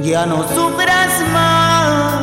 Ya 0.04 0.26
no 0.26 0.44
sufras 0.48 1.22
más. 1.34 2.22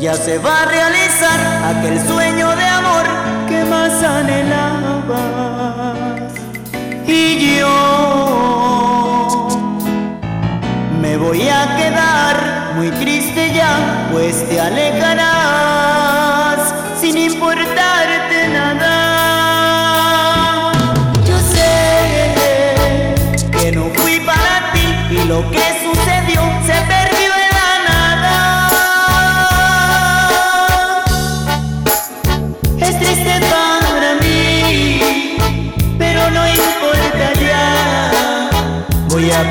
Ya 0.00 0.14
se 0.14 0.38
va 0.38 0.62
a 0.62 0.66
realizar 0.66 1.40
aquel 1.64 2.00
sueño 2.06 2.54
de 2.56 2.64
amor 2.64 3.04
que 3.48 3.64
más 3.64 4.02
anhelabas. 4.02 5.14
Y 7.06 7.58
yo 7.58 9.48
me 11.00 11.16
voy 11.16 11.48
a 11.48 11.76
quedar 11.76 12.74
muy 12.76 12.90
triste 12.90 13.52
ya, 13.54 14.08
pues 14.12 14.48
te 14.48 14.60
alejarás 14.60 15.73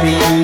Voy 0.02 0.43